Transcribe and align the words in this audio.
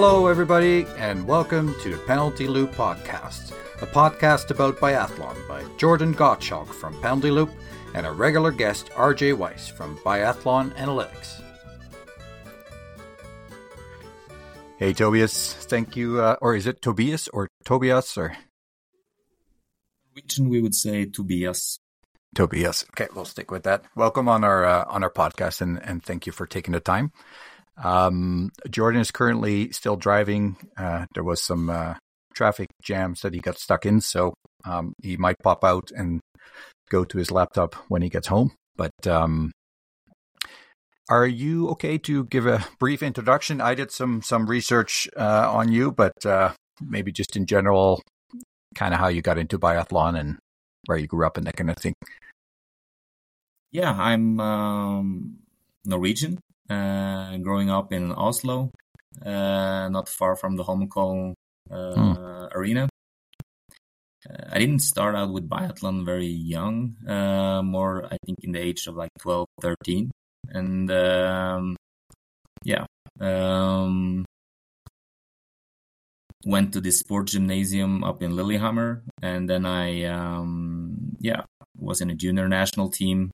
Hello, 0.00 0.28
everybody, 0.28 0.86
and 0.96 1.26
welcome 1.26 1.74
to 1.82 1.90
the 1.90 1.98
Penalty 2.06 2.46
Loop 2.46 2.70
Podcast, 2.70 3.50
a 3.82 3.86
podcast 3.86 4.52
about 4.52 4.76
biathlon 4.76 5.36
by 5.48 5.64
Jordan 5.76 6.14
Gottschalk 6.14 6.68
from 6.68 6.94
Penalty 7.02 7.32
Loop 7.32 7.50
and 7.94 8.06
a 8.06 8.12
regular 8.12 8.52
guest, 8.52 8.90
RJ 8.90 9.36
Weiss 9.36 9.66
from 9.66 9.96
Biathlon 10.04 10.70
Analytics. 10.76 11.42
Hey, 14.76 14.92
Tobias, 14.92 15.54
thank 15.54 15.96
you. 15.96 16.20
Uh, 16.20 16.36
or 16.40 16.54
is 16.54 16.68
it 16.68 16.80
Tobias 16.80 17.26
or 17.32 17.48
Tobias 17.64 18.16
or? 18.16 18.36
Region, 20.14 20.48
we 20.48 20.60
would 20.60 20.76
say 20.76 21.06
Tobias. 21.06 21.80
Tobias. 22.36 22.84
Okay, 22.92 23.08
we'll 23.16 23.24
stick 23.24 23.50
with 23.50 23.64
that. 23.64 23.82
Welcome 23.96 24.28
on 24.28 24.44
our 24.44 24.64
uh, 24.64 24.84
on 24.86 25.02
our 25.02 25.10
podcast, 25.10 25.60
and 25.60 25.82
and 25.82 26.04
thank 26.04 26.24
you 26.24 26.30
for 26.30 26.46
taking 26.46 26.70
the 26.70 26.78
time. 26.78 27.10
Um, 27.82 28.50
Jordan 28.70 29.00
is 29.00 29.10
currently 29.10 29.70
still 29.72 29.96
driving. 29.96 30.56
Uh, 30.76 31.06
there 31.14 31.24
was 31.24 31.42
some 31.42 31.70
uh, 31.70 31.94
traffic 32.34 32.68
jams 32.82 33.20
that 33.20 33.34
he 33.34 33.40
got 33.40 33.58
stuck 33.58 33.86
in, 33.86 34.00
so 34.00 34.34
um, 34.64 34.94
he 35.02 35.16
might 35.16 35.36
pop 35.42 35.64
out 35.64 35.90
and 35.94 36.20
go 36.90 37.04
to 37.04 37.18
his 37.18 37.30
laptop 37.30 37.74
when 37.88 38.02
he 38.02 38.08
gets 38.08 38.28
home. 38.28 38.52
But 38.76 39.06
um, 39.06 39.52
are 41.08 41.26
you 41.26 41.68
okay 41.70 41.98
to 41.98 42.24
give 42.24 42.46
a 42.46 42.64
brief 42.78 43.02
introduction? 43.02 43.60
I 43.60 43.74
did 43.74 43.90
some 43.90 44.22
some 44.22 44.46
research 44.46 45.08
uh, 45.16 45.50
on 45.52 45.72
you, 45.72 45.92
but 45.92 46.24
uh, 46.26 46.52
maybe 46.80 47.12
just 47.12 47.36
in 47.36 47.46
general, 47.46 48.02
kind 48.74 48.92
of 48.92 49.00
how 49.00 49.08
you 49.08 49.22
got 49.22 49.38
into 49.38 49.58
biathlon 49.58 50.18
and 50.18 50.38
where 50.86 50.98
you 50.98 51.06
grew 51.06 51.26
up 51.26 51.36
and 51.36 51.46
that 51.46 51.56
kind 51.56 51.70
of 51.70 51.76
thing. 51.76 51.94
Yeah, 53.70 53.92
I'm 53.92 54.40
um, 54.40 55.38
Norwegian, 55.84 56.40
growing 56.68 57.70
up 57.70 57.92
in 57.92 58.12
Oslo, 58.12 58.70
uh, 59.24 59.88
not 59.88 60.08
far 60.08 60.36
from 60.36 60.56
the 60.56 60.64
Holmenkollen 60.64 61.34
uh, 61.70 61.94
hmm. 61.94 62.46
arena. 62.56 62.88
Uh, 64.28 64.44
I 64.50 64.58
didn't 64.58 64.80
start 64.80 65.14
out 65.14 65.32
with 65.32 65.48
biathlon 65.48 66.04
very 66.04 66.26
young, 66.26 66.96
uh, 67.06 67.62
more 67.62 68.06
I 68.06 68.16
think 68.24 68.38
in 68.42 68.52
the 68.52 68.60
age 68.60 68.86
of 68.86 68.96
like 68.96 69.10
12, 69.20 69.46
13. 69.60 70.10
And 70.50 70.90
um, 70.90 71.76
yeah, 72.64 72.86
um, 73.20 74.24
went 76.44 76.72
to 76.72 76.80
the 76.80 76.90
sport 76.90 77.28
gymnasium 77.28 78.04
up 78.04 78.22
in 78.22 78.34
Lillehammer. 78.34 79.02
And 79.22 79.48
then 79.48 79.66
I, 79.66 80.04
um, 80.04 81.16
yeah, 81.20 81.42
was 81.76 82.00
in 82.00 82.10
a 82.10 82.14
junior 82.14 82.48
national 82.48 82.90
team 82.90 83.30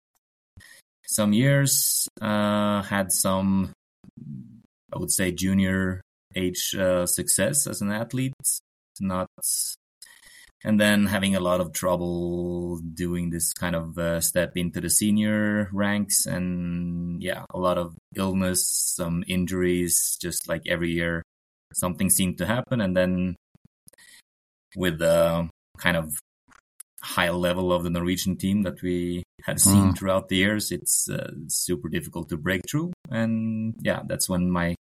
some 1.15 1.33
years, 1.33 2.09
uh, 2.21 2.83
had 2.83 3.13
some, 3.13 3.73
I 4.93 4.99
would 4.99 5.11
say, 5.11 5.33
junior 5.33 6.03
age 6.35 6.75
uh, 6.75 7.07
success 7.07 7.67
as 7.67 7.81
an 7.81 7.93
athlete, 7.93 8.35
not, 9.01 9.29
and 10.65 10.81
then 10.81 11.07
having 11.07 11.37
a 11.37 11.41
lot 11.41 11.61
of 11.61 11.73
trouble 11.73 12.79
doing 12.79 13.31
this 13.31 13.53
kind 13.53 13.77
of 13.77 13.97
uh, 13.99 14.21
step 14.21 14.57
into 14.57 14.81
the 14.81 14.91
senior 14.91 15.69
ranks, 15.73 16.27
and 16.27 17.23
yeah, 17.23 17.45
a 17.55 17.59
lot 17.59 17.79
of 17.79 17.95
illness, 18.17 18.69
some 18.97 19.23
injuries, 19.29 20.19
just 20.21 20.49
like 20.49 20.63
every 20.67 20.91
year, 20.91 21.23
something 21.73 22.11
seemed 22.11 22.39
to 22.39 22.47
happen, 22.47 22.81
and 22.81 22.97
then 22.97 23.37
with 24.77 24.99
the 24.99 25.49
kind 25.79 25.97
of 25.97 26.19
high 27.05 27.31
level 27.31 27.73
of 27.73 27.85
the 27.85 27.91
Norwegian 27.91 28.37
team 28.37 28.63
that 28.63 28.83
we 28.83 29.23
have 29.45 29.61
seen 29.61 29.93
mm. 29.93 29.99
throughout 29.99 30.29
the 30.29 30.37
years, 30.37 30.73
it's 30.73 31.09
uh, 31.09 31.31
super 31.49 31.89
difficult 31.89 32.29
to 32.31 32.37
break 32.37 32.63
through. 32.69 32.93
And 33.11 33.75
yeah, 33.81 34.03
that's 34.07 34.29
when 34.29 34.51
my 34.51 34.75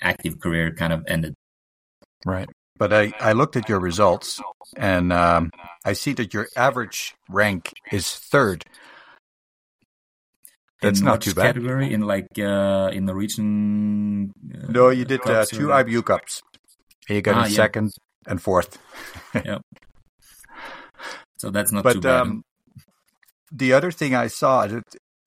active 0.00 0.40
career 0.40 0.72
kind 0.74 0.92
of 0.92 1.04
ended. 1.06 1.34
Right. 2.24 2.48
But 2.78 2.92
I, 2.92 3.12
I 3.20 3.32
looked 3.32 3.56
at 3.56 3.68
your 3.68 3.80
results 3.80 4.40
and 4.76 5.12
um, 5.12 5.50
I 5.84 5.92
see 5.92 6.12
that 6.14 6.32
your 6.32 6.48
average 6.56 7.14
rank 7.28 7.72
is 7.92 8.14
third. 8.14 8.64
That's 10.80 11.00
in 11.00 11.06
not 11.06 11.20
too 11.20 11.34
bad. 11.34 11.56
Category 11.56 11.92
in 11.92 12.02
like 12.02 12.38
uh, 12.38 12.90
in 12.92 13.06
the 13.06 13.14
region. 13.14 14.32
Uh, 14.54 14.70
no, 14.70 14.90
you 14.90 15.04
did 15.04 15.26
uh, 15.26 15.44
two 15.44 15.70
or... 15.70 15.84
IBU 15.84 16.04
cups. 16.04 16.40
You 17.08 17.20
got 17.20 17.34
ah, 17.34 17.44
in 17.44 17.50
yeah. 17.50 17.56
second 17.56 17.90
and 18.26 18.40
fourth. 18.40 18.78
yeah. 19.34 19.58
So 21.38 21.50
that's 21.50 21.72
not 21.72 21.84
but, 21.84 21.94
too 21.94 22.00
bad. 22.00 22.22
Um, 22.22 22.44
the 23.50 23.72
other 23.72 23.90
thing 23.90 24.14
I 24.14 24.26
saw, 24.26 24.68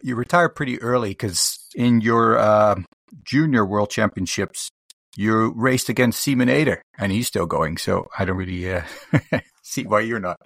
you 0.02 0.16
retired 0.16 0.56
pretty 0.56 0.82
early 0.82 1.10
because 1.10 1.60
in 1.76 2.02
your 2.02 2.38
uh, 2.38 2.76
junior 3.24 3.66
world 3.66 3.90
championships, 3.90 4.70
you 5.16 5.54
raced 5.56 5.90
against 5.90 6.24
Simon 6.24 6.50
Eder, 6.50 6.82
and 6.98 7.12
he's 7.12 7.28
still 7.28 7.46
going. 7.46 7.78
So 7.78 8.08
I 8.18 8.26
don't 8.26 8.38
really 8.38 8.72
uh, 8.72 8.84
see 9.64 9.84
why 9.84 10.02
you're 10.02 10.20
not. 10.20 10.38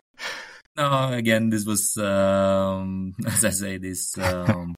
No, 0.77 1.13
again, 1.13 1.49
this 1.49 1.65
was 1.65 1.97
um, 1.97 3.13
as 3.27 3.45
I 3.45 3.49
say, 3.49 3.77
this 3.77 4.17
um, 4.17 4.75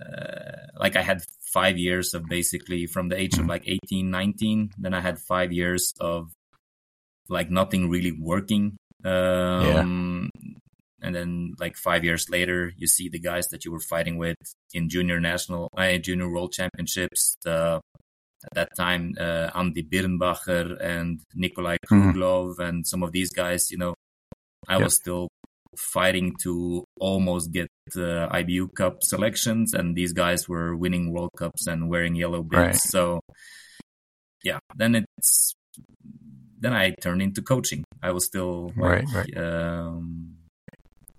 uh, 0.00 0.52
like 0.78 0.96
I 0.96 1.02
had 1.02 1.22
five 1.52 1.78
years 1.78 2.14
of 2.14 2.26
basically 2.26 2.86
from 2.86 3.08
the 3.08 3.20
age 3.20 3.34
of 3.34 3.40
mm-hmm. 3.40 3.50
like 3.50 3.64
18, 3.66 4.10
19. 4.10 4.70
Then 4.78 4.94
I 4.94 5.00
had 5.00 5.18
five 5.18 5.52
years 5.52 5.94
of 6.00 6.32
like 7.28 7.50
nothing 7.50 7.90
really 7.90 8.12
working 8.12 8.77
um, 9.04 10.30
yeah. 10.32 10.58
And 11.00 11.14
then, 11.14 11.54
like 11.60 11.76
five 11.76 12.02
years 12.02 12.28
later, 12.28 12.72
you 12.76 12.88
see 12.88 13.08
the 13.08 13.20
guys 13.20 13.48
that 13.48 13.64
you 13.64 13.70
were 13.70 13.80
fighting 13.80 14.18
with 14.18 14.36
in 14.74 14.88
junior 14.88 15.20
national, 15.20 15.70
uh, 15.76 15.96
junior 15.98 16.28
world 16.28 16.52
championships. 16.52 17.36
The, 17.44 17.80
at 18.44 18.54
that 18.54 18.68
time, 18.76 19.14
uh, 19.18 19.50
Andy 19.54 19.82
Birnbacher 19.82 20.80
and 20.80 21.20
Nikolai 21.34 21.76
mm-hmm. 21.86 22.10
Kruglov 22.10 22.56
mm. 22.56 22.68
and 22.68 22.86
some 22.86 23.02
of 23.02 23.12
these 23.12 23.30
guys, 23.30 23.70
you 23.70 23.78
know, 23.78 23.94
I 24.68 24.78
was 24.78 24.96
still 24.96 25.28
fighting 25.76 26.34
to 26.42 26.84
almost 27.00 27.52
get 27.52 27.68
uh, 27.96 28.28
IBU 28.30 28.74
Cup 28.74 29.02
selections, 29.02 29.74
and 29.74 29.96
these 29.96 30.12
guys 30.12 30.48
were 30.48 30.76
winning 30.76 31.12
World 31.12 31.30
Cups 31.36 31.66
and 31.66 31.88
wearing 31.88 32.14
yellow 32.14 32.42
bibs. 32.42 32.56
Right. 32.56 32.74
So, 32.74 33.20
yeah, 34.42 34.58
then 34.76 35.06
it's 35.16 35.54
then 36.60 36.72
I 36.72 36.94
turned 37.00 37.22
into 37.22 37.42
coaching. 37.42 37.84
I 38.02 38.12
was 38.12 38.26
still 38.26 38.72
like, 38.76 39.04
right, 39.04 39.04
right. 39.14 39.36
Um, 39.36 40.36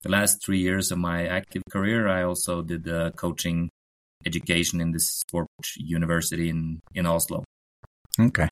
the 0.01 0.09
last 0.09 0.43
three 0.43 0.59
years 0.59 0.91
of 0.91 0.97
my 0.97 1.27
active 1.27 1.63
career. 1.69 2.07
I 2.07 2.23
also 2.23 2.61
did 2.61 2.87
uh, 2.87 3.11
coaching 3.11 3.69
education 4.25 4.81
in 4.81 4.91
this 4.91 5.07
sport 5.11 5.47
university 5.77 6.49
in 6.49 6.79
in 6.93 7.05
Oslo. 7.05 7.43
Okay. 8.19 8.49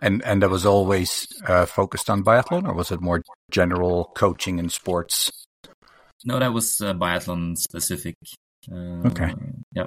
And 0.00 0.22
and 0.24 0.42
that 0.42 0.50
was 0.50 0.66
always 0.66 1.28
uh, 1.46 1.66
focused 1.66 2.10
on 2.10 2.24
biathlon, 2.24 2.66
or 2.66 2.74
was 2.74 2.90
it 2.90 3.00
more 3.00 3.22
general 3.50 4.10
coaching 4.16 4.58
in 4.58 4.68
sports? 4.68 5.30
No, 6.24 6.38
that 6.38 6.52
was 6.52 6.80
uh, 6.80 6.94
biathlon 6.94 7.56
specific. 7.56 8.16
Uh, 8.70 9.06
okay. 9.06 9.32
Yeah. 9.74 9.86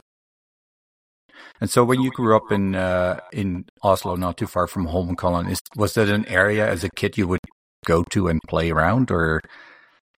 And 1.61 1.69
so, 1.69 1.85
when 1.85 2.01
you 2.01 2.11
grew 2.11 2.35
up 2.35 2.51
in 2.51 2.75
uh, 2.75 3.19
in 3.31 3.65
Oslo, 3.81 4.15
not 4.15 4.37
too 4.37 4.47
far 4.47 4.67
from 4.67 4.87
Holmenkollen, 4.87 5.49
is 5.49 5.59
was 5.75 5.93
that 5.93 6.09
an 6.09 6.25
area 6.27 6.67
as 6.67 6.83
a 6.83 6.89
kid 6.89 7.17
you 7.17 7.27
would 7.27 7.39
go 7.85 8.03
to 8.11 8.27
and 8.27 8.41
play 8.47 8.71
around, 8.71 9.09
or 9.09 9.41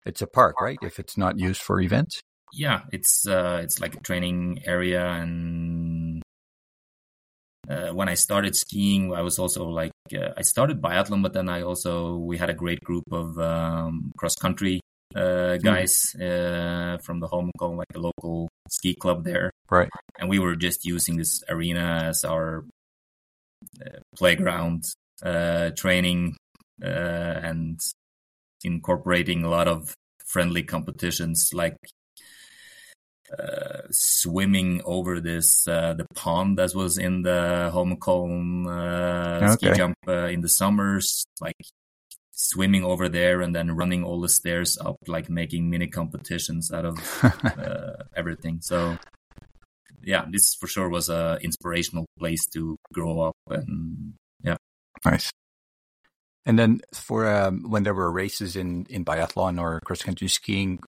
it's 0.06 0.22
a 0.22 0.28
park, 0.28 0.62
right? 0.62 0.78
If 0.82 1.00
it's 1.00 1.18
not 1.18 1.38
used 1.38 1.62
for 1.62 1.82
events. 1.82 2.22
Yeah, 2.54 2.82
it's 2.94 3.28
uh, 3.28 3.60
it's 3.64 3.82
like 3.82 3.96
a 3.96 4.00
training 4.00 4.64
area, 4.66 5.06
and 5.06 6.24
uh, 7.70 7.90
when 7.90 8.08
I 8.08 8.14
started 8.14 8.56
skiing, 8.56 9.14
I 9.14 9.22
was 9.22 9.40
also 9.40 9.68
like 9.68 9.92
uh, 10.14 10.30
I 10.38 10.42
started 10.44 10.82
biathlon, 10.82 11.22
but 11.22 11.34
then 11.34 11.50
I 11.50 11.64
also 11.64 12.18
we 12.18 12.38
had 12.38 12.50
a 12.50 12.54
great 12.54 12.82
group 12.82 13.04
of 13.12 13.38
um, 13.40 14.12
cross 14.18 14.36
country 14.36 14.80
uh, 15.16 15.58
guys 15.58 16.16
uh, 16.16 16.98
from 17.04 17.20
the 17.20 17.28
home 17.28 17.52
called 17.58 17.78
like 17.78 17.94
a 17.96 18.00
local 18.00 18.50
ski 18.70 18.94
club 18.94 19.24
there. 19.24 19.52
Right. 19.70 19.90
And 20.20 20.30
we 20.30 20.40
were 20.40 20.56
just 20.56 20.86
using 20.86 21.18
this 21.18 21.44
arena 21.50 22.04
as 22.06 22.24
our 22.24 22.66
uh, 23.82 24.00
playground, 24.16 24.84
uh, 25.24 25.72
training, 25.72 26.36
uh, 26.84 26.88
and 26.88 27.80
incorporating 28.64 29.44
a 29.44 29.50
lot 29.50 29.68
of 29.68 29.94
friendly 30.26 30.64
competitions 30.64 31.52
like 31.54 31.78
uh, 33.38 33.82
swimming 33.92 34.82
over 34.86 35.20
this 35.20 35.68
uh, 35.68 35.94
the 35.94 36.06
pond 36.14 36.58
that 36.58 36.76
was 36.76 36.98
in 36.98 37.22
the 37.22 37.72
Holmenkollen 37.74 38.68
uh, 38.68 39.46
okay. 39.46 39.54
ski 39.54 39.72
jump 39.76 39.96
uh, 40.08 40.28
in 40.28 40.42
the 40.42 40.50
summers, 40.50 41.26
like 41.42 41.56
swimming 42.36 42.84
over 42.84 43.10
there 43.10 43.42
and 43.42 43.56
then 43.56 43.76
running 43.76 44.04
all 44.04 44.20
the 44.22 44.30
stairs 44.30 44.78
up, 44.78 44.98
like 45.08 45.30
making 45.30 45.70
mini 45.70 45.88
competitions 45.88 46.72
out 46.72 46.86
of 46.86 47.24
uh, 47.44 48.04
everything. 48.16 48.60
So, 48.62 48.98
yeah, 50.04 50.26
this 50.30 50.54
for 50.54 50.68
sure 50.68 50.90
was 50.90 51.10
a 51.10 51.40
inspirational 51.42 52.06
place 52.20 52.46
to 52.48 52.78
grow 52.94 53.22
up, 53.22 53.36
and 53.50 54.14
yeah, 54.44 54.58
nice. 55.04 55.32
And 56.46 56.60
then 56.60 56.82
for 56.94 57.26
um, 57.28 57.64
when 57.70 57.84
there 57.84 57.96
were 57.96 58.12
races 58.12 58.56
in 58.56 58.86
in 58.90 59.04
biathlon 59.04 59.60
or 59.60 59.80
cross 59.80 60.04
country 60.04 60.28
skiing, 60.28 60.80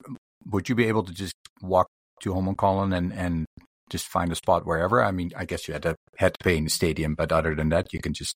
would 0.46 0.70
you 0.70 0.76
be 0.76 0.86
able 0.86 1.04
to 1.04 1.14
just 1.14 1.34
walk 1.62 1.88
to 2.22 2.34
Holmenkollen 2.34 2.96
and 2.96 3.12
and 3.14 3.46
just 3.90 4.06
find 4.06 4.32
a 4.32 4.36
spot 4.36 4.68
wherever? 4.68 5.04
I 5.04 5.12
mean, 5.12 5.32
I 5.36 5.46
guess 5.46 5.68
you 5.68 5.74
had 5.74 5.84
to 5.84 5.96
had 6.18 6.34
to 6.36 6.44
pay 6.44 6.58
in 6.58 6.66
the 6.66 6.70
stadium, 6.70 7.16
but 7.16 7.32
other 7.32 7.56
than 7.56 7.70
that, 7.70 7.94
you 7.94 8.02
can 8.02 8.14
just 8.14 8.36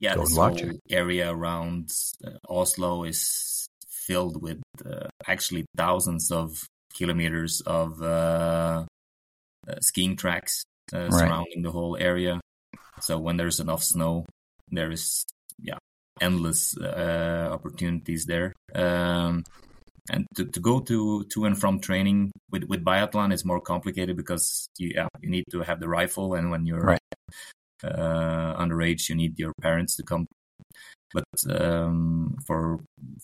yeah. 0.00 0.14
Go 0.14 0.22
This 0.22 0.36
whole 0.36 0.72
area 0.90 1.30
around 1.30 1.90
uh, 2.24 2.30
Oslo 2.48 3.04
is 3.04 3.68
filled 3.88 4.40
with 4.40 4.60
uh, 4.84 5.08
actually 5.26 5.66
thousands 5.76 6.30
of 6.30 6.66
kilometers 6.94 7.60
of 7.62 8.02
uh, 8.02 8.84
uh, 9.68 9.80
skiing 9.80 10.16
tracks 10.16 10.64
uh, 10.92 11.10
surrounding 11.10 11.62
the 11.62 11.70
whole 11.70 11.96
area. 11.96 12.40
So 13.00 13.18
when 13.18 13.36
there's 13.36 13.60
enough 13.60 13.82
snow, 13.82 14.24
there 14.70 14.90
is 14.90 15.24
yeah 15.60 15.78
endless 16.20 16.76
uh, 16.76 17.48
opportunities 17.52 18.26
there. 18.26 18.52
Um, 18.74 19.44
and 20.10 20.26
to, 20.36 20.46
to 20.46 20.60
go 20.60 20.80
to 20.80 21.24
to 21.24 21.44
and 21.44 21.58
from 21.58 21.80
training 21.80 22.32
with 22.50 22.64
with 22.64 22.84
biathlon 22.84 23.32
is 23.32 23.44
more 23.44 23.60
complicated 23.60 24.16
because 24.16 24.68
you 24.78 24.92
yeah, 24.94 25.08
you 25.20 25.28
need 25.28 25.44
to 25.50 25.60
have 25.60 25.80
the 25.80 25.88
rifle 25.88 26.34
and 26.34 26.50
when 26.50 26.66
you're 26.66 26.80
Right. 26.80 27.00
Uh, 27.84 28.54
underage 28.56 29.08
you 29.08 29.14
need 29.14 29.38
your 29.38 29.52
parents 29.60 29.96
to 29.96 30.02
come 30.02 30.26
but 31.12 31.24
um, 31.50 32.36
for 32.46 32.80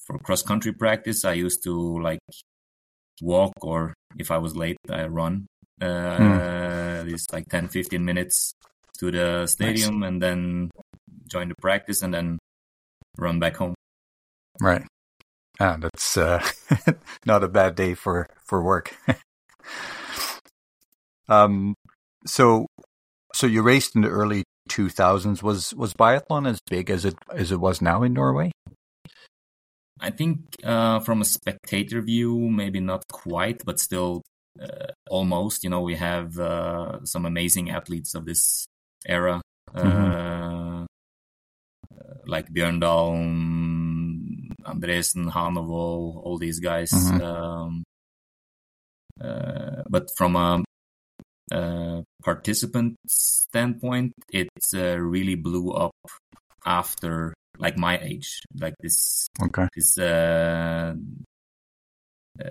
for 0.06 0.19
cross 0.19 0.43
country 0.43 0.73
practice 0.73 1.25
i 1.25 1.33
used 1.33 1.62
to 1.62 2.01
like 2.01 2.21
walk 3.21 3.53
or 3.62 3.95
if 4.19 4.31
i 4.31 4.39
was 4.39 4.56
late 4.56 4.77
i 4.91 5.06
run 5.06 5.47
uh, 5.81 7.05
it's 7.06 7.27
like 7.33 7.47
10 7.49 7.69
15 7.69 8.05
minutes 8.05 8.55
to 8.99 9.11
the 9.11 9.47
stadium 9.47 10.03
and 10.03 10.23
then 10.23 10.71
join 11.29 11.49
the 11.49 11.55
practice 11.61 12.03
and 12.03 12.15
then 12.15 12.39
run 13.19 13.39
back 13.39 13.57
home 13.57 13.75
right. 14.61 14.83
Ah, 15.61 15.77
that's 15.79 16.17
uh, 16.17 16.45
not 17.27 17.45
a 17.45 17.49
bad 17.49 17.77
day 17.77 17.95
for 17.95 18.27
for 18.45 18.62
work. 18.62 18.97
um, 21.29 21.75
so 22.27 22.67
so 23.35 23.47
you 23.47 23.63
raced 23.63 23.97
in 23.97 24.03
the 24.03 24.09
early 24.09 24.45
two 24.69 24.89
thousands. 24.89 25.43
Was 25.43 25.75
was 25.75 25.93
biathlon 25.93 26.49
as 26.49 26.61
big 26.71 26.89
as 26.89 27.05
it 27.05 27.17
as 27.35 27.53
it 27.53 27.61
was 27.61 27.83
now 27.83 28.03
in 28.03 28.15
Norway? 28.15 28.53
I 30.01 30.11
think 30.11 30.39
uh, 30.65 31.01
from 31.01 31.21
a 31.21 31.25
spectator 31.25 32.01
view, 32.03 32.39
maybe 32.39 32.81
not 32.81 33.07
quite, 33.09 33.65
but 33.65 33.81
still 33.81 34.23
uh, 34.61 34.93
almost. 35.11 35.65
You 35.65 35.71
know, 35.71 35.83
we 35.83 35.97
have 35.97 36.39
uh, 36.39 37.05
some 37.05 37.27
amazing 37.27 37.71
athletes 37.71 38.15
of 38.15 38.25
this 38.25 38.67
era, 39.07 39.41
uh, 39.75 40.87
like 42.27 42.53
Bjørndalen, 42.53 44.53
Andresen, 44.65 45.31
Hanevold, 45.31 46.23
all 46.25 46.39
these 46.39 46.61
guys. 46.61 46.93
Mhm. 46.93 47.21
Um, 47.21 47.85
uh, 49.21 49.83
but 49.89 50.09
from 50.17 50.37
a 50.37 50.65
uh, 51.52 52.02
participant 52.23 52.96
standpoint, 53.06 54.12
it 54.32 54.49
uh, 54.75 54.96
really 54.96 55.35
blew 55.35 55.73
up 55.73 55.93
after 56.67 57.35
like 57.58 57.76
my 57.79 57.99
age, 57.99 58.41
like 58.58 58.75
this 58.81 59.29
Okay. 59.41 59.69
is 59.76 59.96
uh, 59.99 60.94
uh, 62.43 62.46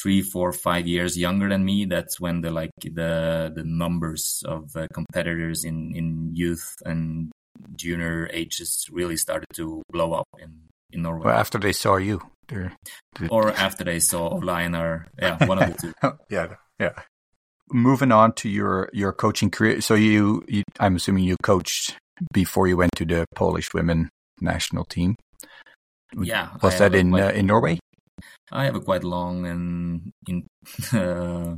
three, 0.00 0.22
four, 0.22 0.52
five 0.52 0.86
years 0.86 1.16
younger 1.16 1.48
than 1.48 1.64
me. 1.64 1.84
That's 1.84 2.18
when 2.20 2.40
the 2.40 2.50
like 2.50 2.70
the 2.82 3.52
the 3.54 3.64
numbers 3.64 4.42
of 4.46 4.74
uh, 4.74 4.86
competitors 4.92 5.64
in 5.64 5.94
in 5.94 6.30
youth 6.34 6.76
and 6.84 7.30
junior 7.76 8.28
ages 8.32 8.88
really 8.90 9.16
started 9.16 9.46
to 9.54 9.82
blow 9.92 10.12
up 10.12 10.26
in 10.38 10.66
in 10.92 11.02
Norway. 11.02 11.26
Well, 11.26 11.38
after 11.38 11.58
they 11.58 11.72
saw 11.72 11.96
you, 11.96 12.20
they're, 12.48 12.72
or 13.30 13.52
after 13.52 13.84
they 13.84 14.00
saw 14.00 14.28
Ole 14.28 14.50
Einar 14.50 15.06
or 15.22 15.28
yeah, 15.28 15.46
one 15.46 15.62
of 15.62 15.68
the 15.68 15.74
two. 15.78 15.92
yeah, 16.30 16.54
yeah. 16.80 16.94
Moving 17.72 18.12
on 18.12 18.32
to 18.34 18.48
your 18.48 18.90
your 18.92 19.12
coaching 19.12 19.50
career. 19.50 19.80
So 19.80 19.94
you, 19.94 20.44
you, 20.48 20.62
I'm 20.78 20.96
assuming 20.96 21.24
you 21.24 21.36
coached 21.42 21.96
before 22.32 22.66
you 22.66 22.76
went 22.76 22.92
to 22.96 23.04
the 23.04 23.24
Polish 23.34 23.72
women 23.72 24.08
national 24.40 24.84
team. 24.84 25.16
Yeah, 26.20 26.50
Was 26.62 26.78
that 26.78 26.94
in 26.94 27.10
quite- 27.10 27.22
uh, 27.22 27.30
in 27.30 27.46
Norway? 27.46 27.78
I 28.52 28.64
have 28.64 28.74
a 28.74 28.80
quite 28.80 29.04
long 29.04 29.46
and 29.46 30.10
in 30.26 30.46
uh, 30.92 31.56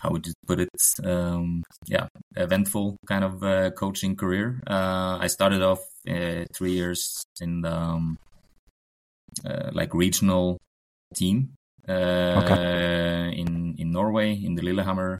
how 0.00 0.10
would 0.10 0.26
you 0.26 0.34
put 0.46 0.60
it? 0.60 0.68
Um, 1.02 1.62
yeah, 1.86 2.08
eventful 2.36 2.96
kind 3.06 3.24
of 3.24 3.42
uh, 3.42 3.70
coaching 3.70 4.16
career. 4.16 4.60
Uh, 4.66 5.18
I 5.20 5.28
started 5.28 5.62
off 5.62 5.80
uh, 6.08 6.44
three 6.54 6.72
years 6.72 7.22
in 7.40 7.62
the 7.62 7.72
um, 7.72 8.18
uh, 9.46 9.70
like 9.72 9.94
regional 9.94 10.58
team 11.14 11.54
uh, 11.88 13.30
in 13.32 13.74
in 13.78 13.90
Norway 13.90 14.32
in 14.32 14.54
the 14.54 14.62
Lillehammer 14.62 15.18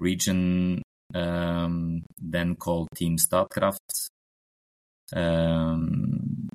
region, 0.00 0.82
um, 1.14 2.02
then 2.18 2.54
called 2.56 2.88
Team 2.94 3.16
Statkraft. 3.16 4.08
Um, 5.12 6.48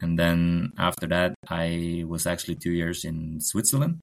and 0.00 0.18
then 0.18 0.72
after 0.76 1.06
that, 1.06 1.34
I 1.48 2.04
was 2.06 2.26
actually 2.26 2.56
two 2.56 2.72
years 2.72 3.04
in 3.04 3.40
Switzerland, 3.40 4.00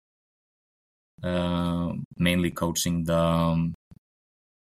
uh, 1.21 1.91
mainly 2.17 2.51
coaching 2.51 3.03
the 3.03 3.17
um, 3.17 3.73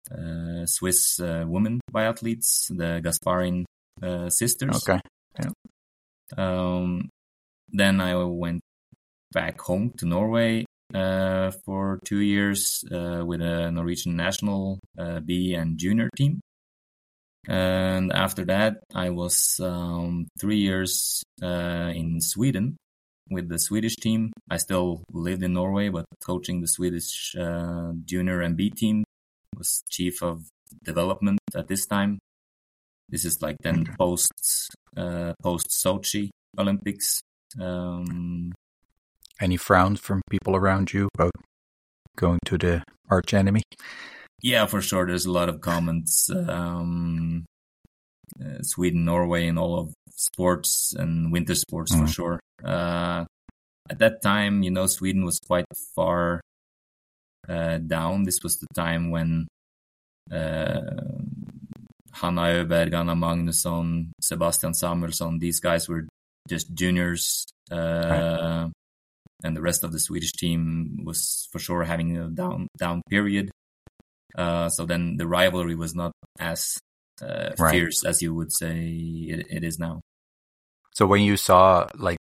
uh, 0.09 0.65
Swiss 0.65 1.19
uh, 1.19 1.43
women 1.45 1.81
biathletes, 1.93 2.67
the 2.69 3.01
Gasparin 3.03 3.65
uh, 4.01 4.29
sisters. 4.29 4.87
Okay. 4.87 4.99
Um, 6.35 7.09
then 7.69 8.01
I 8.01 8.15
went 8.15 8.61
back 9.31 9.59
home 9.61 9.91
to 9.97 10.05
Norway 10.05 10.65
uh, 10.93 11.51
for 11.65 11.99
two 12.05 12.19
years 12.19 12.83
uh, 12.91 13.23
with 13.25 13.41
a 13.41 13.71
Norwegian 13.71 14.15
national 14.15 14.79
uh, 14.97 15.19
B 15.19 15.53
and 15.53 15.77
junior 15.77 16.09
team. 16.15 16.39
And 17.47 18.11
after 18.11 18.43
that, 18.45 18.83
I 18.93 19.09
was 19.09 19.59
um, 19.63 20.27
three 20.39 20.57
years 20.57 21.23
uh, 21.41 21.91
in 21.95 22.19
Sweden 22.19 22.75
with 23.29 23.47
the 23.49 23.59
Swedish 23.59 23.95
team. 23.95 24.33
I 24.49 24.57
still 24.57 25.03
lived 25.13 25.43
in 25.43 25.53
Norway, 25.53 25.89
but 25.89 26.05
coaching 26.25 26.61
the 26.61 26.67
Swedish 26.67 27.35
uh, 27.39 27.93
junior 28.05 28.41
and 28.41 28.57
B 28.57 28.69
team 28.69 29.03
was 29.57 29.81
chief 29.89 30.21
of 30.21 30.47
development 30.83 31.39
at 31.55 31.67
this 31.67 31.85
time. 31.85 32.19
This 33.09 33.23
is 33.23 33.41
like 33.41 33.57
then 33.63 33.81
Okay. 33.81 33.93
post 33.97 34.31
uh, 34.97 35.33
post 35.41 35.69
Sochi 35.69 36.29
Olympics. 36.57 37.21
Um, 37.59 38.51
Any 39.39 39.57
frowns 39.57 39.99
from 39.99 40.21
people 40.29 40.55
around 40.55 40.93
you 40.93 41.09
about 41.13 41.31
going 42.15 42.39
to 42.45 42.57
the 42.57 42.83
arch 43.09 43.33
enemy? 43.33 43.61
Yeah, 44.41 44.65
for 44.65 44.81
sure. 44.81 45.05
There's 45.05 45.25
a 45.25 45.31
lot 45.31 45.49
of 45.49 45.61
comments. 45.61 46.29
Um, 46.29 47.45
uh, 48.43 48.61
Sweden, 48.61 49.05
Norway, 49.05 49.47
and 49.47 49.57
all 49.59 49.79
of 49.79 49.93
sports 50.11 50.93
and 50.97 51.31
winter 51.31 51.55
sports 51.55 51.93
for 51.93 52.03
Mhm. 52.05 52.13
sure. 52.13 52.39
Uh, 52.63 53.25
at 53.89 53.99
that 53.99 54.21
time, 54.21 54.63
you 54.63 54.71
know, 54.71 54.85
Sweden 54.87 55.23
was 55.23 55.39
quite 55.39 55.65
far 55.95 56.41
uh, 57.47 57.77
down. 57.77 58.23
This 58.23 58.43
was 58.43 58.57
the 58.59 58.67
time 58.75 59.09
when 59.11 59.47
uh, 60.29 60.81
Hanna 62.11 62.41
Öberg, 62.59 62.93
Anna 62.93 63.15
Magnusson, 63.15 64.11
Sebastian 64.21 64.73
Samuelsson, 64.73 65.39
these 65.39 65.61
guys 65.61 65.87
were 65.87 66.05
just 66.49 66.73
juniors. 66.73 67.45
Uh, 67.71 68.67
And 69.43 69.55
the 69.55 69.61
rest 69.61 69.83
of 69.83 69.91
the 69.91 69.99
Swedish 69.99 70.31
team 70.31 71.03
was 71.03 71.47
for 71.51 71.59
sure 71.59 71.83
having 71.83 72.17
a 72.17 72.29
down 72.29 72.67
down 72.77 73.01
period. 73.09 73.51
Uh, 74.35 74.69
so 74.69 74.85
then 74.85 75.17
the 75.17 75.27
rivalry 75.27 75.75
was 75.75 75.93
not 75.95 76.11
as 76.39 76.77
uh, 77.21 77.51
Right. 77.57 77.71
fierce 77.71 78.03
as 78.05 78.21
you 78.21 78.33
would 78.33 78.51
say 78.51 78.89
it, 79.29 79.45
it 79.49 79.63
is 79.63 79.79
now. 79.79 80.01
So 80.93 81.05
when 81.05 81.21
you 81.21 81.37
saw 81.37 81.87
like 81.95 82.17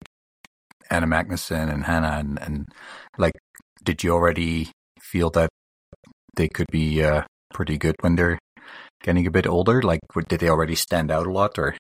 Anna 0.90 1.06
Magnusson 1.06 1.73
and 1.73 1.85
Hanna 1.85 2.16
and, 2.18 2.38
and 2.42 2.68
like, 3.18 3.35
did 3.83 4.02
you 4.02 4.12
already 4.12 4.71
feel 5.00 5.30
that 5.30 5.49
they 6.37 6.49
could 6.49 6.66
be 6.71 7.02
uh, 7.02 7.23
pretty 7.52 7.78
good 7.78 7.94
when 8.00 8.16
they're 8.16 8.38
getting 9.02 9.26
a 9.26 9.30
bit 9.30 9.47
older? 9.47 9.83
Like, 9.83 10.00
did 10.28 10.40
they 10.40 10.49
already 10.49 10.75
stand 10.75 11.11
out 11.11 11.26
a 11.26 11.33
lot 11.33 11.59
or? 11.59 11.76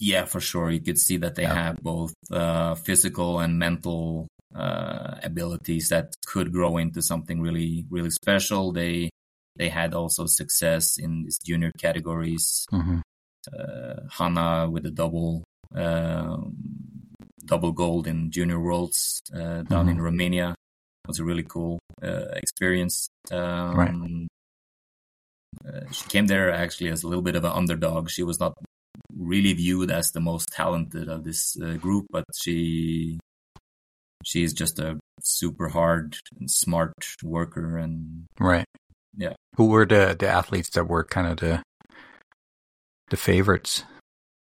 Yeah, 0.00 0.24
for 0.24 0.40
sure. 0.40 0.70
You 0.70 0.80
could 0.80 0.98
see 0.98 1.18
that 1.18 1.34
they 1.34 1.42
Yeah. 1.42 1.54
have 1.54 1.82
both 1.82 2.14
uh, 2.30 2.74
physical 2.76 3.40
and 3.40 3.58
mental 3.58 4.26
uh, 4.54 5.16
abilities 5.22 5.88
that 5.88 6.14
could 6.26 6.52
grow 6.52 6.76
into 6.76 7.00
something 7.02 7.40
really, 7.40 7.84
really 7.90 8.10
special. 8.10 8.72
They 8.72 9.10
they 9.56 9.68
had 9.68 9.92
also 9.94 10.26
success 10.26 10.98
in 10.98 11.24
these 11.24 11.38
junior 11.38 11.70
categories. 11.78 12.66
Mhm. 12.72 13.02
Uh, 13.52 14.00
Hanna 14.10 14.70
with 14.70 14.86
a 14.86 14.90
double 14.90 15.44
um, 15.74 16.56
double 17.44 17.72
gold 17.72 18.06
in 18.06 18.30
junior 18.30 18.60
worlds 18.60 19.20
uh, 19.34 19.62
down 19.62 19.88
in 19.88 19.96
Mhm. 19.96 20.04
Romania 20.04 20.54
was 21.08 21.18
a 21.18 21.24
really 21.24 21.42
cool 21.42 21.78
uh, 22.02 22.28
experience. 22.36 23.08
Um, 23.30 23.76
Right. 23.76 23.94
uh, 25.66 25.90
she 25.92 26.04
came 26.08 26.26
there 26.26 26.50
actually 26.50 26.90
as 26.90 27.02
a 27.02 27.08
little 27.08 27.22
bit 27.22 27.36
of 27.36 27.44
an 27.44 27.52
underdog. 27.52 28.10
She 28.10 28.22
was 28.22 28.38
not 28.40 28.54
really 29.16 29.52
viewed 29.52 29.90
as 29.90 30.10
the 30.12 30.20
most 30.20 30.48
talented 30.48 31.08
of 31.08 31.24
this 31.24 31.56
uh, 31.60 31.74
group, 31.76 32.06
but 32.10 32.24
she 32.34 33.18
she's 34.24 34.52
just 34.52 34.78
a 34.78 34.98
super 35.22 35.68
hard 35.68 36.16
and 36.38 36.50
smart 36.50 36.92
worker 37.22 37.76
and 37.78 38.26
right. 38.38 38.66
Yeah. 39.16 39.34
Who 39.56 39.66
were 39.66 39.86
the 39.86 40.16
the 40.18 40.28
athletes 40.28 40.70
that 40.70 40.88
were 40.88 41.04
kind 41.04 41.26
of 41.26 41.36
the 41.38 41.62
the 43.10 43.16
favorites? 43.16 43.84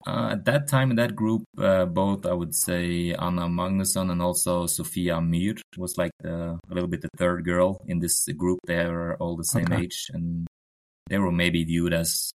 Uh, 0.06 0.30
at 0.32 0.46
that 0.46 0.68
time 0.70 0.90
in 0.90 0.96
that 0.96 1.16
group, 1.16 1.44
uh, 1.58 1.84
both 1.86 2.26
I 2.26 2.32
would 2.34 2.56
say 2.56 3.14
Anna 3.14 3.48
Magnusson 3.50 4.10
and 4.10 4.22
also 4.22 4.66
Sofia 4.66 5.16
Myhr 5.20 5.60
was 5.78 5.98
like 5.98 6.12
the, 6.22 6.58
a 6.70 6.74
little 6.74 6.88
bit 6.88 7.02
the 7.02 7.10
third 7.18 7.44
girl 7.44 7.82
in 7.88 8.00
this 8.00 8.26
group. 8.38 8.60
They 8.66 8.86
were 8.86 9.18
all 9.18 9.36
the 9.36 9.44
same 9.44 9.66
Okay. 9.66 9.84
age, 9.84 10.08
and 10.14 10.48
they 11.10 11.18
were 11.18 11.32
maybe 11.32 11.64
viewed 11.66 11.94
as 11.94 12.32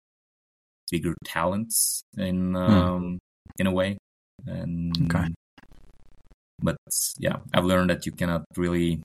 bigger 0.89 1.13
talents 1.25 2.01
in 2.17 2.53
Hmm. 2.55 2.57
um, 2.57 3.19
in 3.59 3.67
a 3.67 3.71
way. 3.71 3.97
And 4.47 5.13
Okay. 5.13 5.27
But 6.61 6.77
yeah, 7.17 7.37
I've 7.53 7.65
learned 7.65 7.89
that 7.89 8.05
you 8.05 8.11
cannot 8.11 8.43
really 8.57 9.01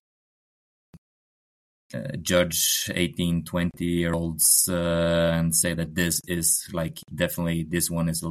uh, 1.95 2.17
judge 2.23 2.91
18 2.95 3.45
20 3.45 3.85
year 3.85 4.13
olds 4.15 4.69
uh, 4.69 5.31
and 5.35 5.55
say 5.55 5.75
that 5.75 5.95
this 5.95 6.21
is 6.27 6.69
like 6.73 6.99
definitely 7.15 7.65
this 7.65 7.91
one 7.91 8.09
is 8.09 8.23
a, 8.23 8.29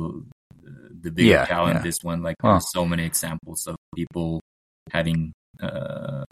the 1.01 1.11
bigger 1.11 1.29
Yeah, 1.29 1.45
talent 1.45 1.75
yeah. 1.77 1.81
this 1.83 1.99
one 2.03 2.21
like 2.23 2.35
so 2.59 2.85
many 2.85 3.05
examples 3.05 3.67
of 3.67 3.75
people 3.95 4.41
having 4.91 5.31
uh 5.61 6.25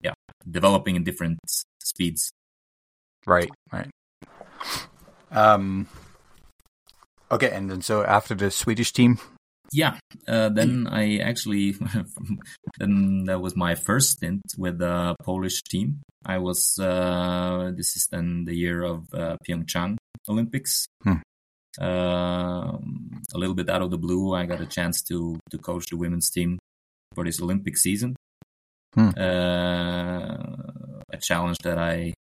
yeah 0.00 0.12
developing 0.48 0.94
in 0.96 1.02
different 1.04 1.38
speeds 1.82 2.30
Right, 3.26 3.50
right. 3.72 3.90
Um. 5.30 5.86
Okay, 7.30 7.50
and 7.50 7.70
then 7.70 7.82
so 7.82 8.04
after 8.04 8.34
the 8.34 8.50
Swedish 8.50 8.92
team, 8.92 9.18
yeah 9.72 9.98
uh, 10.26 10.48
then 10.48 10.86
i 10.86 11.18
actually 11.18 11.76
then 12.78 13.24
that 13.24 13.40
was 13.40 13.56
my 13.56 13.74
first 13.74 14.10
stint 14.12 14.42
with 14.56 14.78
the 14.78 15.14
polish 15.22 15.62
team. 15.62 16.00
I 16.24 16.38
was 16.38 16.78
uh 16.78 17.72
this 17.76 17.96
is 17.96 18.08
then 18.10 18.44
the 18.44 18.54
year 18.54 18.82
of 18.82 19.06
uh, 19.14 19.36
pyeongchang 19.46 19.96
olympics. 20.28 20.86
Hmm. 21.02 21.22
um 21.80 23.22
a 23.34 23.38
little 23.38 23.54
bit 23.54 23.68
out 23.68 23.82
of 23.82 23.90
the 23.90 23.98
blue 23.98 24.34
i 24.34 24.46
got 24.46 24.60
a 24.60 24.66
chance 24.66 25.02
to 25.02 25.38
to 25.50 25.58
coach 25.58 25.86
the 25.90 25.96
women's 25.96 26.30
team 26.30 26.58
for 27.14 27.24
this 27.24 27.40
olympic 27.40 27.76
season. 27.76 28.16
Hmm. 28.94 29.10
uh 29.16 30.36
a 31.12 31.18
challenge 31.20 31.58
that 31.64 31.78
i 31.78 32.12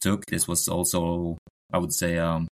took. 0.00 0.26
This 0.26 0.48
was 0.48 0.68
also 0.68 1.38
i 1.72 1.78
would 1.78 1.92
say 1.92 2.18
um 2.18 2.48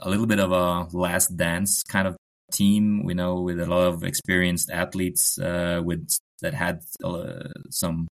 a 0.00 0.08
little 0.10 0.26
bit 0.26 0.40
of 0.40 0.52
a 0.52 0.86
last 0.96 1.36
dance 1.36 1.82
kind 1.82 2.08
of 2.08 2.16
team. 2.52 3.04
We 3.04 3.14
know 3.14 3.40
with 3.40 3.60
a 3.60 3.66
lot 3.66 3.86
of 3.88 4.04
experienced 4.04 4.70
athletes 4.70 5.38
uh, 5.38 5.80
with 5.84 6.08
that 6.42 6.54
had 6.54 6.80
uh, 7.02 7.48
some 7.70 8.08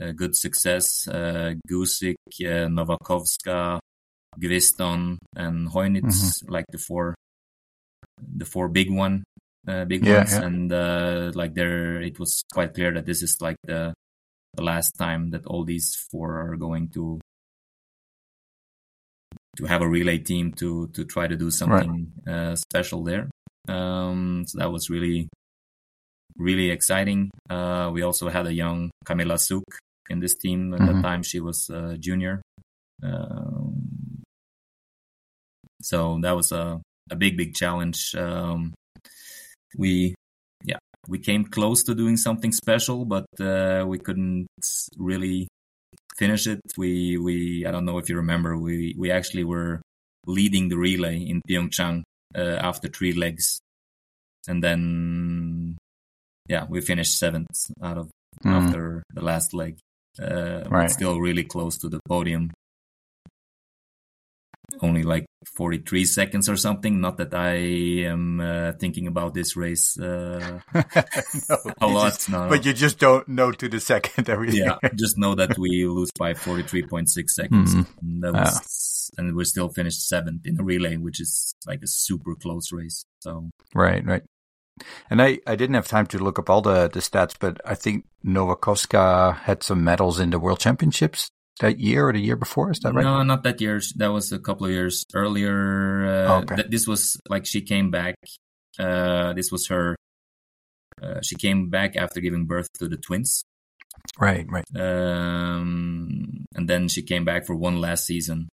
uh, 0.00 0.12
good 0.12 0.34
success. 0.36 1.06
Uh, 1.06 1.54
Guzik, 1.68 2.16
uh, 2.40 2.68
Nowakowska, 2.68 3.78
Gwizdoń, 4.40 5.18
and 5.36 5.68
Hojnisz, 5.68 6.32
like 6.48 6.64
the 6.70 6.78
four, 6.78 7.14
the 8.18 8.44
four 8.44 8.68
big 8.68 8.90
one, 8.90 9.24
uh, 9.68 9.84
big 9.84 10.04
Yeah, 10.04 10.18
ones, 10.18 10.32
yeah. 10.32 10.42
and 10.42 10.72
uh, 10.72 11.32
like 11.34 11.54
there, 11.54 12.00
it 12.00 12.18
was 12.18 12.42
quite 12.52 12.74
clear 12.74 12.92
that 12.92 13.06
this 13.06 13.22
is 13.22 13.40
like 13.40 13.56
the 13.64 13.92
the 14.56 14.62
last 14.62 14.92
time 14.96 15.30
that 15.30 15.46
all 15.46 15.64
these 15.64 15.94
four 16.10 16.38
are 16.38 16.56
going 16.56 16.88
to 16.88 17.20
to 19.56 19.64
have 19.66 19.82
a 19.82 19.88
relay 19.88 20.18
team 20.18 20.52
to 20.52 20.88
to 20.88 21.04
try 21.04 21.26
to 21.26 21.36
do 21.36 21.50
something 21.50 22.12
uh, 22.26 22.56
special 22.56 23.02
there. 23.04 23.30
Um, 23.68 24.44
so 24.46 24.58
that 24.58 24.70
was 24.72 24.90
really 24.90 25.28
really 26.36 26.70
exciting. 26.70 27.30
Uh, 27.48 27.90
we 27.92 28.02
also 28.02 28.28
had 28.28 28.46
a 28.46 28.52
young 28.52 28.90
Kamila 29.06 29.38
Zuk 29.38 29.62
in 30.10 30.18
this 30.20 30.34
team. 30.34 30.74
At 30.74 30.80
Mhm. 30.80 30.86
that 30.86 31.02
time, 31.02 31.22
she 31.22 31.40
was 31.40 31.70
a 31.70 31.96
junior. 31.98 32.42
Um, 33.02 34.22
so 35.82 36.18
that 36.22 36.32
was 36.32 36.52
a 36.52 36.80
a 37.10 37.16
big 37.16 37.36
big 37.36 37.54
challenge. 37.54 38.14
Um, 38.16 38.72
we 39.76 40.14
yeah 40.64 40.78
we 41.08 41.18
came 41.18 41.44
close 41.44 41.82
to 41.84 41.94
doing 41.94 42.16
something 42.16 42.52
special, 42.52 43.04
but 43.04 43.26
uh, 43.40 43.84
we 43.86 43.98
couldn't 43.98 44.46
really 44.96 45.46
finish 46.16 46.46
it. 46.46 46.60
We 46.76 47.18
we 47.18 47.66
I 47.66 47.70
don't 47.70 47.84
know 47.84 47.98
if 47.98 48.08
you 48.08 48.16
remember 48.16 48.56
we 48.56 48.94
we 48.98 49.10
actually 49.10 49.44
were 49.44 49.82
leading 50.26 50.68
the 50.68 50.78
relay 50.78 51.18
in 51.18 51.42
Pyeongchang 51.48 52.02
uh, 52.34 52.58
after 52.60 52.88
three 52.88 53.12
legs, 53.12 53.60
and 54.48 54.62
then 54.62 55.76
yeah 56.48 56.66
we 56.68 56.80
finished 56.80 57.18
seventh 57.18 57.70
out 57.82 57.98
of 57.98 58.10
Mm, 58.42 58.50
after 58.50 59.02
the 59.14 59.22
last 59.22 59.54
leg. 59.54 59.78
Uh, 60.18 60.64
Right. 60.68 60.90
Still 60.90 61.20
really 61.20 61.44
close 61.44 61.78
to 61.78 61.88
the 61.88 62.00
podium. 62.08 62.50
Only 64.80 65.02
like 65.02 65.26
43 65.56 66.04
seconds 66.04 66.48
or 66.48 66.56
something. 66.56 67.00
Not 67.00 67.16
that 67.18 67.32
I 67.34 67.54
am 68.06 68.40
uh, 68.40 68.72
thinking 68.80 69.06
about 69.06 69.34
this 69.34 69.56
race 69.56 69.98
uh, 69.98 70.60
no, 70.74 71.56
a 71.80 71.86
lot. 71.86 72.12
just- 72.12 72.28
no, 72.30 72.44
no. 72.44 72.48
but 72.48 72.64
you 72.64 72.72
just 72.72 72.98
don't 72.98 73.26
know 73.28 73.52
to 73.52 73.68
the 73.68 73.80
second 73.80 74.28
everything. 74.28 74.64
yeah, 74.64 74.76
just 74.94 75.16
know 75.18 75.34
that 75.34 75.56
we 75.58 75.86
lose 75.86 76.10
by 76.18 76.34
43.6 76.34 77.08
seconds. 77.30 77.74
Mhm. 77.74 77.86
And 78.02 78.22
that 78.22 78.32
was, 78.32 79.10
and 79.18 79.34
we 79.36 79.44
still 79.44 79.68
finished 79.68 80.06
seventh 80.08 80.46
in 80.46 80.58
a 80.60 80.64
relay, 80.64 80.96
which 80.96 81.20
is 81.20 81.54
like 81.66 81.82
a 81.82 81.86
super 81.86 82.34
close 82.34 82.72
race. 82.72 83.04
So 83.20 83.50
Right, 83.74 84.04
right. 84.04 84.22
And 85.08 85.22
I, 85.22 85.38
I 85.46 85.54
didn't 85.54 85.74
have 85.76 85.86
time 85.86 86.06
to 86.08 86.18
look 86.18 86.38
up 86.40 86.50
all 86.50 86.60
the, 86.60 86.88
the 86.88 86.98
stats, 86.98 87.34
but 87.38 87.60
I 87.64 87.76
think 87.76 88.06
Nowakowska 88.26 89.36
had 89.42 89.62
some 89.62 89.84
medals 89.84 90.18
in 90.18 90.30
the 90.30 90.38
World 90.40 90.58
Championships 90.58 91.28
that 91.60 91.78
year 91.78 92.08
or 92.08 92.12
the 92.12 92.20
year 92.20 92.36
before. 92.36 92.70
Is 92.70 92.80
that 92.80 92.94
right? 92.94 93.04
no, 93.04 93.22
not 93.22 93.42
that 93.44 93.60
year. 93.60 93.80
That 93.96 94.08
was 94.12 94.32
a 94.32 94.38
couple 94.38 94.66
of 94.66 94.72
years 94.72 95.04
earlier. 95.14 96.06
Uh, 96.06 96.40
Okay. 96.42 96.56
th- 96.56 96.70
this 96.70 96.86
was 96.86 97.16
like 97.28 97.46
she 97.46 97.60
came 97.62 97.90
back. 97.90 98.16
Uh, 98.78 99.32
this 99.34 99.50
was 99.52 99.68
her. 99.68 99.94
Uh, 101.02 101.20
she 101.22 101.36
came 101.36 101.70
back 101.70 101.96
after 101.96 102.20
giving 102.20 102.46
birth 102.46 102.68
to 102.78 102.88
the 102.88 102.96
twins. 102.96 103.44
Right, 104.20 104.46
right. 104.50 104.64
um, 104.76 106.44
and 106.54 106.68
then 106.68 106.88
she 106.88 107.02
came 107.02 107.24
back 107.24 107.46
for 107.46 107.54
one 107.54 107.80
last 107.80 108.04
season 108.06 108.48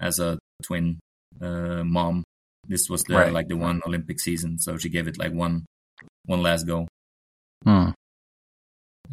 as 0.00 0.18
a 0.18 0.38
twin 0.62 0.98
uh, 1.40 1.82
mom. 1.84 2.24
This 2.68 2.88
was 2.88 3.02
the 3.04 3.14
Right. 3.14 3.32
like 3.32 3.48
the 3.48 3.56
one 3.56 3.80
Olympic 3.86 4.20
season, 4.20 4.58
so 4.58 4.76
she 4.78 4.88
gave 4.88 5.08
it 5.08 5.18
like 5.18 5.32
one 5.32 5.64
one 6.26 6.42
last 6.42 6.66
go. 6.66 6.86
Hmm. 7.64 7.90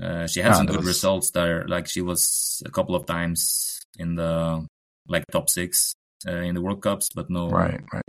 Uh, 0.01 0.27
she 0.27 0.39
had 0.41 0.51
Ah, 0.51 0.57
some 0.57 0.67
good 0.67 0.77
was- 0.77 0.87
results 0.87 1.31
there. 1.31 1.67
Like 1.67 1.87
she 1.87 2.01
was 2.01 2.61
a 2.65 2.71
couple 2.71 2.95
of 2.95 3.05
times 3.05 3.79
in 3.97 4.15
the 4.15 4.65
like 5.07 5.23
top 5.31 5.49
six 5.49 5.93
uh, 6.27 6.31
in 6.43 6.55
the 6.55 6.61
World 6.61 6.81
Cups, 6.81 7.09
but 7.13 7.29
no, 7.29 7.47
Right, 7.49 7.81
right. 7.93 8.03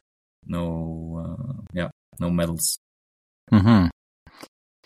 no, 0.46 1.18
uh, 1.18 1.62
yeah, 1.72 1.88
no 2.18 2.30
medals. 2.30 2.78
hmm 3.50 3.86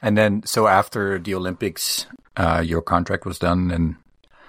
And 0.03 0.17
then, 0.17 0.43
so 0.45 0.67
after 0.67 1.19
the 1.19 1.35
Olympics, 1.35 2.07
uh, 2.37 2.63
your 2.65 2.83
contract 2.83 3.25
was 3.27 3.39
done, 3.39 3.71
and 3.71 3.97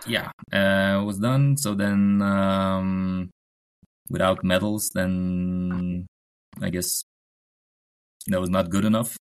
Yeah, 0.05 0.29
uh, 0.53 1.01
was 1.03 1.17
done. 1.17 1.57
So 1.57 1.73
then, 1.73 2.21
um, 2.21 3.29
without 4.09 4.43
medals, 4.43 4.91
then 4.93 6.05
I 6.61 6.69
guess 6.69 7.03
that 8.27 8.39
was 8.41 8.49
not 8.49 8.69
good 8.69 8.85
enough. 8.85 9.17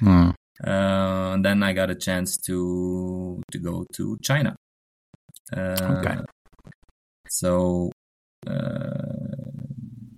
hmm, 0.00 0.30
Uh, 0.62 1.34
and 1.34 1.44
then 1.44 1.62
I 1.62 1.72
got 1.72 1.90
a 1.90 1.94
chance 1.94 2.36
to 2.46 3.42
to 3.50 3.58
go 3.58 3.86
to 3.94 4.16
China. 4.22 4.54
Uh, 5.52 6.00
Okay. 6.00 6.16
So, 7.28 7.90
uh, 8.46 9.10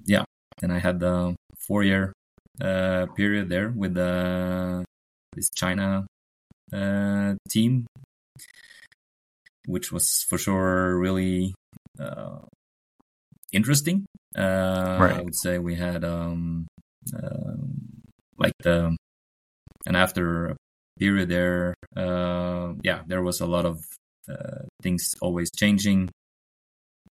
yeah, 0.05 0.25
and 0.63 0.73
I 0.73 0.79
had 0.79 1.01
the 1.01 1.35
four 1.67 1.83
year 1.83 2.13
uh, 2.61 3.07
period 3.17 3.49
there 3.49 3.71
with 3.71 3.95
the 3.95 4.85
this 5.35 5.49
China 5.51 6.07
uh, 6.73 7.35
team, 7.49 7.87
which 9.67 9.93
was 9.93 10.27
for 10.29 10.37
sure 10.37 10.99
really 10.99 11.55
uh, 11.99 12.41
interesting. 13.53 14.05
Uh, 14.37 14.99
I 15.01 15.23
would 15.23 15.37
say 15.37 15.59
we 15.59 15.77
had 15.77 16.05
um, 16.05 16.67
um 17.15 18.03
like 18.37 18.53
the 18.63 18.97
and 19.87 19.97
after 19.97 20.47
a 20.47 20.57
period 20.99 21.29
there, 21.29 21.75
uh, 21.97 22.75
yeah, 22.83 23.03
there 23.07 23.23
was 23.23 23.41
a 23.41 23.47
lot 23.47 23.65
of 23.65 23.85
uh, 24.29 24.67
things 24.83 25.15
always 25.21 25.51
changing. 25.51 26.09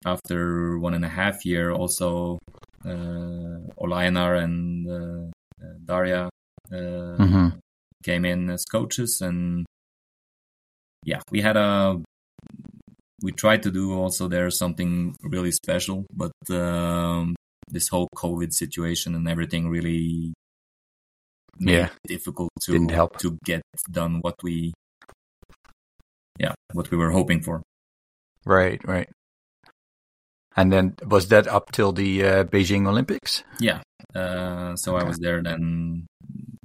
After 0.04 0.78
one 0.78 0.94
and 0.94 1.04
a 1.04 1.08
half 1.08 1.44
year, 1.44 1.72
also 1.72 2.38
uh, 2.84 3.58
Ole 3.76 3.94
Einar 3.94 4.34
and 4.36 4.86
uh, 4.86 5.26
uh, 5.62 5.74
Daria 5.84 6.30
uh, 6.70 7.16
Mhm. 7.18 7.58
came 8.04 8.24
in 8.24 8.50
as 8.50 8.64
coaches, 8.64 9.20
and 9.20 9.66
yeah, 11.04 11.20
we 11.32 11.40
had 11.40 11.56
a 11.56 12.00
we 13.22 13.32
tried 13.32 13.62
to 13.64 13.70
do 13.70 13.94
also 13.94 14.28
there 14.28 14.50
something 14.50 15.16
really 15.22 15.50
special, 15.50 16.06
but 16.14 16.30
um, 16.50 17.34
this 17.68 17.88
whole 17.88 18.08
COVID 18.14 18.52
situation 18.52 19.14
and 19.14 19.28
everything 19.28 19.68
really 19.68 20.32
Yeah. 21.60 21.86
it 22.04 22.08
difficult 22.08 22.50
to 22.62 22.72
Didn't 22.72 22.90
help. 22.90 23.18
to 23.18 23.38
get 23.44 23.62
done 23.90 24.20
what 24.20 24.34
we 24.42 24.72
yeah 26.38 26.54
what 26.72 26.90
we 26.90 26.96
were 26.96 27.10
hoping 27.10 27.42
for. 27.42 27.62
Right, 28.46 28.80
right. 28.86 29.08
And 30.56 30.72
then 30.72 30.94
was 31.06 31.28
that 31.28 31.46
up 31.46 31.70
till 31.72 31.92
the 31.92 32.24
uh, 32.24 32.44
Beijing 32.44 32.86
Olympics? 32.86 33.44
Yeah. 33.60 33.80
Uh, 34.14 34.74
so 34.76 34.96
I 34.96 35.04
was 35.04 35.18
there 35.18 35.42
then 35.42 36.06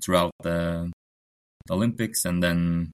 throughout 0.01 0.31
the 0.41 0.89
Olympics, 1.69 2.25
and 2.25 2.41
then 2.41 2.91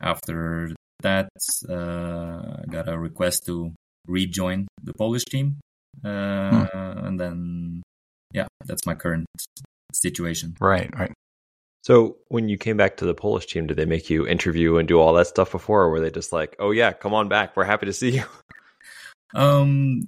after 0.00 0.72
that, 1.00 1.28
uh, 1.68 2.60
I 2.60 2.64
got 2.68 2.88
a 2.88 2.98
request 2.98 3.46
to 3.46 3.72
rejoin 4.06 4.66
the 4.82 4.92
Polish 4.92 5.24
team, 5.24 5.60
uh, 6.04 6.66
and 7.06 7.18
then 7.18 7.82
yeah, 8.32 8.46
that's 8.66 8.84
my 8.86 8.94
current 8.94 9.26
situation. 9.94 10.56
Right, 10.60 10.90
right. 10.98 11.12
So 11.82 12.16
when 12.28 12.48
you 12.48 12.56
came 12.56 12.78
back 12.78 12.96
to 12.98 13.04
the 13.04 13.14
Polish 13.14 13.46
team, 13.46 13.66
did 13.66 13.76
they 13.76 13.84
make 13.84 14.08
you 14.08 14.26
interview 14.26 14.78
and 14.78 14.88
do 14.88 14.98
all 14.98 15.12
that 15.14 15.26
stuff 15.26 15.52
before, 15.52 15.82
or 15.82 15.90
were 15.90 16.00
they 16.00 16.10
just 16.10 16.32
like, 16.32 16.56
"Oh 16.58 16.70
yeah, 16.70 16.92
come 16.92 17.12
on 17.12 17.28
back, 17.28 17.56
we're 17.56 17.64
happy 17.64 17.86
to 17.86 17.92
see 17.92 18.10
you"? 18.10 18.24
Um, 19.34 20.06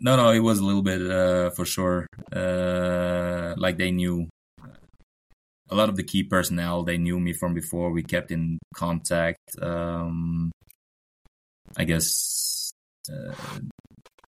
no, 0.00 0.16
no, 0.16 0.30
it 0.30 0.40
was 0.40 0.58
a 0.58 0.64
little 0.64 0.82
bit 0.82 1.00
uh, 1.00 1.50
for 1.50 1.64
sure. 1.64 2.08
Uh, 2.34 3.54
like 3.56 3.76
they 3.76 3.92
knew 3.92 4.28
a 5.70 5.74
lot 5.74 5.88
of 5.88 5.96
the 5.96 6.02
key 6.02 6.24
personnel. 6.24 6.82
They 6.82 6.98
knew 6.98 7.18
me 7.20 7.32
from 7.32 7.54
before. 7.54 7.90
We 7.92 8.02
kept 8.02 8.32
in 8.32 8.58
contact. 8.74 9.38
Um, 9.62 10.50
I 11.76 11.84
guess 11.84 12.70
uh, 13.08 13.34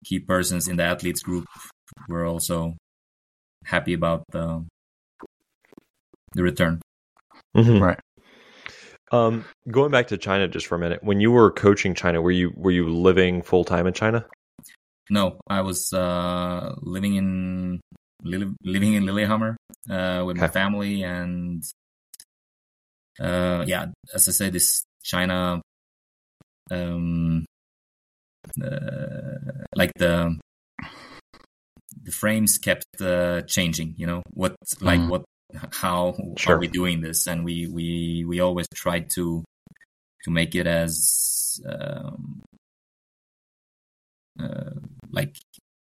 key 0.06 0.20
persons 0.20 0.68
in 0.68 0.78
the 0.78 0.84
athletes 0.84 1.22
group 1.22 1.46
were 2.08 2.26
also 2.26 2.76
happy 3.66 3.94
about 3.94 4.24
the 4.32 4.66
the 6.34 6.44
return. 6.44 6.82
Mm-hmm. 7.56 7.84
Right. 7.84 8.00
Um, 9.12 9.46
going 9.72 9.92
back 9.92 10.08
to 10.08 10.18
China 10.18 10.48
just 10.48 10.68
for 10.68 10.76
a 10.76 10.80
minute, 10.80 11.02
when 11.02 11.22
you 11.22 11.32
were 11.32 11.52
coaching 11.52 11.94
China, 11.96 12.22
were 12.22 12.32
you 12.32 12.52
were 12.56 12.72
you 12.72 12.90
living 12.90 13.42
full 13.42 13.64
time 13.64 13.88
in 13.88 13.94
China? 13.94 14.26
No, 15.10 15.40
I 15.48 15.62
was 15.62 15.94
uh, 15.94 16.76
living 16.82 17.16
in 17.16 17.80
li- 18.24 18.54
living 18.64 18.96
in 18.96 19.06
Lillehammer 19.06 19.56
uh, 19.90 20.24
with 20.26 20.36
my 20.36 20.50
family, 20.50 21.04
and 21.04 21.64
uh, 23.20 23.64
yeah, 23.66 23.86
as 24.14 24.28
I 24.28 24.32
said, 24.32 24.52
this 24.52 24.84
China, 25.04 25.62
um, 26.70 27.46
uh, 28.62 29.64
like 29.74 29.92
the 29.96 30.38
the 32.04 32.12
frames 32.12 32.58
kept 32.58 32.86
uh, 33.02 33.42
changing. 33.44 33.96
You 33.98 34.08
know 34.08 34.24
what, 34.34 34.56
like 34.82 35.00
Mhm. 35.00 35.10
what, 35.10 35.24
how 35.72 36.16
Sure. 36.38 36.56
are 36.56 36.60
we 36.60 36.68
doing 36.68 37.02
this? 37.02 37.28
And 37.28 37.44
we 37.46 37.68
we 37.68 38.26
we 38.28 38.40
always 38.40 38.68
try 38.74 39.02
to 39.16 39.44
to 40.24 40.32
make 40.32 40.56
it 40.56 40.68
as 40.68 41.60
um, 41.68 42.42
uh, 44.40 44.72
like 45.12 45.36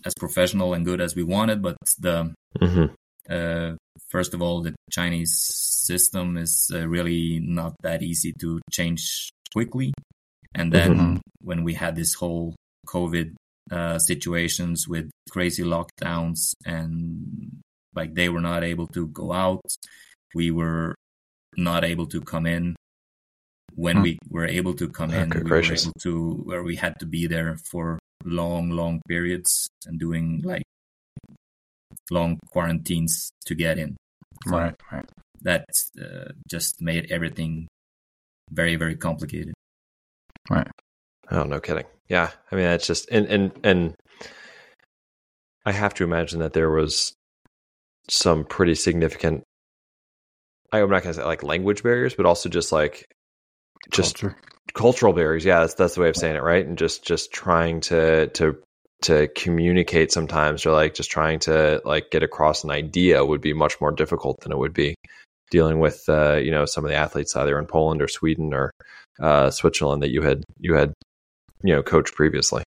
as 0.06 0.14
professional 0.20 0.74
and 0.74 0.86
good 0.86 1.02
as 1.02 1.16
we 1.16 1.24
wanted, 1.24 1.62
but 1.62 1.78
the 2.00 2.34
Mm-hmm. 2.60 2.94
uh, 3.34 3.76
first 4.10 4.34
of 4.34 4.42
all, 4.42 4.62
the 4.62 4.76
Chinese 4.92 5.34
system 5.36 6.38
is 6.38 6.70
uh, 6.74 6.88
really 6.88 7.40
not 7.42 7.74
that 7.82 8.04
easy 8.04 8.34
to 8.40 8.62
change 8.72 9.30
quickly. 9.52 9.94
And 10.56 10.72
then 10.72 10.96
Mhm. 10.98 11.20
when 11.42 11.64
we 11.64 11.74
had 11.74 11.96
this 11.96 12.14
whole 12.14 12.56
COVID 12.88 13.34
uh, 13.72 13.98
situations 14.00 14.88
with 14.88 15.10
crazy 15.32 15.64
lockdowns 15.64 16.54
and 16.66 17.62
like 17.96 18.14
they 18.16 18.30
were 18.30 18.42
not 18.42 18.64
able 18.64 18.88
to 18.88 19.08
go 19.08 19.32
out, 19.34 19.62
we 20.36 20.52
were 20.52 20.96
not 21.58 21.84
able 21.84 22.08
to 22.08 22.22
come 22.22 22.46
in. 22.46 22.76
When 23.76 23.98
Hmm. 23.98 24.04
we 24.04 24.20
were 24.30 24.46
able 24.46 24.74
to 24.76 24.88
come 24.90 25.12
Oh, 25.14 25.18
in, 25.22 25.30
we 25.30 25.42
gracious. 25.42 25.86
were 25.86 25.90
able 25.90 26.00
to 26.02 26.34
where 26.46 26.64
we 26.64 26.76
had 26.76 27.00
to 27.00 27.06
be 27.08 27.26
there 27.28 27.58
for 27.72 27.98
long, 28.24 28.70
long 28.70 29.02
periods 29.08 29.68
and 29.86 30.00
doing 30.00 30.42
like 30.44 30.64
long 32.12 32.40
quarantines 32.52 33.32
to 33.46 33.56
get 33.56 33.78
in. 33.80 33.96
So 34.46 34.58
Right, 34.58 34.76
right. 34.92 35.10
That 35.42 35.66
uh, 36.00 36.32
just 36.48 36.82
made 36.82 37.12
everything 37.12 37.68
very, 38.52 38.76
very 38.76 38.96
complicated. 38.96 39.54
Right. 40.50 40.68
Oh, 41.32 41.44
no 41.44 41.60
kidding. 41.60 41.86
Yeah, 42.10 42.32
I 42.52 42.56
mean 42.56 42.66
that's 42.66 42.86
just 42.86 43.10
and 43.10 43.26
and 43.28 43.52
and 43.64 43.96
I 45.66 45.72
have 45.72 45.94
to 45.96 46.04
imagine 46.04 46.40
that 46.40 46.54
there 46.54 46.70
was 46.70 47.14
some 48.10 48.46
pretty 48.46 48.76
significant. 48.76 49.44
I'm 50.72 50.90
not 50.90 51.04
gonna 51.04 51.14
say 51.14 51.24
like 51.24 51.44
language 51.44 51.84
barriers, 51.84 52.16
but 52.16 52.26
also 52.26 52.50
just 52.50 52.72
like 52.72 53.06
just 53.92 54.20
Culture. 54.20 54.38
cultural 54.74 55.14
barriers. 55.14 55.46
Yeah, 55.46 55.60
that's 55.62 55.76
that's 55.76 55.96
the 55.96 56.02
way 56.02 56.10
of 56.10 56.16
saying 56.16 56.36
it, 56.36 56.44
right? 56.44 56.66
And 56.66 56.78
just 56.78 57.04
just 57.06 57.32
trying 57.32 57.82
to 57.82 58.28
to 58.28 58.58
to 59.04 59.28
communicate 59.36 60.12
sometimes, 60.12 60.66
or 60.66 60.72
like 60.72 60.94
just 60.96 61.12
trying 61.12 61.40
to 61.40 61.82
like 61.86 62.10
get 62.10 62.24
across 62.24 62.64
an 62.64 62.72
idea 62.72 63.24
would 63.24 63.42
be 63.42 63.54
much 63.54 63.80
more 63.82 63.92
difficult 63.92 64.40
than 64.42 64.52
it 64.52 64.58
would 64.58 64.74
be 64.74 64.96
dealing 65.52 65.80
with 65.80 66.04
uh, 66.10 66.36
you 66.36 66.52
know 66.52 66.66
some 66.66 66.84
of 66.84 66.90
the 66.90 66.96
athletes 66.98 67.36
either 67.36 67.60
in 67.60 67.68
Poland 67.68 68.02
or 68.02 68.08
Sweden 68.08 68.54
or 68.54 68.72
uh, 69.22 69.52
Switzerland 69.52 70.02
that 70.02 70.10
you 70.10 70.22
had 70.22 70.44
you 70.60 70.74
had 70.74 70.94
you 71.64 71.76
know 71.76 71.84
coached 71.84 72.16
previously. 72.16 72.64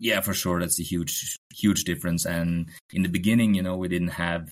Yeah, 0.00 0.20
for 0.22 0.34
sure. 0.34 0.60
That's 0.60 0.80
a 0.80 0.82
huge, 0.82 1.38
huge 1.54 1.84
difference. 1.84 2.26
And 2.26 2.70
in 2.92 3.02
the 3.02 3.08
beginning, 3.08 3.54
you 3.54 3.62
know, 3.62 3.76
we 3.76 3.88
didn't 3.88 4.08
have 4.18 4.50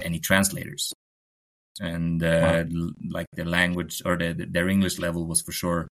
any 0.00 0.20
translators. 0.20 0.92
And 1.80 2.22
uh, 2.22 2.64
l- 2.74 2.92
like 3.10 3.26
the 3.34 3.44
language 3.46 4.02
or 4.04 4.16
the, 4.18 4.34
their 4.50 4.68
English 4.68 4.98
level 4.98 5.26
was 5.26 5.42
for 5.42 5.52
sure 5.52 5.88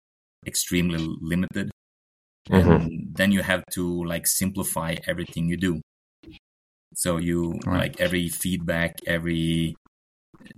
extremely 0.48 1.00
limited. 1.22 1.72
And 2.52 3.15
then 3.15 3.32
you 3.32 3.43
have 3.43 3.63
to 3.74 4.06
like 4.06 4.28
simplify 4.28 4.96
everything 5.08 5.50
you 5.50 5.58
do. 5.58 5.82
So 6.96 7.17
you 7.17 7.60
Right. 7.65 7.88
like 7.88 8.00
every 8.00 8.30
feedback, 8.30 9.00
every 9.06 9.76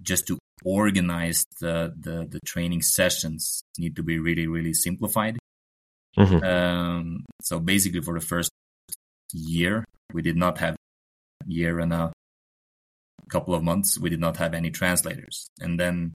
just 0.02 0.28
to 0.28 0.40
organize 0.64 1.46
the, 1.62 1.94
the 2.00 2.28
the 2.30 2.40
training 2.46 2.82
sessions 2.84 3.64
need 3.80 3.96
to 3.98 4.04
be 4.04 4.20
really 4.20 4.48
really 4.48 4.74
simplified. 4.74 5.40
Mhm. 6.20 6.44
Um, 6.44 7.26
so 7.42 7.60
basically, 7.60 8.02
for 8.02 8.14
the 8.14 8.26
first 8.26 8.52
year, 9.32 9.86
we 10.14 10.22
did 10.22 10.36
not 10.36 10.58
have 10.58 10.76
year 11.48 11.80
and 11.80 11.94
a 11.94 12.12
couple 13.30 13.56
of 13.56 13.64
months. 13.64 13.98
We 13.98 14.10
did 14.10 14.20
not 14.20 14.38
have 14.38 14.54
any 14.54 14.70
translators, 14.70 15.48
and 15.62 15.80
then 15.80 16.14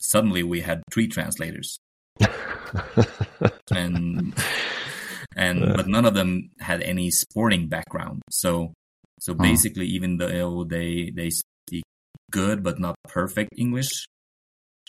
suddenly 0.00 0.42
we 0.42 0.60
had 0.60 0.82
three 0.90 1.06
translators, 1.06 1.78
and 3.70 4.34
and 5.36 5.58
Yeah. 5.60 5.72
but 5.76 5.86
none 5.86 6.04
of 6.04 6.14
them 6.14 6.50
had 6.58 6.82
any 6.82 7.10
sporting 7.10 7.68
background. 7.68 8.22
So 8.30 8.72
so 9.20 9.34
Hmm. 9.34 9.42
basically, 9.42 9.86
even 9.86 10.16
though 10.18 10.64
they 10.64 11.10
they 11.14 11.30
speak 11.30 11.84
good 12.32 12.62
but 12.62 12.80
not 12.80 12.96
perfect 13.06 13.50
English, 13.56 14.06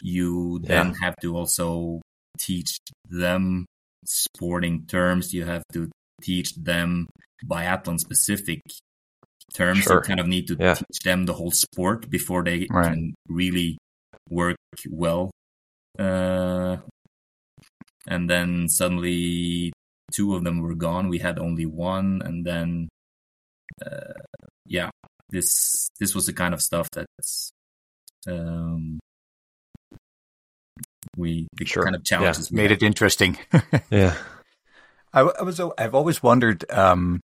you 0.01 0.59
then 0.63 0.93
have 1.01 1.15
to 1.21 1.35
also 1.37 2.01
teach 2.39 2.79
them 3.05 3.65
sporting 4.05 4.85
terms. 4.85 5.33
You 5.33 5.45
have 5.45 5.63
to 5.73 5.89
teach 6.21 6.53
them 6.55 7.07
biathlon 7.45 7.99
specific 7.99 8.61
terms. 9.53 9.79
Sure. 9.83 9.97
You 9.97 10.01
kind 10.01 10.19
of 10.19 10.27
need 10.27 10.47
to 10.47 10.55
Yeah. 10.59 10.75
teach 10.75 10.99
them 11.03 11.25
the 11.25 11.33
whole 11.33 11.51
sport 11.51 12.09
before 12.09 12.43
they 12.43 12.67
Right. 12.69 12.93
can 12.93 13.13
really 13.27 13.77
work 14.29 14.57
well. 14.89 15.31
Uh, 15.99 16.77
and 18.07 18.29
then 18.29 18.67
suddenly 18.69 19.73
two 20.13 20.35
of 20.35 20.43
them 20.43 20.59
were 20.61 20.75
gone. 20.75 21.09
We 21.09 21.19
had 21.19 21.37
only 21.39 21.65
one, 21.65 22.21
and 22.21 22.45
then 22.45 22.89
uh, 23.85 24.13
yeah, 24.65 24.89
this 25.29 25.89
this 25.99 26.13
was 26.15 26.25
the 26.25 26.33
kind 26.33 26.53
of 26.53 26.61
stuff 26.61 26.87
that's 26.93 27.51
um, 28.27 28.99
we 31.21 31.47
the 31.57 31.65
Sure. 31.65 31.83
kind 31.83 31.95
of 31.95 32.03
challenges 32.03 32.51
we 32.51 32.57
Made 32.57 32.71
had. 32.71 32.81
it 32.81 32.85
interesting. 32.85 33.37
yeah. 33.89 34.15
I, 35.13 35.21
I 35.21 35.43
was 35.43 35.59
I've 35.77 35.95
always 35.95 36.21
wondered 36.23 36.69
um, 36.71 37.19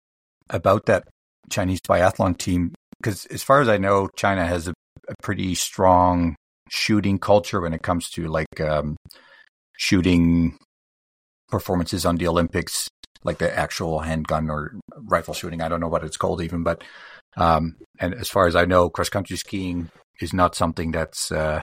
about 0.51 0.87
that 0.87 1.05
Chinese 1.51 1.81
biathlon 1.81 2.37
team 2.39 2.75
because, 3.01 3.27
as 3.27 3.43
far 3.43 3.61
as 3.61 3.69
I 3.69 3.77
know, 3.79 4.09
China 4.17 4.47
has 4.47 4.69
a, 4.69 4.73
a 5.09 5.15
pretty 5.23 5.55
strong 5.55 6.35
shooting 6.71 7.19
culture 7.19 7.61
when 7.61 7.75
it 7.75 7.83
comes 7.83 8.09
to 8.11 8.27
like 8.27 8.61
um, 8.61 8.97
shooting 9.77 10.57
performances 11.49 12.07
on 12.07 12.17
the 12.17 12.27
Olympics, 12.27 12.89
like 13.23 13.39
the 13.39 13.55
actual 13.57 14.01
handgun 14.01 14.49
or 14.51 14.79
rifle 15.03 15.35
shooting. 15.35 15.61
I 15.61 15.69
don't 15.69 15.81
know 15.81 15.89
what 15.89 16.05
it's 16.05 16.17
called 16.17 16.41
even, 16.43 16.63
but 16.63 16.83
um, 17.37 17.77
and 17.99 18.15
as 18.15 18.29
far 18.31 18.47
as 18.47 18.57
I 18.57 18.65
know, 18.65 18.89
cross 18.89 19.09
country 19.11 19.37
skiing 19.37 19.91
is 20.21 20.33
not 20.33 20.55
something 20.55 20.93
that's 20.93 21.31
uh, 21.31 21.61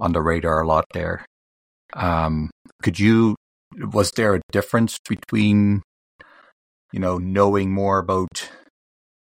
on 0.00 0.12
the 0.12 0.22
radar 0.22 0.62
a 0.62 0.66
lot 0.66 0.84
there. 0.94 1.26
Um, 1.94 2.50
could 2.82 2.98
you 2.98 3.36
was 3.92 4.12
there 4.12 4.34
a 4.34 4.40
difference 4.52 4.98
between 5.08 5.82
you 6.92 7.00
know 7.00 7.18
knowing 7.18 7.72
more 7.72 7.98
about 7.98 8.50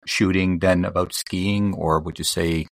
shooting 0.07 0.61
than 0.61 0.85
about 0.85 1.13
skiing 1.13 1.75
or 1.75 2.01
would 2.01 2.19
you 2.19 2.25
say 2.25 2.67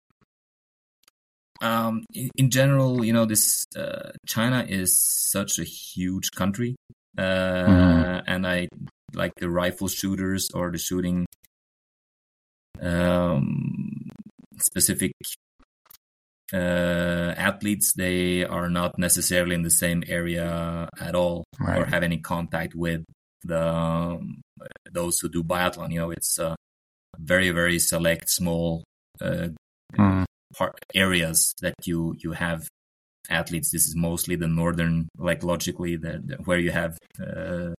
um, 1.60 2.04
in, 2.12 2.30
in, 2.36 2.50
general, 2.50 3.04
you 3.04 3.12
know, 3.12 3.24
this 3.24 3.64
uh, 3.76 4.10
China 4.26 4.66
is 4.68 5.02
such 5.02 5.58
a 5.58 5.64
huge 5.64 6.32
country, 6.32 6.76
uh, 7.16 7.22
mm. 7.22 8.22
and 8.26 8.46
I 8.46 8.68
like 9.14 9.32
the 9.36 9.48
rifle 9.48 9.88
shooters 9.88 10.50
or 10.52 10.70
the 10.72 10.78
shooting 10.78 11.26
um, 12.82 14.10
specific 14.58 15.12
uh, 16.52 17.34
athletes. 17.36 17.92
They 17.92 18.44
are 18.44 18.68
not 18.68 18.98
necessarily 18.98 19.54
in 19.54 19.62
the 19.62 19.70
same 19.70 20.04
area 20.06 20.88
at 21.00 21.14
all 21.14 21.44
right. 21.58 21.78
or 21.78 21.84
have 21.86 22.02
any 22.02 22.18
contact 22.18 22.74
with 22.74 23.04
the 23.42 23.66
um, 23.66 24.42
those 24.90 25.18
who 25.20 25.28
do 25.28 25.42
biathlon. 25.42 25.90
You 25.92 26.00
know, 26.00 26.10
it's 26.10 26.38
a 26.38 26.56
very 27.18 27.50
very 27.50 27.78
select 27.78 28.28
small. 28.30 28.84
Mm 29.20 30.24
part 30.54 30.78
areas 30.94 31.54
that 31.60 31.74
you 31.84 32.14
you 32.18 32.32
have 32.32 32.68
athletes. 33.28 33.70
This 33.70 33.86
is 33.86 33.96
mostly 33.96 34.36
the 34.36 34.48
northern, 34.48 35.08
like 35.18 35.42
logically, 35.42 35.96
the, 35.96 36.22
the 36.24 36.36
where 36.44 36.58
you 36.58 36.70
have 36.70 36.98
uh, 37.20 37.74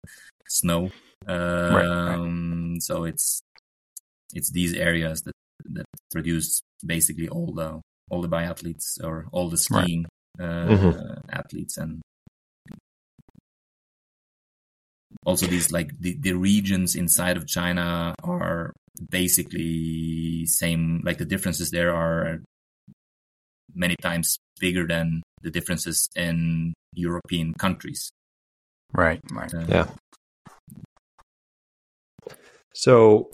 snow. 0.48 0.90
Um, 1.26 1.74
right, 1.74 1.86
right. 1.86 2.14
Um, 2.14 2.76
so 2.80 3.04
it's 3.04 3.40
it's 4.34 4.50
these 4.50 4.74
areas 4.74 5.22
that 5.22 5.32
that 5.72 5.86
produce 6.10 6.60
basically 6.84 7.28
all 7.28 7.52
the 7.52 7.80
all 8.10 8.22
the 8.22 8.28
biathletes 8.28 9.02
or 9.02 9.26
all 9.32 9.48
the 9.48 9.58
skiing 9.58 10.06
right. 10.38 10.46
uh, 10.46 10.68
mm-hmm. 10.68 11.30
athletes 11.30 11.76
and 11.76 12.00
also 15.24 15.46
these 15.46 15.72
like 15.72 15.90
the, 15.98 16.16
the 16.20 16.32
regions 16.32 16.94
inside 16.94 17.36
of 17.36 17.46
China 17.46 18.14
are 18.22 18.72
basically 19.10 20.46
same 20.46 21.02
like 21.04 21.18
the 21.18 21.24
differences 21.24 21.70
there 21.70 21.94
are 21.94 22.40
many 23.74 23.96
times 24.00 24.38
bigger 24.58 24.86
than 24.86 25.22
the 25.42 25.50
differences 25.50 26.08
in 26.16 26.72
European 26.94 27.52
countries. 27.54 28.10
Right, 28.92 29.20
right. 29.30 29.52
Uh, 29.52 29.64
yeah. 29.68 29.86
So 32.72 33.30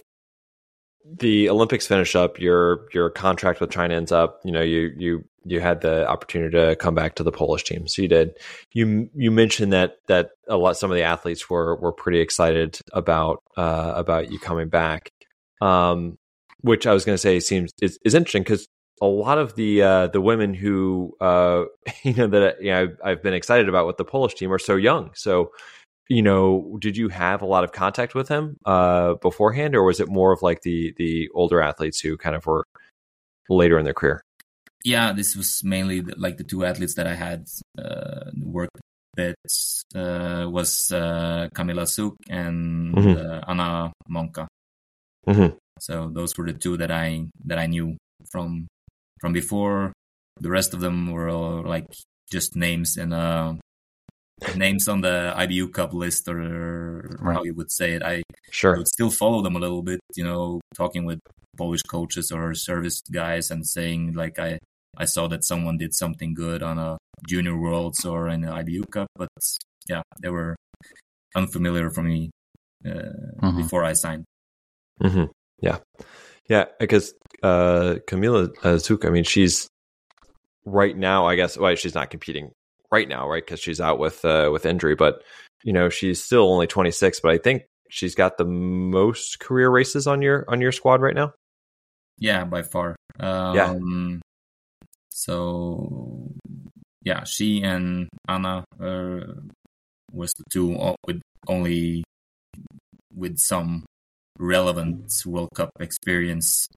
the 1.04 1.48
Olympics 1.48 1.86
finish 1.86 2.14
up, 2.14 2.38
your 2.38 2.86
your 2.92 3.10
contract 3.10 3.60
with 3.60 3.70
China 3.70 3.94
ends 3.94 4.12
up, 4.12 4.40
you 4.44 4.52
know, 4.52 4.62
you 4.62 4.92
you 4.96 5.24
you 5.44 5.60
had 5.60 5.80
the 5.80 6.06
opportunity 6.08 6.56
to 6.56 6.76
come 6.76 6.94
back 6.94 7.16
to 7.16 7.22
the 7.22 7.32
Polish 7.32 7.64
team. 7.64 7.88
So 7.88 8.02
you 8.02 8.08
did. 8.08 8.36
You 8.72 9.10
you 9.14 9.30
mentioned 9.30 9.72
that 9.72 9.96
that 10.06 10.30
a 10.48 10.56
lot 10.56 10.76
some 10.76 10.90
of 10.90 10.96
the 10.96 11.02
athletes 11.02 11.50
were 11.50 11.76
were 11.76 11.92
pretty 11.92 12.20
excited 12.20 12.78
about 12.92 13.42
uh, 13.56 13.92
about 13.96 14.30
you 14.30 14.38
coming 14.38 14.68
back. 14.68 15.10
Um, 15.60 16.18
which 16.62 16.86
I 16.86 16.92
was 16.92 17.04
going 17.04 17.14
to 17.14 17.18
say 17.18 17.40
seems 17.40 17.72
is, 17.80 17.98
is 18.04 18.14
interesting 18.14 18.42
because 18.42 18.68
a 19.00 19.06
lot 19.06 19.38
of 19.38 19.56
the 19.56 19.82
uh, 19.82 20.06
the 20.06 20.20
women 20.20 20.54
who 20.54 21.14
uh, 21.20 21.64
you 22.02 22.14
know 22.14 22.28
that 22.28 22.62
you 22.62 22.70
know, 22.70 22.82
I've, 22.82 22.96
I've, 23.04 23.22
been 23.22 23.34
excited 23.34 23.68
about 23.68 23.86
with 23.86 23.96
the 23.96 24.04
Polish 24.04 24.34
team 24.34 24.52
are 24.52 24.58
so 24.58 24.76
young. 24.76 25.10
So, 25.14 25.50
you 26.08 26.22
know, 26.22 26.76
did 26.80 26.96
you 26.96 27.08
have 27.08 27.42
a 27.42 27.46
lot 27.46 27.64
of 27.64 27.72
contact 27.72 28.14
with 28.14 28.28
him 28.28 28.56
uh, 28.66 29.14
beforehand, 29.14 29.74
or 29.74 29.84
was 29.84 30.00
it 30.00 30.08
more 30.08 30.32
of 30.32 30.42
like 30.42 30.62
the 30.62 30.94
the 30.96 31.28
older 31.34 31.60
athletes 31.60 32.00
who 32.00 32.16
kind 32.16 32.36
of 32.36 32.46
were 32.46 32.64
later 33.48 33.78
in 33.78 33.84
their 33.84 33.94
career? 33.94 34.22
Yeah, 34.84 35.12
this 35.12 35.36
was 35.36 35.62
mainly 35.62 36.00
the, 36.00 36.14
like 36.16 36.38
the 36.38 36.44
two 36.44 36.64
athletes 36.64 36.94
that 36.94 37.06
I 37.06 37.14
had 37.14 37.46
uh, 37.78 38.30
worked 38.42 38.80
with 39.16 39.36
uh, 39.94 40.46
was 40.50 40.90
uh, 40.92 41.48
Kamila 41.54 41.86
Zuk 41.86 42.16
and 42.28 42.94
mm-hmm. 42.94 43.50
Anna 43.50 43.92
Maka. 44.08 44.48
Mm-hmm. 45.26 45.56
So 45.78 46.10
those 46.12 46.36
were 46.36 46.46
the 46.46 46.52
two 46.52 46.76
that 46.78 46.90
I 46.90 47.26
that 47.46 47.58
I 47.58 47.66
knew 47.66 47.96
from 48.30 48.66
from 49.20 49.32
before. 49.32 49.92
The 50.40 50.50
rest 50.50 50.74
of 50.74 50.80
them 50.80 51.12
were 51.12 51.28
all 51.28 51.62
like 51.62 51.86
just 52.30 52.56
names 52.56 52.96
and 52.96 53.12
uh, 53.12 53.54
names 54.56 54.88
on 54.88 55.00
the 55.00 55.34
IBU 55.36 55.72
Cup 55.72 55.92
list, 55.92 56.28
or 56.28 57.16
right. 57.20 57.34
how 57.34 57.44
you 57.44 57.54
would 57.54 57.70
say 57.70 57.92
it. 57.94 58.02
I 58.02 58.22
sure 58.50 58.76
would 58.76 58.88
still 58.88 59.10
follow 59.10 59.42
them 59.42 59.56
a 59.56 59.58
little 59.58 59.82
bit, 59.82 60.00
you 60.14 60.24
know, 60.24 60.60
talking 60.74 61.04
with 61.04 61.20
Polish 61.56 61.82
coaches 61.82 62.32
or 62.32 62.54
service 62.54 63.00
guys 63.12 63.50
and 63.50 63.66
saying 63.66 64.14
like 64.14 64.38
I 64.38 64.58
I 64.96 65.04
saw 65.06 65.26
that 65.28 65.44
someone 65.44 65.78
did 65.78 65.94
something 65.94 66.34
good 66.34 66.62
on 66.62 66.78
a 66.78 66.98
junior 67.26 67.56
worlds 67.56 68.04
or 68.04 68.28
an 68.28 68.42
IBU 68.42 68.90
Cup, 68.90 69.08
but 69.16 69.28
yeah, 69.88 70.02
they 70.20 70.28
were 70.28 70.56
unfamiliar 71.34 71.90
for 71.90 72.02
me 72.02 72.30
uh, 72.84 72.88
mm-hmm. 72.88 73.62
before 73.62 73.84
I 73.84 73.94
signed. 73.94 74.24
Mm-hmm. 75.02 75.24
Yeah, 75.60 75.78
yeah, 76.48 76.66
because 76.78 77.14
uh, 77.42 77.96
Kamila 78.06 78.50
uh, 78.64 79.06
I 79.06 79.10
mean, 79.10 79.24
she's 79.24 79.68
right 80.64 80.96
now. 80.96 81.26
I 81.26 81.36
guess 81.36 81.56
well, 81.56 81.74
she's 81.74 81.94
not 81.94 82.10
competing 82.10 82.50
right 82.92 83.08
now, 83.08 83.28
right? 83.28 83.44
Because 83.44 83.60
she's 83.60 83.80
out 83.80 83.98
with 83.98 84.24
uh, 84.24 84.50
with 84.52 84.66
injury, 84.66 84.94
but 84.94 85.22
you 85.64 85.72
know, 85.72 85.88
she's 85.88 86.22
still 86.22 86.52
only 86.52 86.66
26. 86.66 87.20
But 87.20 87.32
I 87.32 87.38
think 87.38 87.64
she's 87.88 88.14
got 88.14 88.38
the 88.38 88.44
most 88.44 89.40
career 89.40 89.70
races 89.70 90.06
on 90.06 90.22
your 90.22 90.44
on 90.48 90.60
your 90.60 90.72
squad 90.72 91.00
right 91.00 91.14
now. 91.14 91.32
Yeah, 92.18 92.44
by 92.44 92.62
far. 92.62 92.94
Um, 93.18 93.56
yeah. 93.56 94.18
So 95.10 96.30
yeah, 97.04 97.24
she 97.24 97.62
and 97.62 98.08
Anna 98.28 98.64
uh, 98.80 99.20
was 100.12 100.32
the 100.34 100.44
two 100.50 100.94
with 101.06 101.20
only 101.48 102.04
with 103.14 103.38
some 103.38 103.84
relevant 104.38 105.12
World 105.26 105.50
Cup 105.54 105.70
experience. 105.80 106.68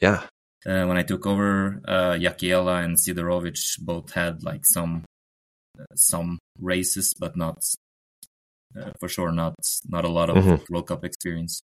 Yeah. 0.00 0.22
Uh, 0.64 0.86
when 0.86 0.96
I 0.96 1.02
took 1.02 1.26
over, 1.26 1.80
uh, 1.86 2.12
Jakiela 2.12 2.84
and 2.84 2.96
Sidorowicz 2.96 3.80
both 3.80 4.12
had 4.12 4.44
like 4.44 4.64
some 4.64 5.04
some 5.94 6.38
races, 6.58 7.14
but 7.18 7.36
not 7.36 7.58
uh, 8.78 8.90
for 9.00 9.08
sure 9.08 9.32
not 9.32 9.54
not 9.88 10.04
a 10.04 10.08
lot 10.08 10.30
of 10.30 10.36
mm-hmm. 10.36 10.72
World 10.72 10.88
Cup 10.88 11.04
experience. 11.04 11.62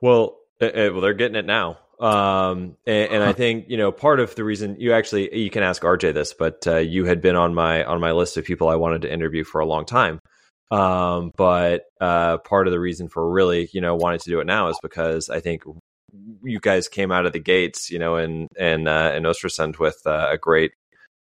Well, 0.00 0.38
uh, 0.60 0.66
uh, 0.66 0.88
well, 0.92 1.00
they're 1.00 1.14
getting 1.14 1.36
it 1.36 1.46
now, 1.46 1.78
um, 2.00 2.76
and, 2.86 3.12
and 3.12 3.22
I 3.22 3.32
think 3.32 3.66
you 3.68 3.76
know 3.76 3.92
part 3.92 4.20
of 4.20 4.34
the 4.34 4.44
reason 4.44 4.76
you 4.78 4.92
actually 4.92 5.36
you 5.36 5.50
can 5.50 5.62
ask 5.62 5.82
RJ 5.82 6.14
this, 6.14 6.34
but 6.34 6.66
uh, 6.66 6.76
you 6.76 7.04
had 7.04 7.20
been 7.20 7.36
on 7.36 7.54
my 7.54 7.84
on 7.84 8.00
my 8.00 8.12
list 8.12 8.36
of 8.36 8.44
people 8.44 8.68
I 8.68 8.76
wanted 8.76 9.02
to 9.02 9.12
interview 9.12 9.44
for 9.44 9.60
a 9.60 9.66
long 9.66 9.84
time. 9.84 10.20
Um, 10.70 11.30
but 11.36 11.84
uh, 12.00 12.38
part 12.38 12.66
of 12.66 12.72
the 12.72 12.80
reason 12.80 13.08
for 13.08 13.30
really, 13.30 13.68
you 13.72 13.80
know, 13.80 13.94
wanting 13.94 14.20
to 14.20 14.30
do 14.30 14.40
it 14.40 14.46
now 14.46 14.68
is 14.68 14.78
because 14.82 15.28
I 15.28 15.40
think 15.40 15.62
you 16.42 16.58
guys 16.60 16.88
came 16.88 17.12
out 17.12 17.26
of 17.26 17.32
the 17.32 17.40
gates, 17.40 17.90
you 17.90 17.98
know, 17.98 18.16
in 18.16 18.48
in 18.56 18.88
uh, 18.88 19.12
in 19.12 19.24
Ostersund 19.24 19.78
with 19.78 19.98
uh, 20.06 20.28
a 20.30 20.38
great, 20.38 20.72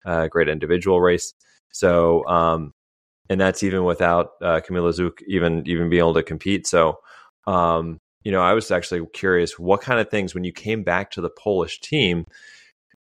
uh, 0.04 0.28
great 0.28 0.48
individual 0.48 1.00
race. 1.00 1.32
So, 1.72 2.26
um, 2.26 2.72
and 3.28 3.40
that's 3.40 3.62
even 3.62 3.84
without 3.84 4.30
uh, 4.40 4.60
Kamila 4.60 4.92
Zuk 4.92 5.22
even 5.26 5.66
even 5.66 5.88
being 5.88 6.00
able 6.00 6.14
to 6.14 6.22
compete. 6.22 6.66
So, 6.66 6.98
um, 7.46 7.98
you 8.24 8.32
know, 8.32 8.40
I 8.40 8.54
was 8.54 8.70
actually 8.70 9.04
curious 9.12 9.58
what 9.58 9.80
kind 9.80 10.00
of 10.00 10.10
things 10.10 10.34
when 10.34 10.44
you 10.44 10.52
came 10.52 10.82
back 10.82 11.10
to 11.12 11.20
the 11.20 11.30
Polish 11.30 11.80
team 11.80 12.26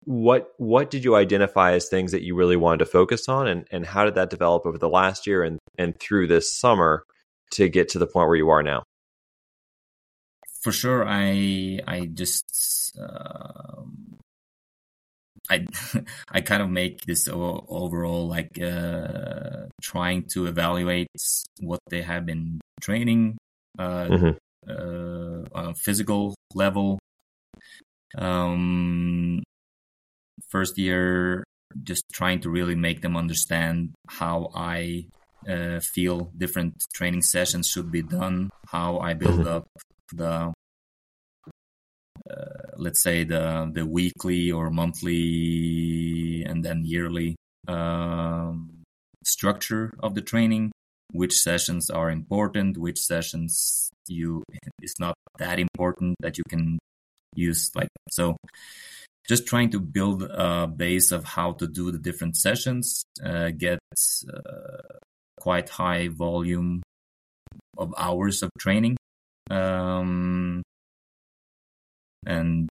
what 0.03 0.53
what 0.57 0.89
did 0.89 1.03
you 1.03 1.15
identify 1.15 1.73
as 1.73 1.87
things 1.87 2.11
that 2.11 2.23
you 2.23 2.35
really 2.35 2.57
wanted 2.57 2.79
to 2.79 2.85
focus 2.85 3.29
on? 3.29 3.47
And 3.47 3.67
and 3.71 3.85
how 3.85 4.05
did 4.05 4.15
that 4.15 4.29
develop 4.29 4.65
over 4.65 4.77
the 4.77 4.89
last 4.89 5.27
year 5.27 5.43
and 5.43 5.59
and 5.77 5.97
through 5.99 6.27
this 6.27 6.51
summer 6.51 7.03
to 7.51 7.69
get 7.69 7.89
to 7.89 7.99
the 7.99 8.07
point 8.07 8.27
where 8.27 8.37
you 8.37 8.49
are 8.49 8.63
now? 8.63 8.83
For 10.61 10.71
sure. 10.71 11.07
I 11.07 11.79
i 11.87 12.09
just 12.13 12.97
uh, 12.99 13.83
i 15.51 15.65
i 16.31 16.41
kind 16.41 16.61
of 16.61 16.69
make 16.69 17.01
this 17.05 17.27
overall 17.27 18.27
like 18.27 18.51
uh, 18.61 19.67
trying 19.81 20.23
to 20.23 20.47
evaluate 20.47 21.07
what 21.59 21.79
they 21.89 22.01
have 22.01 22.25
been 22.25 22.59
training 22.81 23.37
uh, 23.79 24.07
mm-hmm. 24.07 24.35
Uh, 24.69 25.41
on 25.57 25.65
a 25.69 25.73
physical 25.73 26.35
level 26.53 26.99
um 28.15 29.41
first 30.49 30.77
year 30.77 31.43
just 31.83 32.03
trying 32.11 32.39
to 32.41 32.49
really 32.49 32.75
make 32.75 33.01
them 33.01 33.17
understand 33.17 33.93
how 34.07 34.51
I 34.53 35.05
uh, 35.47 35.79
feel 35.79 36.31
different 36.37 36.83
training 36.93 37.21
sessions 37.21 37.67
should 37.67 37.91
be 37.91 38.01
done, 38.01 38.49
how 38.67 38.99
I 38.99 39.13
build 39.13 39.39
mm-hmm. 39.39 39.47
up 39.47 39.67
the 40.13 40.53
let's 42.77 43.01
say 43.01 43.23
the 43.23 43.69
the 43.73 43.85
weekly 43.85 44.51
or 44.51 44.69
monthly 44.69 46.43
and 46.43 46.63
then 46.63 46.83
yearly 46.83 47.35
um, 47.67 48.83
structure 49.23 49.93
of 49.99 50.15
the 50.15 50.21
training 50.21 50.71
which 51.11 51.33
sessions 51.33 51.89
are 51.89 52.09
important 52.09 52.77
which 52.77 52.99
sessions 52.99 53.89
you 54.07 54.43
it's 54.81 54.99
not 54.99 55.15
that 55.37 55.59
important 55.59 56.15
that 56.19 56.37
you 56.37 56.43
can 56.49 56.79
use 57.35 57.71
like 57.75 57.89
so 58.09 58.35
just 59.27 59.47
trying 59.47 59.69
to 59.69 59.79
build 59.79 60.23
a 60.23 60.67
base 60.67 61.11
of 61.11 61.23
how 61.23 61.53
to 61.53 61.67
do 61.67 61.91
the 61.91 61.99
different 61.99 62.35
sessions, 62.35 63.05
uh, 63.23 63.49
get 63.55 63.79
uh, 64.27 64.97
quite 65.37 65.69
high 65.69 66.07
volume 66.07 66.81
of 67.77 67.93
hours 67.97 68.43
of 68.43 68.49
training. 68.59 68.97
Um, 69.49 70.63
and 72.25 72.69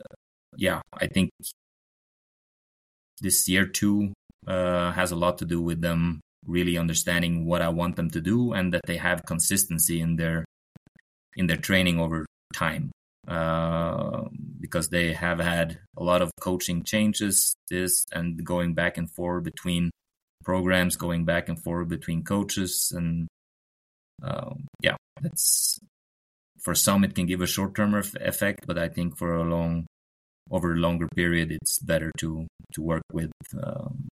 uh, 0.00 0.14
yeah, 0.56 0.80
I 0.94 1.06
think 1.06 1.30
this 3.20 3.48
year 3.48 3.66
too 3.66 4.12
uh, 4.46 4.92
has 4.92 5.12
a 5.12 5.16
lot 5.16 5.38
to 5.38 5.44
do 5.44 5.60
with 5.60 5.80
them 5.80 6.20
really 6.46 6.76
understanding 6.76 7.46
what 7.46 7.62
I 7.62 7.68
want 7.68 7.96
them 7.96 8.10
to 8.10 8.20
do 8.20 8.52
and 8.52 8.72
that 8.74 8.82
they 8.86 8.96
have 8.96 9.24
consistency 9.26 10.00
in 10.00 10.16
their 10.16 10.44
in 11.36 11.46
their 11.46 11.56
training 11.56 11.98
over 12.00 12.26
time. 12.54 12.90
Uh, 13.28 14.24
because 14.60 14.88
they 14.88 15.12
have 15.12 15.38
had 15.38 15.78
a 15.96 16.02
lot 16.02 16.20
of 16.20 16.32
coaching 16.40 16.82
changes 16.82 17.54
this 17.70 18.04
and 18.12 18.44
going 18.44 18.74
back 18.74 18.98
and 18.98 19.08
forth 19.12 19.44
between 19.44 19.92
programs 20.42 20.96
going 20.96 21.24
back 21.24 21.48
and 21.48 21.62
forth 21.62 21.88
between 21.88 22.24
coaches 22.24 22.92
and 22.96 23.28
um, 24.24 24.66
yeah 24.82 24.96
that's 25.20 25.78
for 26.62 26.74
some 26.74 27.04
it 27.04 27.14
can 27.14 27.26
give 27.26 27.40
a 27.40 27.46
short-term 27.46 27.94
effect 27.94 28.66
but 28.66 28.78
i 28.78 28.88
think 28.88 29.16
for 29.16 29.34
a 29.34 29.44
long 29.44 29.86
over 30.50 30.72
a 30.72 30.76
longer 30.76 31.08
period 31.14 31.50
it's 31.50 31.78
better 31.78 32.10
to 32.18 32.46
to 32.72 32.80
work 32.80 33.02
with 33.12 33.32
um, 33.62 34.08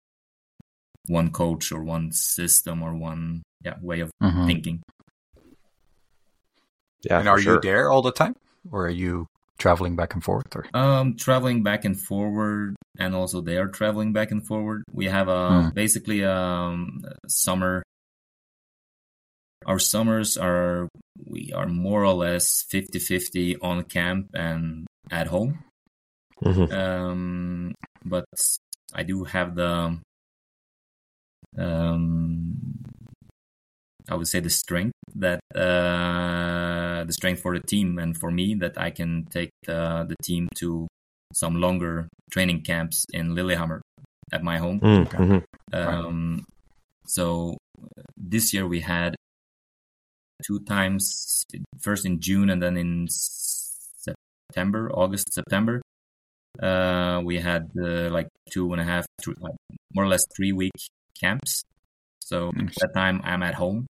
one 1.07 1.31
coach 1.31 1.71
or 1.71 1.83
one 1.83 2.11
system 2.11 2.83
or 2.83 2.93
one 2.95 3.41
yeah 3.63 3.75
way 3.81 3.99
of 3.99 4.11
mm-hmm. 4.21 4.45
thinking 4.45 4.81
yeah 7.03 7.19
and 7.19 7.27
are 7.27 7.39
sure. 7.39 7.55
you 7.55 7.61
there 7.61 7.89
all 7.89 8.01
the 8.01 8.11
time 8.11 8.35
or 8.71 8.85
are 8.85 8.89
you 8.89 9.25
traveling 9.57 9.95
back 9.95 10.13
and 10.13 10.23
forth 10.23 10.55
or 10.55 10.65
um 10.73 11.15
traveling 11.17 11.63
back 11.63 11.83
and 11.83 11.99
forward 11.99 12.75
and 12.97 13.13
also 13.13 13.41
they 13.41 13.57
are 13.57 13.67
traveling 13.67 14.13
back 14.13 14.31
and 14.31 14.45
forward 14.45 14.83
we 14.93 15.05
have 15.05 15.27
a 15.27 15.31
mm. 15.31 15.73
basically 15.73 16.23
um 16.23 17.01
summer 17.27 17.83
our 19.65 19.79
summers 19.79 20.37
are 20.37 20.87
we 21.25 21.51
are 21.53 21.67
more 21.67 22.05
or 22.05 22.13
less 22.13 22.63
50-50 22.71 23.57
on 23.61 23.83
camp 23.83 24.29
and 24.33 24.87
at 25.11 25.27
home 25.27 25.63
mm-hmm. 26.43 26.73
um 26.73 27.73
but 28.05 28.25
i 28.93 29.03
do 29.03 29.23
have 29.23 29.55
the 29.55 29.97
um 31.57 32.79
I 34.09 34.15
would 34.15 34.27
say 34.27 34.39
the 34.39 34.49
strength 34.49 34.93
that 35.15 35.39
uh, 35.55 37.03
the 37.03 37.13
strength 37.13 37.41
for 37.41 37.55
the 37.55 37.61
team 37.65 37.99
and 37.99 38.17
for 38.17 38.31
me 38.31 38.55
that 38.55 38.73
I 38.75 38.89
can 38.89 39.25
take 39.29 39.51
the, 39.65 40.05
the 40.09 40.15
team 40.23 40.49
to 40.55 40.87
some 41.33 41.61
longer 41.61 42.07
training 42.31 42.61
camps 42.61 43.05
in 43.13 43.35
Lillehammer 43.35 43.81
at 44.31 44.43
my 44.43 44.57
home. 44.57 44.79
Mm, 44.79 45.07
mm-hmm. 45.09 45.39
Um, 45.73 46.43
so 47.05 47.57
this 48.17 48.53
year 48.53 48.67
we 48.67 48.81
had 48.81 49.15
two 50.45 50.59
times, 50.61 51.45
first 51.79 52.05
in 52.05 52.19
June 52.19 52.49
and 52.49 52.61
then 52.61 52.77
in 52.77 53.07
September, 53.09 54.91
August, 54.93 55.33
September. 55.33 55.81
Uh, 56.61 57.21
we 57.23 57.39
had 57.39 57.69
uh, 57.79 58.09
like 58.09 58.27
two 58.51 58.71
and 58.73 58.81
a 58.81 58.83
half, 58.83 59.05
three, 59.21 59.35
more 59.93 60.03
or 60.03 60.07
less 60.07 60.25
three 60.35 60.51
week 60.51 60.73
camps. 61.19 61.63
So 62.19 62.49
at 62.49 62.75
that 62.75 62.93
time 62.93 63.21
I'm 63.23 63.43
at 63.43 63.55
home 63.55 63.87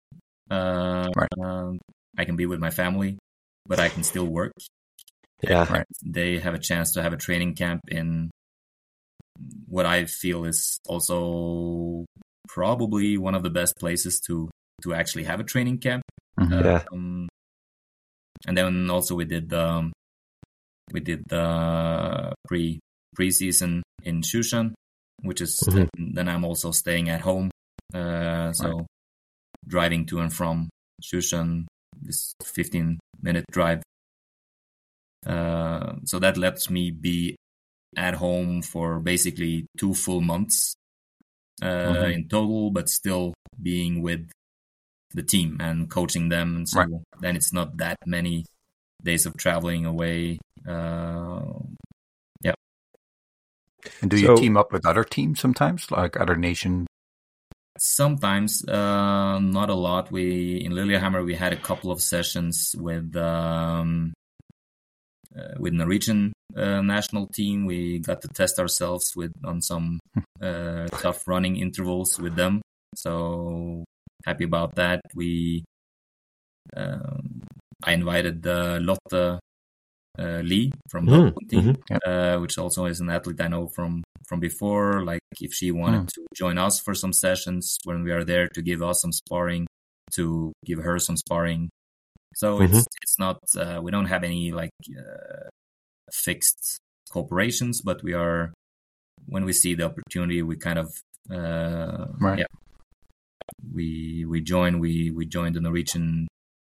uh, 0.49 1.07
right. 1.15 1.29
Um, 1.41 1.79
I 2.17 2.25
can 2.25 2.35
be 2.35 2.45
with 2.45 2.59
my 2.59 2.69
family, 2.69 3.17
but 3.65 3.79
I 3.79 3.89
can 3.89 4.03
still 4.03 4.25
work. 4.25 4.51
Yeah. 5.41 5.71
Right. 5.71 5.85
They 6.03 6.39
have 6.39 6.53
a 6.53 6.59
chance 6.59 6.93
to 6.93 7.01
have 7.01 7.13
a 7.13 7.17
training 7.17 7.55
camp 7.55 7.81
in 7.87 8.29
what 9.67 9.85
I 9.85 10.05
feel 10.05 10.43
is 10.45 10.79
also 10.87 12.05
probably 12.47 13.17
one 13.17 13.35
of 13.35 13.43
the 13.43 13.49
best 13.49 13.75
places 13.79 14.19
to 14.27 14.49
to 14.83 14.93
actually 14.93 15.25
have 15.25 15.39
a 15.39 15.43
training 15.43 15.77
camp. 15.77 16.03
Mm-hmm. 16.37 16.53
Yeah. 16.53 16.83
Um, 16.91 17.29
and 18.47 18.57
then 18.57 18.89
also 18.89 19.15
we 19.15 19.25
did 19.25 19.49
the 19.49 19.65
um, 19.65 19.93
we 20.91 20.99
did 20.99 21.23
the 21.27 22.33
pre 22.47 22.79
preseason 23.17 23.81
in 24.03 24.21
Sjusjøen, 24.21 24.73
which 25.21 25.41
is 25.41 25.59
mm-hmm. 25.67 26.13
then 26.13 26.27
I'm 26.27 26.45
also 26.45 26.71
staying 26.71 27.09
at 27.09 27.21
home. 27.21 27.51
Uh, 27.93 28.53
so 28.53 28.67
right 28.67 28.85
driving 29.67 30.05
to 30.07 30.19
and 30.19 30.33
from 30.33 30.69
Sjusjøen, 31.01 31.65
this 32.01 32.33
15 32.43 32.99
minute 33.21 33.45
drive. 33.51 33.81
Uh, 35.25 35.95
so 36.05 36.19
that 36.19 36.37
lets 36.37 36.69
me 36.69 36.91
be 36.91 37.35
at 37.95 38.15
home 38.15 38.61
for 38.61 38.99
basically 38.99 39.65
two 39.77 39.93
full 39.93 40.21
months 40.21 40.75
uh, 41.61 41.65
mm-hmm. 41.65 42.11
in 42.11 42.27
total, 42.27 42.71
but 42.71 42.89
still 42.89 43.33
being 43.61 44.01
with 44.01 44.29
the 45.13 45.23
team 45.23 45.57
and 45.59 45.89
coaching 45.89 46.29
them. 46.29 46.55
And 46.55 46.69
so 46.69 46.79
right. 46.79 46.89
then 47.19 47.35
it's 47.35 47.53
not 47.53 47.77
that 47.77 47.97
many 48.05 48.45
days 49.01 49.25
of 49.25 49.37
traveling 49.37 49.85
away. 49.85 50.39
Uh, 50.67 51.41
yeah. 52.41 52.53
And 54.01 54.11
do 54.11 54.17
so, 54.17 54.31
you 54.31 54.37
team 54.37 54.57
up 54.57 54.71
with 54.71 54.85
other 54.85 55.03
teams 55.03 55.39
sometimes, 55.39 55.89
like 55.91 56.19
other 56.19 56.35
nation 56.35 56.85
Sometimes, 57.79 58.67
uh, 58.67 59.39
not 59.39 59.69
a 59.69 59.73
lot. 59.73 60.11
We 60.11 60.57
in 60.57 60.73
Lillehammer 60.75 61.23
we 61.23 61.35
had 61.35 61.53
a 61.53 61.57
couple 61.57 61.91
of 61.91 62.01
sessions 62.01 62.75
with 62.77 63.15
um, 63.15 64.13
uh, 65.33 65.55
with 65.57 65.71
Norwegian 65.71 66.33
uh, 66.57 66.81
national 66.81 67.27
team. 67.27 67.65
We 67.65 67.99
got 67.99 68.21
to 68.23 68.27
test 68.27 68.59
ourselves 68.59 69.15
with 69.15 69.31
on 69.45 69.61
some 69.61 69.99
uh, 70.41 70.87
tough 70.87 71.25
running 71.25 71.55
intervals 71.55 72.19
with 72.19 72.35
them. 72.35 72.61
So 72.95 73.85
happy 74.25 74.43
about 74.43 74.75
that. 74.75 75.01
We 75.15 75.63
um, 76.75 77.41
I 77.83 77.93
invited 77.93 78.45
uh, 78.45 78.79
Lotte 78.81 79.39
uh, 80.17 80.41
Lie 80.43 80.71
from 80.89 81.05
the 81.05 81.11
mm, 81.11 81.49
team, 81.49 81.61
mm-hmm, 81.61 81.81
yeah. 81.89 82.35
uh, 82.35 82.39
which 82.39 82.57
also 82.57 82.85
is 82.85 82.99
an 82.99 83.09
athlete 83.09 83.41
I 83.41 83.47
know 83.47 83.67
from 83.67 84.03
from 84.27 84.39
before. 84.39 85.03
Like 85.03 85.21
if 85.39 85.53
she 85.53 85.71
wanted 85.71 86.03
mm. 86.03 86.13
to 86.13 86.25
join 86.35 86.57
us 86.57 86.79
for 86.79 86.93
some 86.93 87.13
sessions 87.13 87.77
when 87.85 88.03
we 88.03 88.11
are 88.11 88.23
there 88.23 88.47
to 88.49 88.61
give 88.61 88.81
us 88.81 89.01
some 89.01 89.11
sparring, 89.11 89.67
to 90.11 90.51
give 90.65 90.79
her 90.79 90.99
some 90.99 91.17
sparring. 91.17 91.69
So 92.35 92.59
mm-hmm. 92.59 92.75
it's 92.75 92.85
it's 93.01 93.19
not 93.19 93.39
uh, 93.57 93.79
we 93.81 93.91
don't 93.91 94.05
have 94.05 94.23
any 94.23 94.51
like 94.51 94.71
uh, 94.89 95.49
fixed 96.11 96.79
corporations, 97.09 97.81
but 97.81 98.03
we 98.03 98.13
are 98.13 98.53
when 99.27 99.45
we 99.45 99.53
see 99.53 99.75
the 99.75 99.85
opportunity, 99.85 100.41
we 100.41 100.57
kind 100.57 100.79
of 100.79 100.93
uh, 101.31 102.07
right. 102.19 102.39
yeah 102.39 102.45
we 103.73 104.25
we 104.27 104.41
join 104.41 104.79
we 104.79 105.11
we 105.11 105.25
joined 105.25 105.55
the 105.55 105.61
Norwegian 105.61 106.27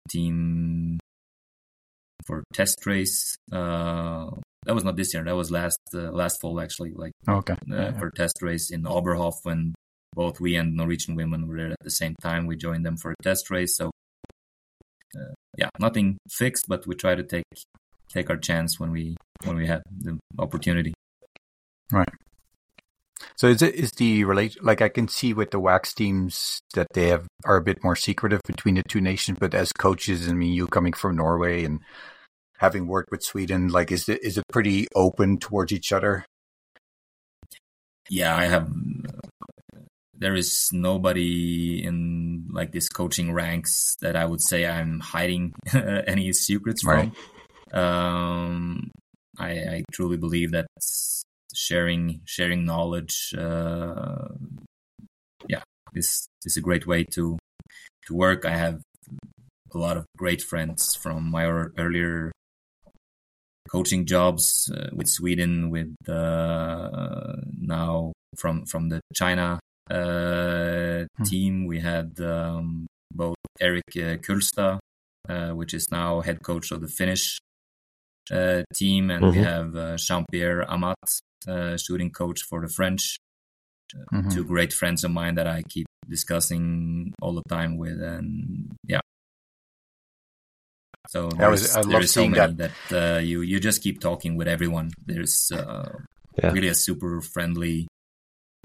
team 0.10 1.00
for 2.26 2.44
test 2.54 2.86
race. 2.86 3.36
Uh, 3.52 4.30
that 4.65 4.76
was 4.76 4.84
not 4.84 4.96
this 4.96 5.13
year. 5.13 5.24
That 5.24 5.36
was 5.36 5.52
last 5.52 5.80
uh, 5.94 6.12
last 6.12 6.39
fall 6.39 6.60
actually. 6.60 6.94
Like 6.94 7.13
okay 7.28 7.54
uh, 7.54 7.76
yeah. 7.76 7.91
for 8.00 8.12
test 8.12 8.41
race 8.41 8.72
in 8.72 8.84
Oberhof 8.84 9.34
when 9.44 9.74
both 10.13 10.39
we 10.39 10.56
and 10.56 10.76
Norwegian 10.76 11.15
women 11.15 11.48
were 11.48 11.58
there 11.58 11.72
at 11.72 11.78
the 11.82 11.91
same 11.91 12.15
time. 12.22 12.46
We 12.46 12.56
joined 12.56 12.86
them 12.86 12.98
for 12.98 13.12
a 13.12 13.15
test 13.24 13.50
race. 13.50 13.78
So 13.78 13.91
uh, 15.15 15.34
yeah, 15.58 15.70
nothing 15.80 16.17
fixed, 16.30 16.65
but 16.67 16.86
we 16.88 16.96
try 16.96 17.15
to 17.15 17.24
take 17.24 17.46
take 18.10 18.30
our 18.30 18.38
chance 18.38 18.80
when 18.80 18.91
we 18.91 19.15
when 19.46 19.56
we 19.56 19.67
have 19.67 19.82
the 19.89 20.20
opportunity. 20.38 20.94
Right. 21.91 22.10
So 23.36 23.48
is 23.48 23.62
it 23.62 23.76
is 23.76 23.91
the 23.91 24.24
relate 24.24 24.63
like 24.63 24.82
I 24.82 24.89
can 24.89 25.08
see 25.08 25.34
with 25.34 25.52
the 25.52 25.60
wax 25.60 25.94
teams 25.94 26.62
that 26.74 26.88
they 26.94 27.08
have 27.08 27.28
are 27.46 27.58
a 27.58 27.62
bit 27.62 27.84
more 27.84 27.96
secretive 27.96 28.41
between 28.46 28.76
the 28.76 28.84
two 28.84 29.02
nations, 29.02 29.38
but 29.39 29.54
as 29.54 29.72
coaches, 29.72 30.30
I 30.30 30.34
mean, 30.34 30.54
you 30.54 30.67
coming 30.67 30.94
from 30.94 31.15
Norway 31.15 31.63
and 31.63 31.80
having 32.60 32.88
worked 32.88 33.12
with 33.12 33.24
Sweden, 33.24 33.70
like 33.70 33.91
is 33.91 34.08
it 34.10 34.24
is 34.24 34.38
it 34.38 34.44
pretty 34.52 34.88
open 34.96 35.38
towards 35.38 35.72
each 35.72 35.91
other? 35.91 36.26
Yeah, 38.10 38.36
I 38.36 38.46
have. 38.46 38.70
There 40.13 40.36
is 40.36 40.70
nobody 40.72 41.84
in 41.84 42.50
like 42.52 42.72
this 42.72 42.89
coaching 42.89 43.34
ranks 43.34 43.96
that 44.02 44.15
I 44.15 44.26
would 44.26 44.41
say 44.41 44.67
I'm 44.67 45.00
hiding 45.00 45.54
any 45.74 46.32
secrets 46.34 46.84
from. 46.84 47.12
Right. 47.74 47.74
Um, 47.74 48.91
I, 49.39 49.52
I 49.52 49.84
truly 49.91 50.17
believe 50.17 50.52
that 50.52 50.67
sharing 51.56 52.22
sharing 52.26 52.66
knowledge 52.66 53.34
uh, 53.38 54.28
yeah 55.48 55.62
this 55.94 56.28
is 56.46 56.58
a 56.58 56.62
great 56.62 56.88
way 56.88 57.04
to 57.04 57.38
to 58.06 58.16
work 58.16 58.46
i 58.46 58.56
have 58.56 58.82
a 59.74 59.78
lot 59.78 59.98
of 59.98 60.06
great 60.18 60.42
friends 60.42 60.96
from 60.96 61.30
my 61.30 61.46
earlier 61.46 62.32
coaching 63.70 64.06
jobs 64.06 64.72
uh, 64.76 64.90
with 64.94 65.08
sweden 65.08 65.70
with 65.70 65.94
uh, 66.10 67.36
now 67.58 68.12
from 68.38 68.66
from 68.66 68.90
the 68.90 69.00
china 69.14 69.60
uh, 69.90 71.06
hmm. 71.18 71.24
team 71.24 71.66
we 71.66 71.80
had 71.80 72.20
um, 72.20 72.88
both 73.14 73.36
eric 73.60 73.84
uh, 73.98 74.16
kulstad 74.18 74.80
uh, 75.30 75.50
which 75.50 75.74
is 75.74 75.92
now 75.92 76.22
head 76.22 76.42
coach 76.44 76.72
of 76.72 76.82
the 76.82 76.88
finnish 76.88 77.40
team, 78.74 79.12
and 79.12 79.24
mm-hmm. 79.24 79.38
we 79.38 79.44
have 79.44 79.76
uh, 79.76 79.98
Jean 79.98 80.26
Pierre 80.32 80.70
Amat, 80.70 80.98
uh, 81.48 81.78
shooting 81.78 82.12
coach 82.12 82.41
for 82.44 82.62
the 82.62 82.70
French. 82.70 83.17
Uh, 83.94 84.17
mm-hmm. 84.17 84.30
Two 84.30 84.44
great 84.44 84.74
friends 84.74 85.04
of 85.04 85.12
mine 85.12 85.36
that 85.36 85.48
I 85.48 85.63
keep 85.67 85.88
discussing 86.10 87.13
all 87.22 87.34
the 87.34 87.44
time 87.50 87.78
with, 87.78 88.02
and 88.02 88.72
yeah. 88.88 89.02
So 91.10 91.30
there's, 91.30 91.76
was, 91.76 92.12
so 92.12 92.28
many 92.28 92.36
that, 92.36 92.58
that 92.89 93.15
uh, 93.15 93.20
you 93.20 93.41
you 93.41 93.60
just 93.60 93.84
keep 93.84 94.00
talking 94.00 94.36
with 94.36 94.48
everyone. 94.48 94.91
There's 95.06 95.52
uh, 95.52 95.89
yeah. 96.41 96.52
really 96.52 96.70
a 96.70 96.76
super 96.76 97.22
friendly 97.22 97.88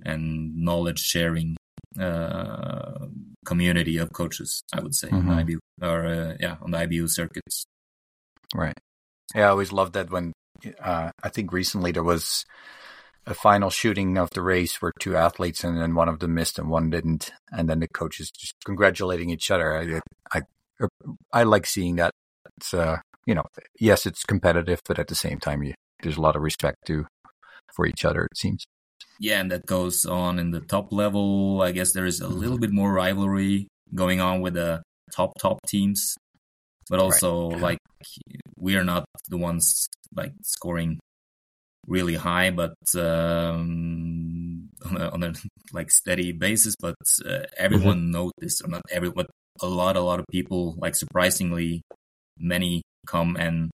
and 0.05 0.55
knowledge 0.57 1.00
sharing 1.00 1.57
uh, 1.98 3.07
community 3.44 3.98
of 3.98 4.12
coaches. 4.12 4.61
I 4.72 4.81
would 4.81 4.94
say 4.94 5.09
mm-hmm. 5.09 5.31
IBU 5.31 5.59
or 5.83 6.07
uh, 6.07 6.37
yeah 6.38 6.57
on 6.62 6.70
the 6.70 6.79
IBU 6.79 7.11
circuits. 7.11 7.64
Right. 8.55 8.79
Yeah, 9.35 9.47
I 9.47 9.51
always 9.51 9.73
loved 9.73 9.95
that 9.95 10.11
when 10.11 10.33
uh, 10.81 11.11
I 11.23 11.29
think 11.29 11.53
recently 11.53 11.93
there 11.93 12.03
was 12.03 12.45
a 13.27 13.35
final 13.35 13.71
shooting 13.71 14.19
of 14.19 14.31
the 14.31 14.43
race 14.43 14.81
where 14.81 14.93
two 15.01 15.17
athletes 15.17 15.65
and 15.65 15.77
then 15.79 15.95
one 15.95 16.09
of 16.09 16.21
them 16.21 16.35
missed 16.35 16.59
and 16.59 16.71
one 16.71 16.91
didn't, 16.91 17.33
and 17.51 17.69
then 17.69 17.81
the 17.81 17.89
coaches 17.89 18.31
just 18.31 18.55
congratulating 18.65 19.31
each 19.31 19.51
other. 19.51 20.01
I 20.33 20.39
I 20.39 20.87
I 21.33 21.43
like 21.43 21.67
seeing 21.67 21.97
that. 21.97 22.12
It's 22.57 22.73
uh 22.73 22.99
you 23.27 23.35
know 23.35 23.45
yes 23.81 24.07
it's 24.07 24.23
competitive, 24.23 24.81
but 24.87 24.99
at 24.99 25.09
the 25.09 25.15
same 25.15 25.39
time 25.39 25.62
you, 25.62 25.75
there's 26.03 26.17
a 26.17 26.23
lot 26.23 26.37
of 26.37 26.43
respect 26.43 26.79
to 26.87 27.07
for 27.75 27.87
each 27.87 28.05
other. 28.05 28.25
It 28.25 28.39
seems. 28.39 28.65
Yeah, 29.19 29.41
and 29.41 29.51
that 29.51 29.67
goes 29.67 30.07
on 30.07 30.39
in 30.39 30.51
the 30.51 30.61
top 30.61 30.93
level. 30.93 31.62
I 31.62 31.73
guess 31.73 31.93
there 31.93 32.07
is 32.07 32.21
a 32.21 32.29
little 32.29 32.59
bit 32.59 32.71
more 32.71 32.93
rivalry 32.93 33.67
going 33.95 34.21
on 34.21 34.41
with 34.41 34.55
the 34.55 34.83
top 35.12 35.33
top 35.39 35.59
teams, 35.67 36.15
but 36.89 37.01
also 37.01 37.51
right. 37.51 37.61
like 37.61 37.79
we 38.57 38.77
are 38.77 38.85
not 38.85 39.05
the 39.29 39.37
ones 39.37 39.88
like 40.14 40.33
scoring 40.42 40.99
really 41.87 42.14
high, 42.14 42.51
but 42.51 42.75
um, 42.97 44.69
on, 44.85 44.97
a, 45.01 45.09
on 45.11 45.23
a 45.23 45.33
like 45.73 45.90
steady 45.90 46.33
basis. 46.33 46.75
But 46.81 46.97
uh, 47.25 47.47
everyone 47.57 48.03
mm-hmm. 48.03 48.11
noticed, 48.11 48.64
or 48.64 48.69
not 48.69 48.83
everyone, 48.90 49.27
a 49.61 49.66
lot, 49.66 49.97
a 49.97 50.01
lot 50.01 50.19
of 50.19 50.27
people, 50.31 50.75
like 50.79 50.95
surprisingly, 50.95 51.83
many 52.38 52.83
come 53.07 53.37
and 53.37 53.71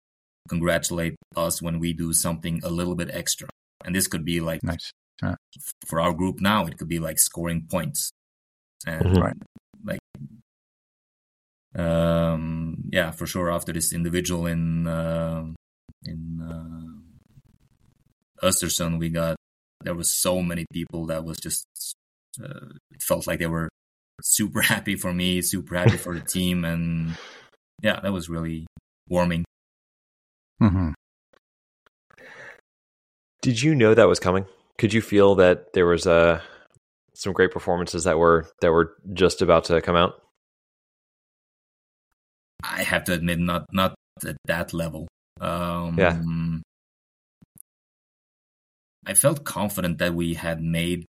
congratulate 0.48 1.16
us 1.36 1.62
when 1.62 1.80
we 1.80 1.94
do 1.94 2.12
something 2.14 2.60
a 2.64 2.70
little 2.70 2.96
bit 2.96 3.10
extra. 3.14 3.48
And 3.86 3.96
this 3.96 4.08
could 4.08 4.26
be 4.26 4.42
like 4.42 4.64
nice. 4.64 4.92
yeah. 5.22 5.36
for 5.88 6.02
our 6.02 6.14
group 6.14 6.42
now, 6.42 6.66
it 6.66 6.78
could 6.78 6.90
be 6.90 7.00
like 7.00 7.20
scoring 7.20 7.66
points, 7.70 8.12
and 8.86 9.06
mm-hmm. 9.06 9.22
right. 9.22 9.38
like 9.86 10.00
um 11.76 12.69
yeah 12.92 13.12
for 13.12 13.26
sure 13.26 13.52
after 13.52 13.74
this 13.74 13.94
individual 13.94 14.46
in 14.46 14.88
uh, 14.88 15.46
in 16.06 16.40
uh, 16.42 18.46
Östersund, 18.46 19.00
we 19.00 19.10
got 19.10 19.36
there 19.82 19.96
was 19.96 20.12
so 20.12 20.42
many 20.42 20.66
people 20.72 21.06
that 21.08 21.24
was 21.24 21.38
just 21.38 21.66
uh, 22.42 22.74
it 22.92 23.02
felt 23.02 23.28
like 23.28 23.40
they 23.40 23.48
were 23.48 23.70
super 24.22 24.62
happy 24.62 24.96
for 24.96 25.14
me, 25.14 25.42
super 25.42 25.76
happy 25.76 25.98
for 25.98 26.14
the 26.14 26.26
team, 26.26 26.66
and 26.66 27.18
yeah, 27.82 28.00
that 28.02 28.14
was 28.14 28.30
really 28.30 28.68
warming. 29.08 29.46
Mm-hmm. 30.62 30.92
Did 33.42 33.62
you 33.62 33.74
know 33.74 33.94
that 33.94 34.08
was 34.08 34.20
coming? 34.20 34.46
Could 34.78 34.94
you 34.94 35.02
feel 35.02 35.36
that 35.36 35.74
there 35.74 35.86
was 35.86 36.06
uh, 36.06 36.42
some 37.14 37.34
great 37.34 37.52
performances 37.52 38.04
that 38.04 38.18
were 38.18 38.46
that 38.62 38.72
were 38.72 38.96
just 39.14 39.42
about 39.42 39.66
to 39.66 39.82
come 39.82 39.96
out? 39.96 40.22
I 42.64 42.84
have 42.84 43.06
to 43.06 43.14
admit, 43.14 43.40
not 43.40 43.66
not 43.72 43.96
at 44.26 44.38
that 44.46 44.74
level. 44.74 45.08
Um, 45.40 45.98
yeah. 45.98 46.22
I 49.06 49.14
felt 49.14 49.44
confident 49.44 49.98
that 50.00 50.14
we 50.14 50.34
had 50.34 50.62
made 50.62 51.06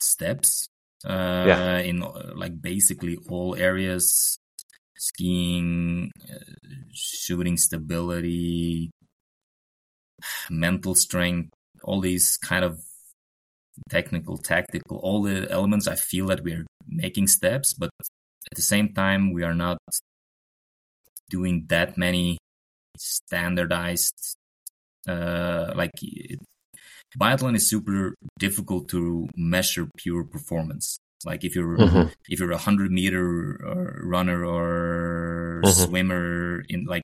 steps 0.00 0.68
uh, 1.04 1.44
yeah. 1.46 1.78
in 1.78 2.00
like 2.34 2.60
basically 2.60 3.18
all 3.28 3.56
areas 3.56 4.38
skiing, 4.96 6.12
uh, 6.30 6.36
shooting 6.92 7.56
stability, 7.56 8.90
mental 10.50 10.94
strength, 10.94 11.50
all 11.82 12.00
these 12.00 12.36
kind 12.36 12.64
of 12.64 12.80
technical, 13.88 14.36
tactical, 14.36 14.98
all 14.98 15.22
the 15.22 15.50
elements. 15.50 15.88
I 15.88 15.94
feel 15.94 16.26
that 16.26 16.44
we're 16.44 16.66
making 16.86 17.28
steps, 17.28 17.72
but 17.72 17.90
at 18.00 18.56
the 18.56 18.62
same 18.62 18.92
time, 18.92 19.32
we 19.32 19.42
are 19.42 19.54
not 19.54 19.78
doing 21.30 21.64
that 21.68 21.96
many 21.96 22.38
standardized 22.98 24.36
uh, 25.08 25.72
like 25.74 25.92
biathlon 27.18 27.56
is 27.56 27.68
super 27.68 28.14
difficult 28.38 28.88
to 28.88 29.28
measure 29.36 29.88
pure 29.96 30.24
performance. 30.24 30.98
Like 31.24 31.44
if 31.44 31.54
you're 31.54 31.76
mm-hmm. 31.76 32.08
if 32.28 32.40
you're 32.40 32.52
a 32.52 32.58
hundred 32.58 32.90
meter 32.90 34.02
runner 34.02 34.44
or 34.44 35.62
mm-hmm. 35.64 35.84
swimmer 35.84 36.62
in 36.68 36.84
like 36.84 37.02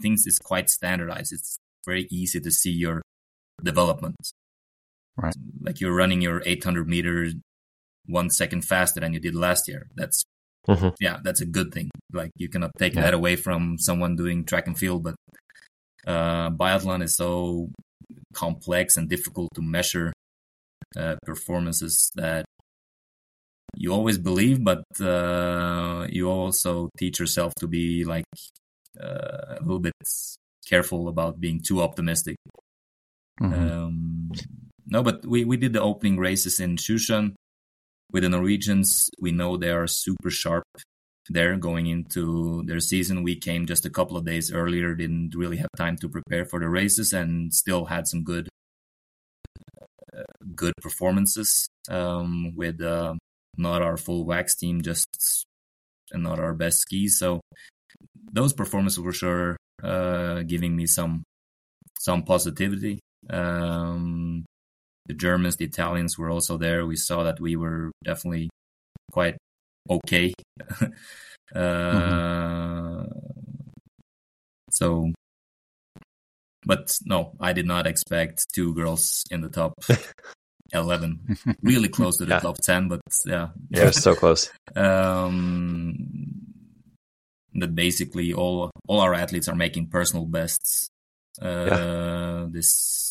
things 0.00 0.26
is 0.26 0.38
quite 0.38 0.70
standardized. 0.70 1.32
It's 1.32 1.58
very 1.86 2.06
easy 2.10 2.40
to 2.40 2.50
see 2.50 2.70
your 2.70 3.02
development. 3.62 4.16
Right. 5.16 5.34
Like 5.60 5.80
you're 5.80 5.94
running 5.94 6.20
your 6.20 6.42
800 6.44 6.88
meter 6.88 7.30
one 8.06 8.30
second 8.30 8.62
faster 8.62 9.00
than 9.00 9.12
you 9.12 9.20
did 9.20 9.34
last 9.34 9.68
year. 9.68 9.88
That's 9.94 10.24
mm-hmm. 10.68 10.88
yeah, 11.00 11.18
that's 11.22 11.40
a 11.40 11.46
good 11.46 11.72
thing. 11.72 11.90
Like 12.12 12.30
you 12.36 12.48
cannot 12.48 12.72
take 12.78 12.94
yeah. 12.94 13.02
that 13.02 13.14
away 13.14 13.36
from 13.36 13.78
someone 13.78 14.16
doing 14.16 14.44
track 14.44 14.66
and 14.66 14.78
field, 14.78 15.04
but 15.04 15.14
uh, 16.06 16.50
biathlon 16.50 17.02
is 17.02 17.16
so 17.16 17.70
complex 18.32 18.96
and 18.96 19.08
difficult 19.08 19.48
to 19.54 19.62
measure 19.62 20.12
uh, 20.96 21.16
performances 21.24 22.10
that 22.14 22.44
you 23.76 23.92
always 23.92 24.18
believe, 24.18 24.64
but 24.64 24.84
uh, 25.00 26.06
you 26.10 26.28
also 26.28 26.90
teach 26.98 27.20
yourself 27.20 27.54
to 27.56 27.68
be 27.68 28.04
like 28.04 28.24
uh, 29.00 29.56
a 29.56 29.62
little 29.62 29.78
bit 29.78 29.94
careful 30.66 31.08
about 31.08 31.40
being 31.40 31.60
too 31.60 31.80
optimistic. 31.80 32.36
Mm-hmm. 33.40 33.54
Um, 33.54 34.32
no, 34.86 35.02
but 35.02 35.24
we, 35.24 35.44
we 35.44 35.56
did 35.56 35.72
the 35.72 35.80
opening 35.80 36.18
races 36.18 36.60
in 36.60 36.76
Sjusjøen 36.76 37.34
with 38.12 38.22
the 38.22 38.28
Norwegians. 38.28 39.10
We 39.20 39.32
know 39.32 39.56
they 39.56 39.70
are 39.70 39.86
super 39.86 40.30
sharp 40.30 40.64
there 41.28 41.56
going 41.56 41.86
into 41.86 42.62
their 42.66 42.80
season. 42.80 43.22
We 43.22 43.36
came 43.36 43.66
just 43.66 43.86
a 43.86 43.90
couple 43.90 44.16
of 44.16 44.24
days 44.24 44.52
earlier, 44.52 44.94
didn't 44.94 45.34
really 45.34 45.58
have 45.58 45.70
time 45.76 45.96
to 45.98 46.08
prepare 46.08 46.44
for 46.44 46.58
the 46.60 46.68
races, 46.68 47.12
and 47.12 47.54
still 47.54 47.84
had 47.84 48.08
some 48.08 48.24
good 48.24 48.48
uh, 50.16 50.22
good 50.54 50.74
performances 50.82 51.68
um, 51.88 52.52
with 52.56 52.82
uh, 52.82 53.14
not 53.56 53.82
our 53.82 53.96
full 53.96 54.24
wax 54.24 54.56
team, 54.56 54.82
just 54.82 55.46
and 56.12 56.24
not 56.24 56.40
our 56.40 56.54
best 56.54 56.80
skis. 56.80 57.18
So 57.18 57.40
those 58.32 58.52
performances 58.52 58.98
were 59.00 59.12
sure 59.12 59.56
uh, 59.82 60.42
giving 60.42 60.74
me 60.76 60.86
some 60.86 61.22
some 61.98 62.22
positivity. 62.22 62.98
Um, 63.28 64.44
the 65.10 65.16
Germans, 65.16 65.56
the 65.56 65.64
Italians 65.64 66.16
were 66.16 66.30
also 66.30 66.56
there. 66.56 66.86
We 66.86 66.94
saw 66.94 67.24
that 67.24 67.40
we 67.40 67.56
were 67.56 67.90
definitely 68.04 68.48
quite 69.10 69.36
okay. 69.90 70.32
uh, 71.52 71.58
mm-hmm. 71.58 73.04
So, 74.70 75.10
but 76.64 76.96
no, 77.04 77.32
I 77.40 77.52
did 77.52 77.66
not 77.66 77.88
expect 77.88 78.46
two 78.54 78.72
girls 78.72 79.24
in 79.32 79.40
the 79.40 79.48
top 79.48 79.74
11, 80.72 81.36
really 81.60 81.88
close 81.88 82.18
to 82.18 82.24
the 82.24 82.34
yeah. 82.34 82.38
top 82.38 82.58
10, 82.62 82.86
but 82.86 83.00
yeah. 83.26 83.48
Yeah, 83.68 83.90
so 83.90 84.14
close. 84.14 84.48
um, 84.76 85.96
that 87.54 87.74
basically 87.74 88.32
all 88.32 88.70
all 88.86 89.00
our 89.00 89.12
athletes 89.12 89.48
are 89.48 89.56
making 89.56 89.88
personal 89.88 90.24
bests. 90.24 90.88
Uh, 91.42 91.66
yeah. 91.66 92.46
This, 92.48 93.09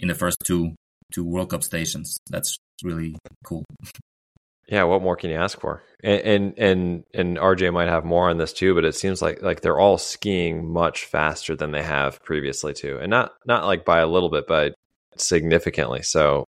in 0.00 0.08
the 0.08 0.14
first 0.14 0.38
two 0.44 0.74
two 1.12 1.24
World 1.24 1.50
Cup 1.50 1.62
stations. 1.62 2.18
That's 2.30 2.56
really 2.82 3.16
cool. 3.44 3.64
Yeah, 4.68 4.84
what 4.84 5.02
more 5.02 5.16
can 5.16 5.30
you 5.30 5.36
ask 5.36 5.60
for? 5.60 5.82
And, 6.02 6.20
and 6.22 6.58
and 6.58 7.04
and 7.12 7.36
RJ 7.36 7.72
might 7.72 7.88
have 7.88 8.04
more 8.04 8.30
on 8.30 8.38
this 8.38 8.52
too, 8.52 8.74
but 8.74 8.84
it 8.84 8.94
seems 8.94 9.20
like 9.20 9.42
like 9.42 9.60
they're 9.60 9.78
all 9.78 9.98
skiing 9.98 10.72
much 10.72 11.04
faster 11.04 11.54
than 11.54 11.70
they 11.70 11.82
have 11.82 12.22
previously 12.22 12.72
too, 12.72 12.98
and 12.98 13.10
not 13.10 13.32
not 13.46 13.66
like 13.66 13.84
by 13.84 14.00
a 14.00 14.06
little 14.06 14.30
bit, 14.30 14.46
but 14.46 14.74
significantly. 15.16 16.02
So 16.02 16.44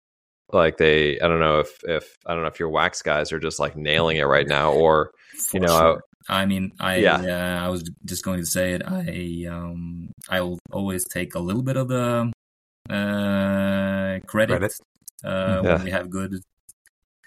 like 0.52 0.78
they, 0.78 1.20
I 1.20 1.28
don't 1.28 1.40
know 1.40 1.60
if 1.60 1.80
if 1.86 2.18
I 2.26 2.34
don't 2.34 2.42
know 2.42 2.50
if 2.50 2.60
your 2.60 2.70
wax 2.70 3.02
guys 3.02 3.32
are 3.32 3.40
just 3.40 3.60
like 3.60 3.78
nailing 3.78 4.18
it 4.18 4.24
right 4.24 4.48
now, 4.48 4.74
or 4.74 5.12
for 5.38 5.58
you 5.58 5.62
know. 5.62 5.78
Sure. 5.78 6.02
I, 6.30 6.42
I 6.42 6.46
mean, 6.46 6.72
I 6.80 6.96
yeah. 6.98 7.16
Uh, 7.62 7.66
I 7.66 7.70
was 7.70 7.90
just 8.06 8.24
going 8.24 8.40
to 8.40 8.46
say 8.46 8.74
it. 8.74 8.84
I 8.86 9.48
um 9.50 10.12
I 10.30 10.42
will 10.42 10.60
always 10.72 11.06
take 11.06 11.36
a 11.36 11.40
little 11.40 11.64
bit 11.64 11.78
of 11.78 11.88
the 11.88 12.32
credit, 12.90 14.28
credit. 14.28 14.74
Uh, 15.24 15.62
yeah. 15.64 15.74
when 15.76 15.84
we 15.84 15.92
have 15.92 16.10
good 16.10 16.42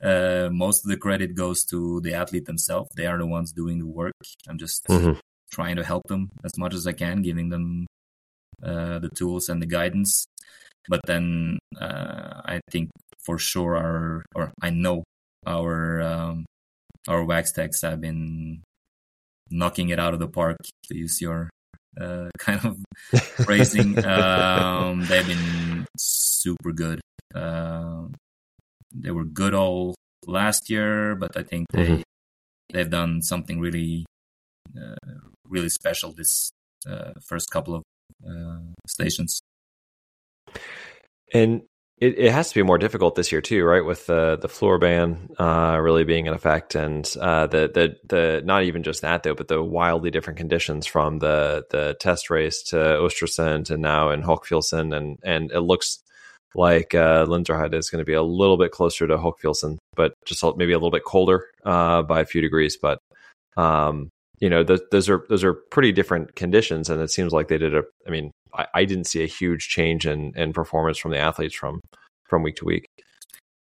uh, 0.05 0.51
most 0.53 0.85
of 0.85 0.91
the 0.91 0.97
credit 0.97 1.35
goes 1.35 1.65
to 1.65 2.01
the 2.03 2.15
athlete 2.15 2.45
themselves. 2.45 2.91
They 2.95 3.07
are 3.07 3.19
the 3.19 3.27
ones 3.27 3.53
doing 3.53 3.79
the 3.79 3.87
work. 3.87 4.15
I'm 4.47 4.59
just 4.59 4.85
mm-hmm. 4.85 5.19
trying 5.51 5.77
to 5.77 5.85
help 5.85 6.03
them 6.09 6.31
as 6.45 6.59
much 6.59 6.75
as 6.75 6.87
I 6.87 6.93
can, 6.93 7.23
giving 7.23 7.49
them 7.49 7.87
uh, 8.63 8.99
the 8.99 9.09
tools 9.09 9.49
and 9.49 9.63
the 9.63 9.67
guidance. 9.67 10.27
But 10.89 11.01
then 11.07 11.59
uh, 11.81 12.43
I 12.45 12.61
think 12.71 12.91
for 13.25 13.39
sure 13.39 13.77
our, 13.77 14.25
or 14.35 14.53
I 14.61 14.69
know 14.69 15.05
our 15.47 16.03
um, 16.03 16.45
our 17.09 17.25
wax 17.25 17.53
techs 17.53 17.81
have 17.83 18.01
been 18.01 18.63
knocking 19.51 19.89
it 19.89 19.99
out 19.99 20.13
of 20.13 20.21
the 20.21 20.29
park 20.29 20.59
to 20.89 20.97
use 20.97 21.21
your 21.21 21.49
uh, 22.01 22.29
kind 22.39 22.61
of 22.65 22.79
phrasing. 23.45 23.97
um, 24.05 25.05
they've 25.07 25.27
been 25.27 25.87
super 25.99 26.73
good 26.73 27.01
Uh, 27.35 28.07
they 28.95 29.11
were 29.11 29.25
good 29.25 29.55
all 29.55 29.95
last 30.27 30.71
year, 30.71 31.17
but 31.17 31.37
I 31.37 31.43
think 31.43 31.67
they 31.73 31.83
Mhm. 31.83 32.03
they've 32.73 32.91
done 32.91 33.23
something 33.23 33.59
really 33.61 34.07
uh, 34.79 34.95
really 35.49 35.69
special 35.69 36.13
this 36.13 36.51
uh, 36.87 37.13
first 37.27 37.51
couple 37.51 37.75
of 37.75 37.83
uh, 38.23 38.71
stations. 38.87 39.41
And 41.33 41.63
it, 42.05 42.19
it 42.19 42.33
has 42.33 42.51
to 42.51 42.55
be 42.55 42.63
more 42.63 42.79
difficult 42.79 43.15
this 43.15 43.33
year 43.33 43.41
too, 43.41 43.65
right? 43.65 43.85
With 43.85 44.07
the 44.07 44.37
the 44.41 44.49
fluor 44.49 44.79
ban 44.79 45.31
uh, 45.39 45.79
really 45.81 46.05
being 46.05 46.27
in 46.27 46.35
effect, 46.35 46.75
and 46.75 47.11
uh, 47.21 47.47
the 47.47 47.71
the 47.73 47.97
the 48.07 48.43
not 48.45 48.65
even 48.65 48.83
just 48.83 49.03
that 49.03 49.23
though, 49.23 49.35
but 49.35 49.49
the 49.49 49.63
wildly 49.63 50.11
different 50.11 50.39
conditions 50.39 50.87
from 50.87 51.19
the 51.19 51.65
the 51.71 51.97
test 52.01 52.31
race 52.31 52.63
to 52.65 52.77
Östersund 52.77 53.71
and 53.71 53.83
now 53.83 54.11
in 54.11 54.23
Hochfilzen, 54.23 54.95
and 54.95 55.19
and 55.25 55.51
it 55.51 55.61
looks 55.61 56.03
like 56.55 56.95
uh, 56.95 57.25
Lenzerheide 57.27 57.75
is 57.75 57.91
going 57.91 58.01
to 58.01 58.07
be 58.07 58.13
a 58.13 58.23
little 58.23 58.57
bit 58.57 58.71
closer 58.71 59.07
to 59.07 59.17
Hochfilzen, 59.17 59.79
but 59.97 60.15
just 60.25 60.45
maybe 60.57 60.73
a 60.73 60.77
little 60.77 60.91
bit 60.91 61.05
colder 61.05 61.47
uh, 61.65 62.03
by 62.03 62.21
a 62.21 62.27
few 62.27 62.41
degrees. 62.41 62.77
But 62.77 62.99
um, 63.57 64.11
you 64.41 64.51
know, 64.51 64.63
th- 64.63 64.83
those 64.91 65.09
are 65.09 65.25
those 65.29 65.45
are 65.45 65.55
pretty 65.55 65.93
different 65.93 66.35
conditions, 66.37 66.91
and 66.91 67.01
it 67.01 67.11
seems 67.11 67.33
like 67.33 67.49
they 67.49 67.59
did 67.59 67.75
a. 67.75 67.83
I 68.07 68.11
mean, 68.11 68.31
I, 68.55 68.67
I 68.75 68.85
didn't 68.85 69.05
see 69.05 69.23
a 69.23 69.27
huge 69.27 69.69
change 69.69 70.07
in 70.07 70.33
in 70.37 70.53
performance 70.53 70.99
from 70.99 71.11
the 71.11 71.19
athletes 71.19 71.55
from 71.55 71.81
from 72.29 72.43
week 72.43 72.57
to 72.57 72.65
week. 72.65 72.87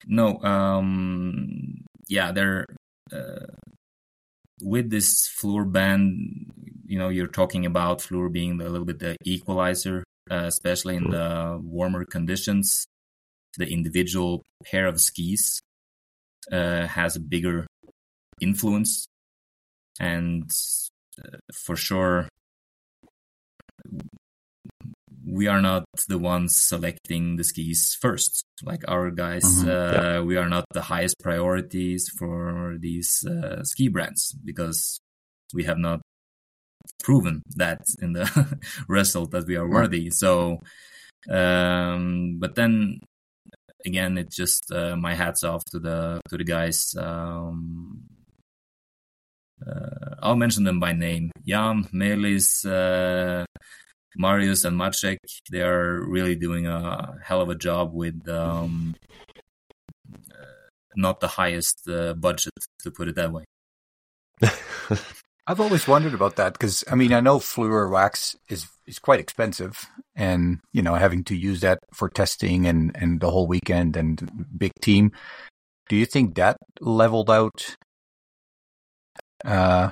No, 0.08 0.40
um, 0.42 1.86
yeah, 2.08 2.32
they're 2.32 2.66
uh, 3.14 3.46
with 4.62 4.90
this 4.90 5.30
fluor 5.40 5.72
band. 5.72 6.52
You 6.86 7.00
know, 7.00 7.10
you're 7.10 7.28
talking 7.28 7.66
about 7.66 8.00
fluor 8.00 8.32
being 8.32 8.60
a 8.60 8.70
little 8.70 8.86
bit 8.86 9.00
the 9.00 9.16
equalizer, 9.24 10.04
uh, 10.30 10.46
especially 10.46 10.96
in 10.96 11.10
the 11.10 11.60
warmer 11.64 12.06
conditions. 12.06 12.86
The 13.58 13.68
individual 13.68 14.44
pair 14.66 14.88
of 14.88 15.02
skis 15.02 15.62
uh, 16.52 16.88
has 16.88 17.16
a 17.16 17.20
bigger 17.20 17.68
influence, 18.40 19.06
and 20.00 20.50
uh, 21.24 21.38
for 21.54 21.76
sure, 21.76 22.30
we 25.32 25.48
are 25.48 25.62
not 25.62 25.86
the 26.10 26.18
ones 26.18 26.56
selecting 26.58 27.38
the 27.38 27.44
skis 27.44 27.98
first. 28.02 28.44
Like 28.64 28.84
our 28.88 29.10
guys, 29.12 29.48
Mhm. 29.64 29.68
uh, 29.68 30.20
we 30.28 30.36
are 30.38 30.50
not 30.50 30.66
the 30.74 30.82
highest 30.94 31.16
priorities 31.24 32.10
for 32.20 32.76
these 32.80 33.24
uh, 33.26 33.64
ski 33.64 33.88
brands 33.88 34.36
because 34.44 35.00
we 35.54 35.64
have 35.64 35.78
not 35.80 36.02
proven 37.04 37.42
that 37.56 37.80
in 38.02 38.12
the 38.14 38.26
result 38.88 39.32
that 39.32 39.48
we 39.48 39.56
are 39.56 39.68
worthy. 39.70 40.10
So, 40.12 40.60
um, 41.30 42.38
but 42.40 42.56
then 42.56 43.00
again, 43.86 44.18
it's 44.18 44.36
just 44.36 44.64
uh, 44.72 44.96
my 44.98 45.14
hats 45.16 45.44
off 45.44 45.64
to 45.72 45.80
the 45.80 46.20
to 46.30 46.38
the 46.38 46.44
guys. 46.44 46.94
Um, 46.98 48.04
uh, 49.66 50.16
I'll 50.22 50.36
mention 50.36 50.64
them 50.64 50.80
by 50.80 50.94
name: 50.94 51.32
Jan, 51.48 51.88
Melis, 51.92 52.66
uh, 52.66 53.46
Marius, 54.16 54.66
and 54.66 54.78
Maciek. 54.78 55.18
They 55.52 55.62
are 55.62 56.02
really 56.02 56.36
doing 56.36 56.68
a 56.68 57.18
hell 57.24 57.42
of 57.42 57.50
a 57.50 57.56
job 57.56 57.94
with 57.94 58.28
um, 58.28 58.96
uh, 60.14 60.46
not 60.96 61.20
the 61.20 61.28
highest 61.28 61.88
uh, 61.90 62.14
budget, 62.14 62.54
to 62.84 62.92
put 62.92 63.08
it 63.08 63.16
that 63.16 63.32
way. 63.32 63.46
I've 65.48 65.60
always 65.60 65.88
wondered 65.88 66.14
about 66.14 66.36
that 66.36 66.54
because 66.54 66.84
I 66.90 66.96
mean 66.96 67.14
I 67.14 67.20
know 67.20 67.40
fluor 67.40 67.90
wax 67.90 68.36
is 68.48 68.68
is 68.86 69.00
quite 69.00 69.20
expensive, 69.20 69.88
and 70.16 70.60
you 70.72 70.82
know 70.82 70.96
having 70.96 71.24
to 71.26 71.36
use 71.36 71.62
that 71.62 71.80
for 71.94 72.10
testing 72.10 72.68
and 72.68 72.92
and 72.96 73.20
the 73.20 73.32
whole 73.32 73.48
weekend 73.48 73.98
and 73.98 74.48
big 74.58 74.72
team. 74.82 75.12
Do 75.90 75.96
you 75.96 76.06
think 76.06 76.36
that 76.36 76.58
leveled 76.80 77.30
out 77.30 77.76
uh, 79.44 79.90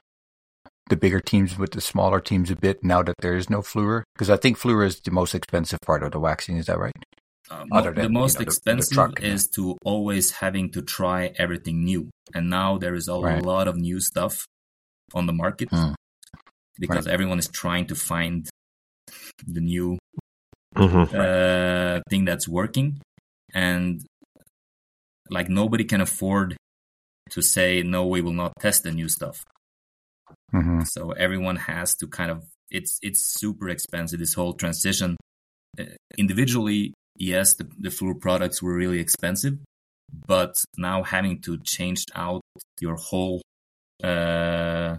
the 0.89 0.97
bigger 0.97 1.19
teams 1.19 1.57
with 1.57 1.71
the 1.71 1.81
smaller 1.81 2.19
teams 2.19 2.51
a 2.51 2.55
bit 2.55 2.83
now 2.83 3.01
that 3.03 3.15
there 3.21 3.35
is 3.35 3.49
no 3.49 3.59
fluor? 3.61 4.03
Because 4.13 4.29
I 4.29 4.37
think 4.37 4.57
fluor 4.57 4.85
is 4.85 4.99
the 4.99 5.11
most 5.11 5.33
expensive 5.33 5.79
part 5.85 6.03
of 6.03 6.11
the 6.11 6.19
waxing. 6.19 6.57
Is 6.57 6.65
that 6.67 6.77
right? 6.79 6.93
Uh, 7.49 7.65
Other 7.71 7.91
than, 7.91 7.95
the 7.95 8.03
you 8.03 8.09
most 8.09 8.35
know, 8.35 8.39
the- 8.39 8.45
the 8.45 8.49
expensive 8.51 8.93
truck, 8.93 9.21
is 9.21 9.47
to 9.55 9.75
always 9.83 10.31
having 10.31 10.71
to 10.71 10.81
try 10.81 11.33
everything 11.37 11.83
new, 11.83 12.09
and 12.35 12.49
now 12.49 12.77
there 12.77 12.93
is 12.93 13.07
a 13.07 13.15
Right. 13.19 13.43
lot 13.43 13.67
of 13.67 13.75
new 13.75 13.99
stuff 13.99 14.45
on 15.13 15.25
the 15.25 15.33
market 15.33 15.69
Hmm. 15.71 15.93
because 16.77 17.07
everyone 17.07 17.39
is 17.39 17.47
trying 17.47 17.87
to 17.87 17.95
find 17.95 18.47
the 19.47 19.61
new 19.61 19.97
Mhm. 20.75 21.09
uh, 21.13 22.01
thing 22.09 22.25
that's 22.25 22.47
working, 22.47 23.01
and 23.53 24.05
like 25.31 25.49
nobody 25.49 25.83
can 25.83 26.01
afford 26.01 26.55
to 27.31 27.41
say 27.41 27.81
no, 27.83 28.05
we 28.05 28.21
will 28.21 28.33
not 28.33 28.51
test 28.59 28.83
the 28.83 28.91
new 28.91 29.09
stuff. 29.09 29.43
Mm-hmm. 30.53 30.81
So 30.85 31.11
everyone 31.11 31.57
has 31.57 31.95
to 31.95 32.07
kind 32.07 32.31
of 32.31 32.43
it's 32.71 32.99
it's 33.01 33.21
super 33.39 33.69
expensive 33.69 34.19
this 34.19 34.33
whole 34.33 34.53
transition. 34.53 35.17
Uh, 35.79 35.83
individually, 36.17 36.93
yes, 37.17 37.55
the 37.55 37.67
the 37.79 37.89
fluor 37.89 38.19
products 38.19 38.61
were 38.61 38.75
really 38.75 38.99
expensive, 38.99 39.57
but 40.27 40.55
now 40.77 41.03
having 41.03 41.41
to 41.41 41.57
change 41.63 42.05
out 42.15 42.41
your 42.79 42.95
whole 42.95 43.41
uh, 44.03 44.97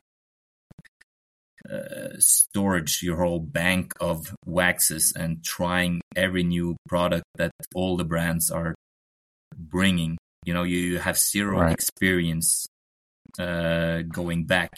uh, 1.71 2.15
storage, 2.19 3.03
your 3.03 3.17
whole 3.19 3.39
bank 3.41 3.93
of 4.01 4.35
waxes, 4.47 5.13
and 5.17 5.45
trying 5.45 6.01
every 6.17 6.43
new 6.43 6.77
product 6.89 7.25
that 7.37 7.51
all 7.75 7.97
the 7.97 8.05
brands 8.05 8.51
are 8.51 8.75
bringing. 9.57 10.17
You 10.45 10.55
know, 10.55 10.63
you, 10.63 10.79
you 10.79 10.99
have 10.99 11.19
zero 11.19 11.61
Right. 11.61 11.73
experience 11.73 12.67
uh, 13.39 14.03
going 14.03 14.45
back. 14.47 14.71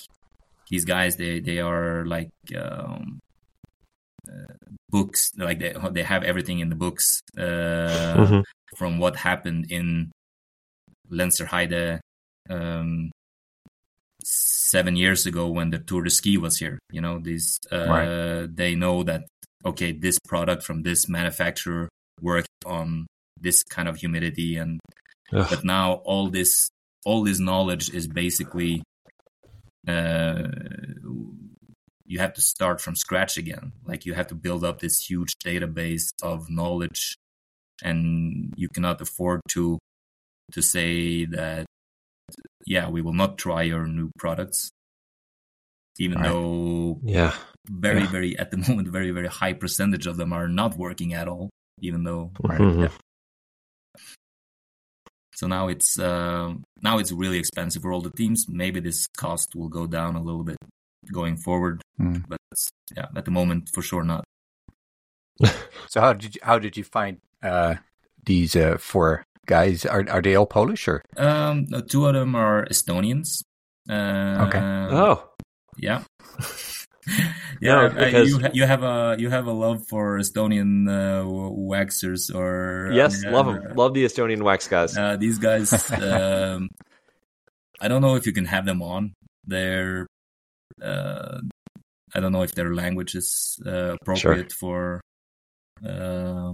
These 0.70 0.84
guys, 0.84 1.16
they 1.16 1.40
they 1.40 1.58
are 1.60 2.04
like 2.06 2.30
um, 2.56 3.18
uh, 4.28 4.54
books, 4.90 5.30
like 5.36 5.58
they 5.58 5.74
they 5.92 6.02
have 6.02 6.22
everything 6.24 6.60
in 6.60 6.68
the 6.68 6.76
books 6.76 7.20
uh, 7.36 8.16
Mhm. 8.16 8.42
from 8.76 8.98
what 8.98 9.16
happened 9.16 9.70
in 9.70 10.10
Lenzerheide 11.10 12.00
um, 12.48 13.10
seven 14.24 14.96
years 14.96 15.26
ago 15.26 15.48
when 15.48 15.70
the 15.70 15.78
Tour 15.78 16.02
de 16.04 16.10
Ski 16.10 16.38
was 16.38 16.58
here. 16.58 16.78
You 16.90 17.00
know, 17.00 17.18
these 17.18 17.58
uh, 17.70 17.86
Right. 17.88 18.56
they 18.56 18.74
know 18.74 19.02
that 19.04 19.26
okay, 19.64 19.92
this 19.92 20.18
product 20.18 20.62
from 20.62 20.82
this 20.82 21.08
manufacturer 21.08 21.88
worked 22.20 22.48
on 22.66 23.06
this 23.40 23.62
kind 23.62 23.88
of 23.88 23.96
humidity, 23.96 24.56
and 24.56 24.80
Ugh. 25.32 25.46
but 25.50 25.64
now 25.64 25.94
all 26.04 26.30
this 26.30 26.68
all 27.04 27.24
this 27.24 27.38
knowledge 27.38 27.90
is 27.90 28.06
basically 28.06 28.82
uh, 29.88 30.48
you 32.04 32.18
have 32.18 32.34
to 32.34 32.40
start 32.42 32.80
from 32.80 32.94
scratch 32.94 33.36
again. 33.38 33.72
Like 33.84 34.04
you 34.06 34.14
have 34.14 34.26
to 34.28 34.34
build 34.34 34.64
up 34.64 34.80
this 34.80 35.00
huge 35.08 35.36
database 35.44 36.10
of 36.22 36.50
knowledge, 36.50 37.16
and 37.82 38.52
you 38.56 38.68
cannot 38.68 39.00
afford 39.00 39.40
to 39.50 39.78
to 40.52 40.62
say 40.62 41.24
that 41.26 41.64
yeah 42.66 42.88
we 42.88 43.00
will 43.02 43.12
not 43.12 43.38
try 43.38 43.62
your 43.62 43.86
new 43.86 44.10
products 44.18 44.70
even 45.98 46.18
Right. 46.18 46.28
though 46.28 47.00
Yeah. 47.04 47.34
very 47.70 48.00
Yeah. 48.02 48.06
very 48.10 48.38
at 48.38 48.50
the 48.50 48.56
moment 48.68 48.88
very 48.88 49.10
very 49.10 49.28
high 49.28 49.52
percentage 49.52 50.06
of 50.06 50.16
them 50.16 50.32
are 50.32 50.48
not 50.48 50.76
working 50.76 51.14
at 51.14 51.28
all 51.28 51.50
even 51.80 52.04
though 52.04 52.32
Right. 52.42 52.60
Mhm. 52.60 52.90
So 55.34 55.46
now 55.46 55.68
it's 55.68 55.98
uh, 55.98 56.52
now 56.82 56.98
it's 56.98 57.12
really 57.12 57.38
expensive 57.38 57.82
for 57.82 57.92
all 57.92 58.00
the 58.02 58.10
teams 58.10 58.46
maybe 58.48 58.80
this 58.80 59.06
cost 59.16 59.54
will 59.54 59.68
go 59.68 59.86
down 59.86 60.16
a 60.16 60.22
little 60.22 60.44
bit 60.44 60.56
going 61.12 61.36
forward 61.36 61.80
Mm. 62.00 62.24
but 62.28 62.38
yeah 62.96 63.06
at 63.16 63.24
the 63.24 63.30
moment 63.30 63.68
for 63.74 63.82
sure 63.82 64.02
not 64.04 64.24
So 65.88 66.00
how 66.00 66.12
did 66.14 66.34
you, 66.34 66.40
how 66.42 66.58
did 66.58 66.76
you 66.76 66.84
find 66.84 67.18
uh, 67.42 67.74
these 68.24 68.54
uh, 68.56 68.76
four 68.78 69.24
guys? 69.46 69.84
Are 69.84 70.04
are 70.08 70.22
they 70.22 70.34
all 70.36 70.46
Polish 70.46 70.88
or? 70.88 71.02
um 71.16 71.66
the 71.66 71.82
two 71.82 72.06
of 72.06 72.14
them 72.14 72.34
are 72.34 72.64
estonians 72.70 73.42
uh, 73.90 74.46
Okay. 74.48 74.60
Oh. 74.60 75.28
yeah 75.76 76.02
No, 76.38 77.26
yeah, 77.62 77.80
uh, 77.86 77.88
because- 78.04 78.28
you 78.30 78.38
ha- 78.40 78.50
you 78.52 78.64
have 78.66 78.82
a 78.82 79.16
you 79.18 79.28
have 79.30 79.46
a 79.46 79.52
love 79.52 79.86
for 79.88 80.18
Estonian 80.18 80.88
uh, 80.90 81.24
waxers 81.72 82.34
or 82.34 82.90
Yes, 82.92 83.24
uh, 83.24 83.30
love 83.30 83.46
them. 83.46 83.74
Love 83.76 83.94
the 83.94 84.04
Estonian 84.04 84.42
wax 84.42 84.66
guys. 84.68 84.96
Uh, 84.98 85.16
these 85.16 85.38
guys, 85.38 85.70
um, 85.92 86.68
I 87.80 87.86
don't 87.88 88.02
know 88.02 88.16
if 88.16 88.26
you 88.26 88.32
can 88.32 88.44
have 88.46 88.64
them 88.66 88.82
on. 88.82 89.14
They're, 89.46 90.06
uh, 90.82 91.38
I 92.14 92.20
don't 92.20 92.32
know 92.32 92.42
if 92.42 92.52
their 92.52 92.74
language 92.74 93.14
is 93.14 93.58
uh, 93.66 93.96
appropriate 94.00 94.52
for 94.52 95.00
uh, 95.86 96.52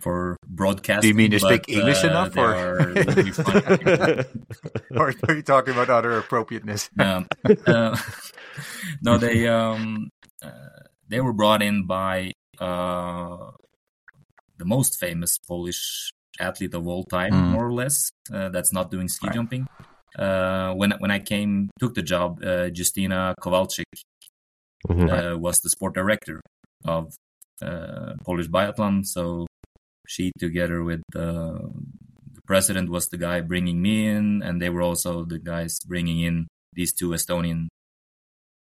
for 0.00 0.36
broadcasting. 0.46 1.02
Do 1.02 1.08
you 1.08 1.14
mean 1.14 1.30
to 1.32 1.40
speak 1.40 1.68
English 1.68 2.02
uh, 2.04 2.08
enough, 2.08 2.36
or- 2.36 2.54
are 2.54 2.90
or 4.96 5.14
are 5.28 5.34
you 5.34 5.42
talking 5.42 5.72
about 5.74 5.90
other 5.90 6.18
appropriateness? 6.18 6.88
um, 6.98 7.26
uh, 7.66 7.96
no, 9.02 9.18
they 9.18 9.46
um, 9.48 10.08
uh, 10.42 10.50
they 11.08 11.20
were 11.20 11.32
brought 11.32 11.62
in 11.62 11.86
by 11.86 12.32
uh, 12.58 13.50
the 14.58 14.64
most 14.64 14.98
famous 14.98 15.38
Polish 15.46 16.10
athlete 16.38 16.74
of 16.74 16.86
all 16.86 17.04
time, 17.04 17.32
Mm. 17.32 17.50
more 17.52 17.66
or 17.66 17.72
less. 17.72 18.10
Uh, 18.32 18.48
that's 18.48 18.72
not 18.72 18.90
doing 18.90 19.08
ski 19.08 19.26
Right. 19.28 19.34
jumping. 19.36 19.66
Uh, 20.18 20.72
when 20.74 20.92
when 20.98 21.10
I 21.10 21.18
came 21.20 21.70
took 21.78 21.94
the 21.94 22.02
job, 22.02 22.40
uh, 22.42 22.68
Justyna 22.70 23.34
Kowalczyk 23.40 23.84
Mhm. 24.88 25.08
uh, 25.34 25.38
was 25.38 25.60
the 25.60 25.68
sport 25.70 25.94
director 25.94 26.40
of 26.84 27.14
uh, 27.62 28.14
Polish 28.24 28.48
Biathlon. 28.48 29.04
So 29.06 29.46
she, 30.10 30.32
together 30.38 30.82
with 30.82 31.02
uh, 31.14 31.62
the 32.34 32.42
president, 32.50 32.90
was 32.90 33.06
the 33.08 33.16
guy 33.16 33.40
bringing 33.40 33.78
me 33.80 34.08
in, 34.10 34.42
and 34.42 34.60
they 34.60 34.68
were 34.74 34.82
also 34.82 35.24
the 35.24 35.38
guys 35.38 35.78
bringing 35.86 36.18
in 36.20 36.48
these 36.74 36.92
two 36.92 37.10
Estonian 37.14 37.68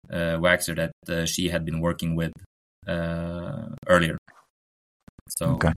uh, 0.10 0.38
waxer 0.42 0.76
that 0.76 0.94
uh, 1.08 1.26
she 1.26 1.50
had 1.50 1.64
been 1.66 1.80
working 1.82 2.16
with 2.16 2.34
uh, 2.88 3.70
earlier. 3.88 4.18
So 5.30 5.58
Okay. 5.62 5.74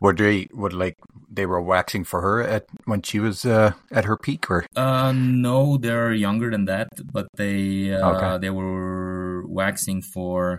Were 0.00 0.16
they 0.16 0.48
would 0.52 0.72
like 0.72 0.96
they 1.30 1.46
were 1.46 1.62
waxing 1.62 2.02
for 2.02 2.22
her 2.22 2.42
at 2.42 2.66
when 2.90 3.02
she 3.02 3.20
was 3.20 3.44
uh, 3.46 3.72
at 3.92 4.04
her 4.04 4.16
peak, 4.16 4.50
or 4.50 4.66
Uh, 4.74 5.12
no, 5.14 5.76
they're 5.78 6.12
younger 6.12 6.50
than 6.50 6.64
that, 6.66 6.88
but 7.12 7.28
they 7.38 7.94
uh, 7.94 8.10
Okay. 8.10 8.32
they 8.42 8.50
were 8.50 9.46
waxing 9.46 10.02
for 10.02 10.58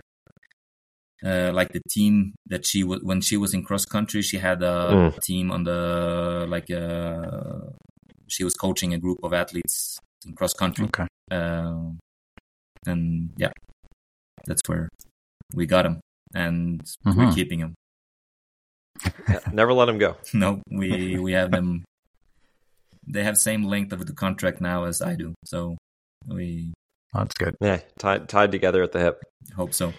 uh, 1.24 1.50
like 1.54 1.72
the 1.72 1.80
team 1.90 2.34
that 2.46 2.66
she 2.66 2.84
was 2.84 3.00
when 3.02 3.20
she 3.20 3.36
was 3.36 3.54
in 3.54 3.62
cross 3.64 3.84
country. 3.84 4.22
She 4.22 4.38
had 4.38 4.62
a 4.62 4.90
Mm. 4.92 5.18
team 5.22 5.50
on 5.50 5.64
the 5.64 6.46
like 6.48 6.70
uh, 6.70 7.70
she 8.28 8.44
was 8.44 8.54
coaching 8.54 8.92
a 8.94 8.98
group 8.98 9.18
of 9.22 9.32
athletes 9.32 9.98
in 10.26 10.34
cross 10.34 10.52
country, 10.54 10.86
okay, 10.86 11.06
uh, 11.30 11.90
and 12.86 13.30
yeah, 13.36 13.52
that's 14.46 14.62
where 14.66 14.88
we 15.54 15.66
got 15.66 15.84
him, 15.86 16.00
and 16.34 16.80
we're 17.04 17.12
Mhm. 17.26 17.34
keeping 17.34 17.60
him. 17.60 17.74
Yeah, 19.28 19.40
never 19.52 19.72
let 19.72 19.88
him 19.88 19.98
go. 19.98 20.16
No, 20.34 20.62
we 20.70 21.18
we 21.18 21.32
have 21.32 21.50
them. 21.50 21.84
They 23.06 23.22
have 23.22 23.36
same 23.36 23.64
length 23.64 23.92
of 23.92 24.06
the 24.06 24.14
contract 24.14 24.60
now 24.60 24.84
as 24.84 25.02
I 25.02 25.14
do, 25.14 25.34
so 25.44 25.76
we 26.26 26.72
that's 27.12 27.34
good. 27.34 27.54
Yeah, 27.60 27.80
tied 27.98 28.28
tied 28.28 28.50
together 28.52 28.82
at 28.82 28.92
the 28.92 29.00
hip. 29.00 29.22
hope 29.56 29.74
so. 29.74 29.92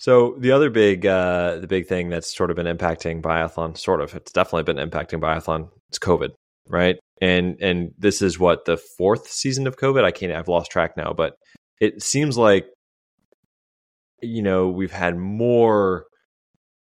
So 0.00 0.34
the 0.38 0.52
other 0.52 0.70
big, 0.70 1.04
uh, 1.04 1.58
the 1.58 1.66
big 1.66 1.86
thing 1.86 2.08
that's 2.08 2.34
sort 2.34 2.50
of 2.50 2.56
been 2.56 2.64
impacting 2.64 3.20
biathlon, 3.20 3.76
sort 3.76 4.00
of, 4.00 4.14
it's 4.14 4.32
definitely 4.32 4.62
been 4.62 4.88
impacting 4.88 5.20
biathlon. 5.20 5.68
It's 5.90 5.98
COVID, 5.98 6.30
right? 6.66 6.98
And 7.20 7.58
and 7.60 7.92
this 7.98 8.22
is 8.22 8.38
what 8.38 8.64
the 8.64 8.78
fourth 8.78 9.28
season 9.28 9.66
of 9.66 9.76
COVID. 9.76 10.02
I 10.02 10.10
can't. 10.10 10.32
I've 10.32 10.48
lost 10.48 10.70
track 10.70 10.96
now, 10.96 11.12
but 11.12 11.34
it 11.82 12.02
seems 12.02 12.38
like 12.38 12.66
you 14.22 14.40
know 14.40 14.70
we've 14.70 14.90
had 14.90 15.18
more 15.18 16.06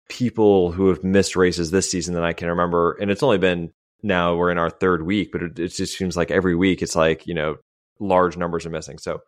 people 0.08 0.72
who 0.72 0.88
have 0.88 1.04
missed 1.04 1.36
races 1.36 1.70
this 1.70 1.88
season 1.88 2.14
than 2.14 2.24
I 2.24 2.32
can 2.32 2.48
remember, 2.48 2.98
and 3.00 3.12
it's 3.12 3.22
only 3.22 3.38
been 3.38 3.70
now 4.02 4.34
we're 4.34 4.50
in 4.50 4.58
our 4.58 4.70
third 4.70 5.06
week, 5.06 5.30
but 5.30 5.40
it, 5.40 5.58
it 5.60 5.68
just 5.68 5.96
seems 5.96 6.16
like 6.16 6.32
every 6.32 6.56
week 6.56 6.82
it's 6.82 6.96
like 6.96 7.28
you 7.28 7.34
know 7.34 7.58
large 8.00 8.36
numbers 8.36 8.66
are 8.66 8.70
missing. 8.70 8.98
So, 8.98 9.20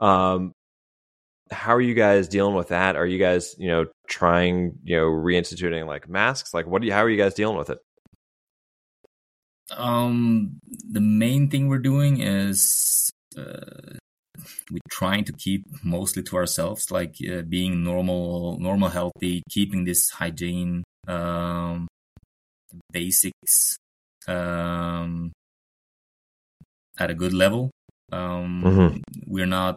um, 0.00 0.54
how 1.50 1.74
are 1.74 1.80
you 1.80 1.94
guys 1.94 2.28
dealing 2.28 2.54
with 2.54 2.68
that? 2.68 2.96
Are 2.96 3.06
you 3.06 3.18
guys, 3.18 3.54
you 3.58 3.68
know, 3.68 3.86
trying, 4.08 4.78
you 4.84 4.96
know, 4.96 5.06
reinstituting 5.06 5.86
like 5.86 6.08
masks? 6.08 6.52
Like, 6.54 6.66
what 6.66 6.80
do 6.82 6.86
you? 6.88 6.92
How 6.92 7.04
are 7.04 7.10
you 7.10 7.16
guys 7.16 7.34
dealing 7.34 7.56
with 7.56 7.70
it? 7.70 7.78
Um, 9.76 10.58
the 10.90 11.00
main 11.00 11.50
thing 11.50 11.68
we're 11.68 11.78
doing 11.78 12.20
is 12.20 13.10
uh, 13.36 13.96
we're 14.70 14.80
trying 14.90 15.24
to 15.24 15.32
keep 15.32 15.64
mostly 15.84 16.22
to 16.24 16.36
ourselves, 16.36 16.90
like 16.90 17.16
uh, 17.30 17.42
being 17.42 17.84
normal, 17.84 18.58
normal, 18.58 18.88
healthy, 18.88 19.42
keeping 19.50 19.84
this 19.84 20.10
hygiene 20.10 20.84
um, 21.06 21.86
basics 22.92 23.76
um, 24.26 25.32
at 26.98 27.10
a 27.10 27.14
good 27.14 27.32
level. 27.34 27.70
Um, 28.10 28.62
Mhm. 28.64 29.02
We're 29.26 29.46
not 29.46 29.76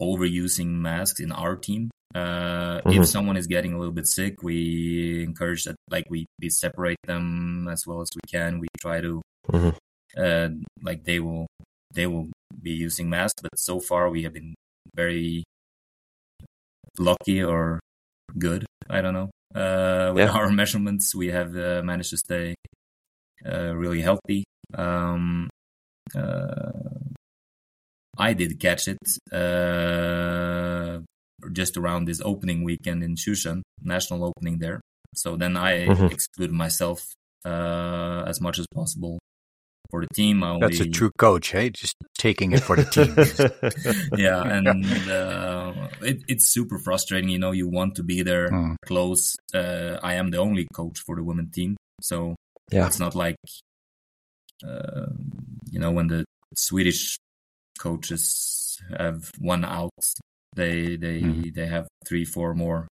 overusing 0.00 0.68
masks 0.82 1.20
in 1.20 1.32
our 1.32 1.56
team. 1.56 1.90
Uh, 2.14 2.80
Mhm. 2.82 3.02
If 3.02 3.08
someone 3.08 3.36
is 3.36 3.46
getting 3.48 3.72
a 3.74 3.78
little 3.78 3.92
bit 3.94 4.06
sick, 4.06 4.42
we 4.42 5.24
encourage 5.24 5.64
that, 5.64 5.74
like 5.90 6.06
we, 6.08 6.26
we 6.40 6.48
separate 6.48 6.98
them 7.06 7.66
as 7.68 7.86
well 7.86 8.00
as 8.00 8.08
we 8.14 8.20
can. 8.30 8.60
We 8.60 8.68
try 8.80 9.00
to, 9.00 9.20
Mhm. 9.50 9.74
uh, 10.16 10.48
like 10.82 11.04
they 11.04 11.18
will, 11.18 11.46
they 11.92 12.06
will 12.06 12.30
be 12.62 12.70
using 12.70 13.10
masks. 13.10 13.42
But 13.42 13.58
so 13.58 13.80
far, 13.80 14.10
we 14.10 14.22
have 14.22 14.32
been 14.32 14.54
very 14.94 15.42
lucky 16.98 17.42
or 17.42 17.80
good. 18.38 18.64
I 18.88 19.00
don't 19.00 19.14
know. 19.14 19.30
Uh, 19.54 20.12
with 20.14 20.28
Yeah. 20.28 20.34
our 20.38 20.50
measurements, 20.60 21.14
we 21.14 21.28
have 21.28 21.56
uh, 21.56 21.82
managed 21.82 22.10
to 22.10 22.16
stay 22.18 22.54
uh, 23.44 23.74
really 23.74 24.02
healthy. 24.02 24.44
Um, 24.74 25.48
uh, 26.14 26.70
I 28.18 28.32
did 28.34 28.58
catch 28.60 28.88
it 28.88 28.98
uh, 29.32 31.00
just 31.52 31.76
around 31.76 32.06
this 32.06 32.20
opening 32.24 32.62
weekend 32.64 33.02
in 33.02 33.16
Sjusjøen, 33.16 33.62
national 33.82 34.24
opening 34.24 34.58
there. 34.58 34.80
So 35.14 35.36
then 35.36 35.56
I 35.56 35.86
Mhm. 35.86 36.10
excluded 36.12 36.54
myself 36.54 37.02
uh, 37.44 38.24
as 38.26 38.40
much 38.40 38.58
as 38.58 38.66
possible 38.74 39.18
for 39.90 40.00
the 40.00 40.08
team. 40.14 40.42
I 40.42 40.50
only, 40.50 40.68
That's 40.68 40.80
a 40.80 40.90
true 40.90 41.10
coach, 41.18 41.52
hey? 41.52 41.70
Just 41.70 41.96
taking 42.18 42.52
it 42.52 42.62
for 42.62 42.76
the 42.76 42.84
team. 42.84 43.16
yeah, 44.16 44.42
and 44.42 45.08
uh, 45.10 45.88
it, 46.02 46.22
it's 46.28 46.48
super 46.52 46.78
frustrating. 46.78 47.28
You 47.28 47.38
know, 47.38 47.52
you 47.52 47.68
want 47.68 47.94
to 47.96 48.02
be 48.02 48.22
there 48.22 48.48
Hmm. 48.48 48.74
close. 48.86 49.36
Uh, 49.52 49.98
I 50.02 50.14
am 50.14 50.30
the 50.30 50.38
only 50.38 50.66
coach 50.72 51.00
for 51.00 51.16
the 51.16 51.22
women 51.24 51.50
team, 51.50 51.76
so 52.00 52.34
Yeah. 52.70 52.86
it's 52.86 52.98
not 52.98 53.14
like 53.14 53.36
uh, 54.66 55.06
you 55.70 55.78
know 55.78 55.90
when 55.92 56.06
the 56.08 56.24
Swedish 56.54 57.18
coaches 57.78 58.78
have 58.96 59.30
one 59.38 59.64
out, 59.64 59.92
they 60.54 60.96
they 60.96 61.20
Mhm. 61.20 61.54
they 61.54 61.66
have 61.66 61.88
three, 62.06 62.24
four 62.24 62.54
more 62.54 62.88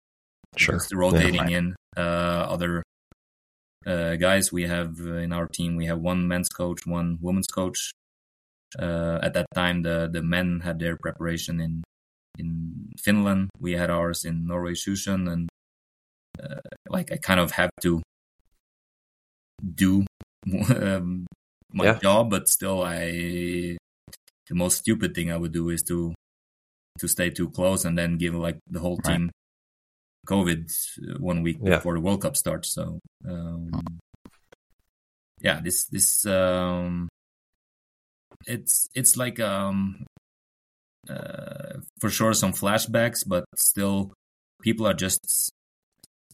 Sure. 0.57 0.79
rotating 0.93 1.49
in 1.49 1.75
uh, 1.97 2.47
other 2.49 2.83
uh, 3.87 4.17
guys. 4.17 4.53
We 4.53 4.65
have 4.65 4.99
in 5.01 5.33
our 5.33 5.47
team 5.47 5.77
we 5.77 5.87
have 5.87 6.01
one 6.01 6.29
men's 6.29 6.49
coach, 6.49 6.87
one 6.87 7.19
women's 7.21 7.47
coach. 7.49 7.91
Uh, 8.79 9.19
at 9.23 9.35
that 9.35 9.47
time, 9.55 9.83
the 9.83 10.09
the 10.11 10.23
men 10.23 10.61
had 10.61 10.79
their 10.79 10.97
preparation 10.97 11.61
in 11.61 11.83
in 12.39 12.91
Finland. 12.99 13.51
We 13.61 13.73
had 13.73 13.91
ours 13.91 14.25
in 14.25 14.47
Norway, 14.47 14.73
Sjusjøen, 14.75 15.31
and 15.31 15.49
uh, 16.43 16.61
like 16.89 17.13
I 17.13 17.17
kind 17.19 17.41
of 17.41 17.53
have 17.53 17.71
to 17.83 18.03
do 19.63 20.05
um, 20.77 21.27
my 21.73 21.87
Yeah. 21.87 21.99
job, 22.03 22.31
but 22.31 22.49
still, 22.49 22.83
I 22.83 23.77
the 24.53 24.59
most 24.65 24.77
stupid 24.85 25.15
thing 25.15 25.33
I 25.33 25.39
would 25.41 25.53
do 25.53 25.71
is 25.71 25.83
to 25.89 26.13
to 27.01 27.09
stay 27.09 27.31
too 27.31 27.49
close 27.49 27.87
and 27.87 27.97
then 27.97 28.19
give 28.19 28.35
like 28.35 28.59
the 28.69 28.81
whole 28.81 28.99
Right. 29.07 29.17
team 29.17 29.31
COVID 30.29 30.69
uh, 30.69 31.19
one 31.19 31.41
week 31.43 31.57
Yeah. 31.65 31.77
before 31.77 31.95
the 31.95 32.05
World 32.05 32.21
Cup 32.21 32.37
starts. 32.37 32.69
So 32.77 33.01
um, 33.27 33.71
yeah, 35.41 35.61
this 35.65 35.87
this 35.87 36.27
um, 36.27 37.09
it's 38.47 38.87
it's 38.95 39.17
like 39.17 39.41
um, 39.41 40.05
uh, 41.09 41.81
for 41.99 42.11
sure 42.11 42.35
some 42.35 42.53
flashbacks, 42.53 43.25
but 43.27 43.45
still 43.57 44.13
people 44.61 44.87
are 44.87 44.95
just 45.07 45.51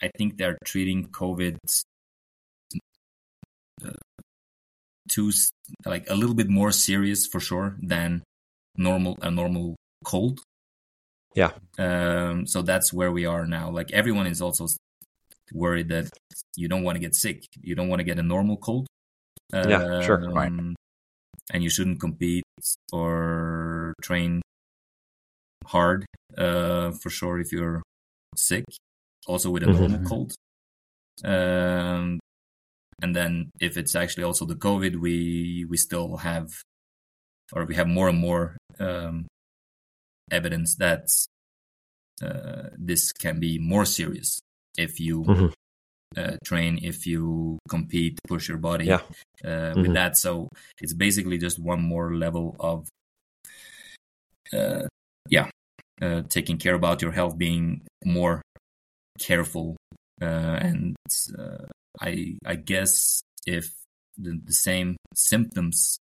I 0.02 0.10
think 0.18 0.38
they're 0.38 0.58
treating 0.64 1.06
COVID 1.14 1.56
too 5.08 5.32
like 5.84 6.08
a 6.10 6.14
little 6.14 6.34
bit 6.34 6.48
more 6.48 6.72
serious 6.72 7.26
for 7.26 7.40
sure 7.40 7.76
than 7.82 8.22
normal 8.76 9.18
a 9.22 9.30
normal 9.30 9.76
cold. 10.04 10.40
Yeah. 11.34 11.52
Um, 11.78 12.46
so 12.46 12.62
that's 12.62 12.92
where 12.92 13.12
we 13.12 13.26
are 13.26 13.46
now. 13.46 13.70
Like 13.70 13.92
everyone 13.92 14.26
is 14.26 14.40
also 14.42 14.66
worried 15.52 15.88
that 15.88 16.10
you 16.56 16.68
don't 16.68 16.82
want 16.82 16.96
to 16.96 17.00
get 17.00 17.14
sick. 17.14 17.44
You 17.60 17.74
don't 17.74 17.88
want 17.88 18.00
to 18.00 18.04
get 18.04 18.18
a 18.18 18.22
normal 18.22 18.56
cold. 18.56 18.86
Yeah, 19.52 20.02
sure, 20.02 20.18
right. 20.30 20.50
Um, 20.50 20.74
And 21.50 21.62
you 21.62 21.70
shouldn't 21.70 22.00
compete 22.00 22.44
or 22.92 23.94
train 24.02 24.42
hard 25.64 26.04
uh, 26.36 26.92
for 26.92 27.08
sure 27.10 27.40
if 27.40 27.52
you're 27.52 27.82
sick. 28.36 28.64
Also 29.26 29.50
with 29.50 29.62
a 29.62 29.66
Mhm. 29.66 29.78
normal 29.78 30.04
cold. 30.04 30.34
Um, 31.24 32.20
and 33.02 33.14
then 33.14 33.50
if 33.60 33.76
it's 33.76 33.94
actually 33.94 34.24
also 34.24 34.44
the 34.44 34.56
COVID, 34.56 34.96
we 34.96 35.64
we 35.68 35.76
still 35.76 36.16
have, 36.18 36.50
or 37.52 37.64
we 37.64 37.74
have 37.74 37.88
more 37.88 38.08
and 38.08 38.18
more 38.18 38.56
um, 38.78 39.26
evidence 40.30 40.76
that 40.76 41.08
uh, 42.22 42.70
this 42.76 43.12
can 43.12 43.40
be 43.40 43.58
more 43.58 43.84
serious 43.84 44.40
if 44.76 45.00
you 45.00 45.24
Mhm. 45.24 45.52
uh, 46.16 46.36
train, 46.44 46.78
if 46.82 47.06
you 47.06 47.58
compete, 47.68 48.18
push 48.26 48.48
your 48.48 48.58
body 48.58 48.86
Yeah. 48.86 49.02
uh, 49.44 49.74
with 49.76 49.90
Mhm. 49.90 49.94
that. 49.94 50.16
So 50.16 50.48
it's 50.80 50.94
basically 50.94 51.38
just 51.38 51.58
one 51.58 51.82
more 51.82 52.14
level 52.16 52.56
of, 52.58 52.88
uh, 54.52 54.86
yeah, 55.28 55.50
uh, 56.00 56.22
taking 56.28 56.56
care 56.58 56.74
about 56.74 57.02
your 57.02 57.12
health, 57.12 57.36
being 57.38 57.86
more 58.04 58.42
careful 59.20 59.76
uh, 60.22 60.58
and 60.60 60.96
uh, 61.38 61.66
I 62.00 62.36
I 62.44 62.56
guess 62.56 63.22
if 63.46 63.72
the, 64.16 64.40
the 64.44 64.52
same 64.52 64.96
symptoms 65.14 65.98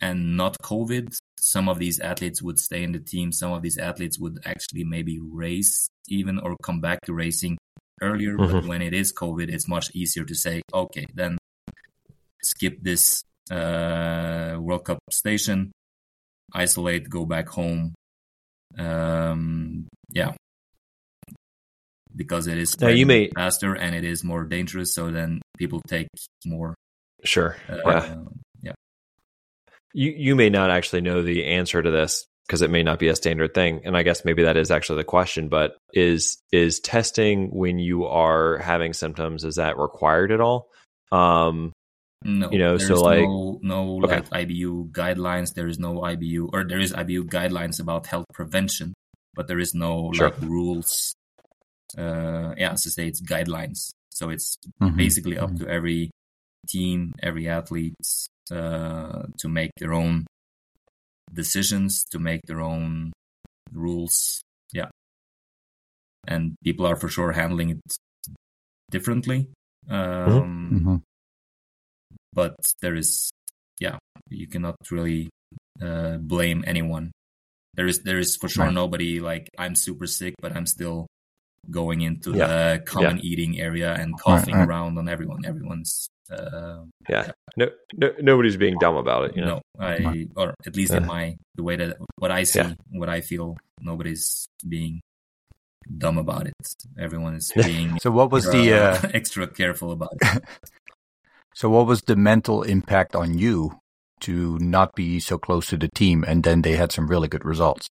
and 0.00 0.36
not 0.36 0.56
COVID, 0.62 1.14
some 1.38 1.68
of 1.68 1.78
these 1.78 2.00
athletes 2.00 2.42
would 2.42 2.58
stay 2.58 2.82
in 2.82 2.92
the 2.92 3.00
team. 3.00 3.32
Some 3.32 3.52
of 3.52 3.62
these 3.62 3.76
athletes 3.76 4.18
would 4.18 4.38
actually 4.46 4.84
maybe 4.84 5.18
race 5.20 5.88
even 6.08 6.38
or 6.38 6.56
come 6.62 6.80
back 6.80 7.00
to 7.02 7.12
racing 7.12 7.58
earlier. 8.00 8.36
Mm-hmm. 8.36 8.52
But 8.52 8.66
when 8.66 8.82
it 8.82 8.94
is 8.94 9.12
COVID, 9.12 9.50
it's 9.50 9.68
much 9.68 9.90
easier 9.94 10.24
to 10.24 10.34
say, 10.34 10.62
okay, 10.72 11.06
then 11.14 11.38
skip 12.42 12.82
this 12.82 13.22
uh, 13.50 14.56
World 14.58 14.84
Cup 14.84 14.98
station, 15.10 15.72
isolate, 16.54 17.10
go 17.10 17.26
back 17.26 17.48
home. 17.48 17.94
Um, 18.78 19.86
yeah, 20.12 20.32
because 22.14 22.46
it 22.46 22.58
is 22.58 22.78
now 22.80 22.88
you 22.88 23.06
may 23.06 23.30
faster 23.34 23.74
and 23.74 23.94
it 23.94 24.04
is 24.04 24.24
more 24.24 24.44
dangerous. 24.44 24.94
So 24.94 25.10
then 25.10 25.40
people 25.56 25.80
take 25.86 26.08
more. 26.44 26.74
Sure. 27.24 27.56
Uh, 27.68 27.76
yeah. 27.86 28.16
yeah. 28.62 28.72
You 29.92 30.12
you 30.16 30.36
may 30.36 30.50
not 30.50 30.70
actually 30.70 31.02
know 31.02 31.22
the 31.22 31.44
answer 31.44 31.80
to 31.82 31.90
this 31.90 32.26
because 32.46 32.62
it 32.62 32.70
may 32.70 32.82
not 32.82 32.98
be 32.98 33.08
a 33.08 33.16
standard 33.16 33.54
thing, 33.54 33.82
and 33.84 33.96
I 33.96 34.02
guess 34.02 34.24
maybe 34.24 34.42
that 34.42 34.56
is 34.56 34.70
actually 34.70 34.96
the 34.96 35.04
question. 35.04 35.48
But 35.48 35.76
is 35.92 36.38
is 36.52 36.80
testing 36.80 37.50
when 37.50 37.78
you 37.78 38.06
are 38.06 38.58
having 38.58 38.92
symptoms 38.92 39.44
is 39.44 39.56
that 39.56 39.78
required 39.78 40.32
at 40.32 40.40
all? 40.40 40.68
Um, 41.12 41.72
no, 42.22 42.50
you 42.50 42.58
know, 42.58 42.76
so 42.76 43.00
like 43.00 43.22
no, 43.22 43.58
no 43.62 44.00
okay. 44.04 44.16
like 44.16 44.30
IBU 44.30 44.90
guidelines. 44.90 45.54
There 45.54 45.68
is 45.68 45.78
no 45.78 46.00
IBU, 46.00 46.50
or 46.52 46.64
there 46.64 46.80
is 46.80 46.92
IBU 46.92 47.24
guidelines 47.30 47.80
about 47.80 48.06
health 48.06 48.26
prevention, 48.32 48.94
but 49.34 49.46
there 49.48 49.58
is 49.58 49.74
no 49.74 50.10
sure. 50.12 50.30
like 50.30 50.40
rules 50.42 51.14
uh, 51.96 52.54
yeah, 52.56 52.72
as 52.72 52.86
I 52.86 52.90
say, 52.90 53.06
it's 53.08 53.20
guidelines. 53.20 53.90
So 54.10 54.28
it's 54.30 54.56
mm-hmm. 54.82 54.96
basically 54.96 55.38
up 55.38 55.50
mm-hmm. 55.50 55.64
to 55.64 55.70
every 55.70 56.10
team, 56.68 57.14
every 57.22 57.48
athlete 57.48 57.94
uh, 58.50 59.22
to 59.38 59.48
make 59.48 59.70
their 59.78 59.92
own 59.92 60.26
decisions, 61.32 62.04
to 62.10 62.18
make 62.18 62.42
their 62.46 62.60
own 62.60 63.12
rules. 63.72 64.42
Yeah. 64.72 64.88
And 66.26 66.54
people 66.62 66.86
are 66.86 66.96
for 66.96 67.08
sure 67.08 67.32
handling 67.32 67.70
it 67.70 67.80
differently. 68.90 69.48
Mm-hmm. 69.88 70.32
Um, 70.32 70.70
mm-hmm. 70.72 70.96
But 72.32 72.56
there 72.82 72.94
is, 72.94 73.30
yeah, 73.80 73.98
you 74.28 74.46
cannot 74.46 74.76
really 74.90 75.30
uh, 75.82 76.18
blame 76.18 76.62
anyone. 76.66 77.12
There 77.74 77.86
is, 77.86 78.02
there 78.02 78.18
is 78.18 78.36
for 78.36 78.48
sure 78.48 78.66
right. 78.66 78.74
nobody 78.74 79.20
like 79.20 79.48
I'm 79.56 79.74
super 79.74 80.06
sick, 80.06 80.34
but 80.42 80.54
I'm 80.54 80.66
still 80.66 81.06
going 81.70 82.00
into 82.00 82.32
yeah. 82.32 82.46
the 82.46 82.78
common 82.80 83.16
yeah. 83.16 83.22
eating 83.22 83.60
area 83.60 83.94
and 83.94 84.18
coughing 84.18 84.54
right, 84.54 84.60
right. 84.60 84.68
around 84.68 84.98
on 84.98 85.08
everyone. 85.08 85.44
Everyone's 85.44 86.08
uh, 86.30 86.84
yeah. 87.08 87.32
No, 87.56 87.68
no, 87.96 88.12
nobody's 88.20 88.56
being 88.56 88.76
dumb 88.78 88.96
about 88.96 89.24
it. 89.24 89.36
You 89.36 89.44
know, 89.44 89.60
no, 89.78 89.86
I 89.86 90.28
or 90.36 90.54
at 90.64 90.76
least 90.76 90.92
in 90.92 91.06
my 91.06 91.36
the 91.56 91.62
way 91.62 91.76
that 91.76 91.96
what 92.16 92.30
I 92.30 92.44
see, 92.44 92.76
what 92.90 93.08
I 93.08 93.20
feel, 93.20 93.56
nobody's 93.80 94.46
being 94.66 95.00
dumb 95.98 96.18
about 96.18 96.46
it. 96.46 96.54
Everyone 96.98 97.34
is 97.34 97.50
being 97.54 97.98
so. 97.98 98.10
What 98.10 98.30
was 98.30 98.46
extra, 98.46 98.62
the 98.62 98.72
uh, 98.74 99.10
extra 99.14 99.46
careful 99.48 99.92
about 99.92 100.14
it? 100.20 100.42
so, 101.54 101.68
what 101.68 101.86
was 101.86 102.02
the 102.02 102.16
mental 102.16 102.62
impact 102.62 103.16
on 103.16 103.36
you 103.36 103.80
to 104.20 104.58
not 104.58 104.94
be 104.94 105.18
so 105.18 105.38
close 105.38 105.66
to 105.68 105.76
the 105.76 105.88
team, 105.88 106.24
and 106.26 106.44
then 106.44 106.62
they 106.62 106.76
had 106.76 106.92
some 106.92 107.08
really 107.08 107.28
good 107.28 107.44
results? 107.44 107.88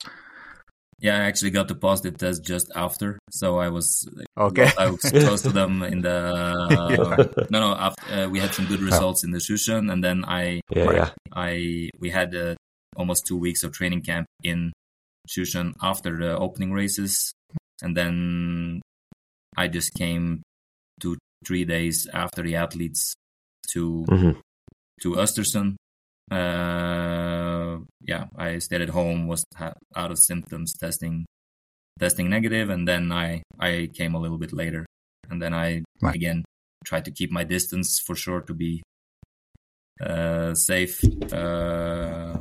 Yeah, 1.01 1.15
I 1.15 1.21
actually 1.27 1.51
got 1.51 1.69
the 1.69 1.75
positive 1.75 2.17
test 2.17 2.43
just 2.43 2.71
after, 2.75 3.19
so 3.31 3.57
I 3.57 3.69
was 3.69 4.07
okay. 4.37 4.69
I 4.77 4.89
was 4.91 4.99
close 4.99 5.41
to 5.43 5.49
them 5.49 5.81
in 5.81 6.01
the 6.01 6.11
uh, 7.39 7.45
no 7.49 7.59
no. 7.59 7.71
After, 7.73 8.03
uh, 8.13 8.27
we 8.27 8.39
had 8.39 8.53
some 8.53 8.65
good 8.65 8.81
results 8.81 9.23
in 9.23 9.31
the 9.31 9.39
Sjusjøen, 9.39 9.91
and 9.91 10.03
then 10.03 10.25
I 10.25 10.59
yeah, 10.75 10.91
yeah. 10.91 11.09
I 11.31 11.89
we 11.99 12.09
had 12.09 12.35
uh, 12.35 12.55
almost 12.97 13.25
two 13.25 13.37
weeks 13.37 13.63
of 13.63 13.71
training 13.71 14.01
camp 14.01 14.27
in 14.43 14.73
Sjusjøen 15.29 15.73
after 15.81 16.17
the 16.17 16.37
opening 16.37 16.73
races, 16.73 17.31
and 17.81 17.95
then 17.95 18.81
I 19.55 19.69
just 19.69 19.93
came 19.93 20.43
two 20.99 21.17
three 21.47 21.63
days 21.63 22.07
after 22.13 22.43
the 22.43 22.55
athletes 22.55 23.15
to 23.71 24.05
mm-hmm. 24.09 24.39
to 25.01 25.15
Östersund 25.15 25.75
yeah, 28.01 28.25
I 28.37 28.59
stayed 28.59 28.81
at 28.81 28.89
home, 28.89 29.27
was 29.27 29.43
out 29.95 30.11
of 30.11 30.19
symptoms, 30.19 30.73
testing 30.73 31.25
testing 31.99 32.29
negative, 32.29 32.69
and 32.69 32.87
then 32.87 33.11
I 33.11 33.43
I 33.59 33.89
came 33.93 34.15
a 34.15 34.19
little 34.19 34.37
bit 34.37 34.53
later, 34.53 34.85
and 35.29 35.41
then 35.41 35.53
I 35.53 35.83
right. 36.01 36.15
again 36.15 36.43
tried 36.85 37.05
to 37.05 37.11
keep 37.11 37.31
my 37.31 37.43
distance 37.43 37.99
for 37.99 38.15
sure 38.15 38.41
to 38.41 38.53
be 38.53 38.81
uh, 40.01 40.53
safe 40.55 41.03
uh, 41.33 42.37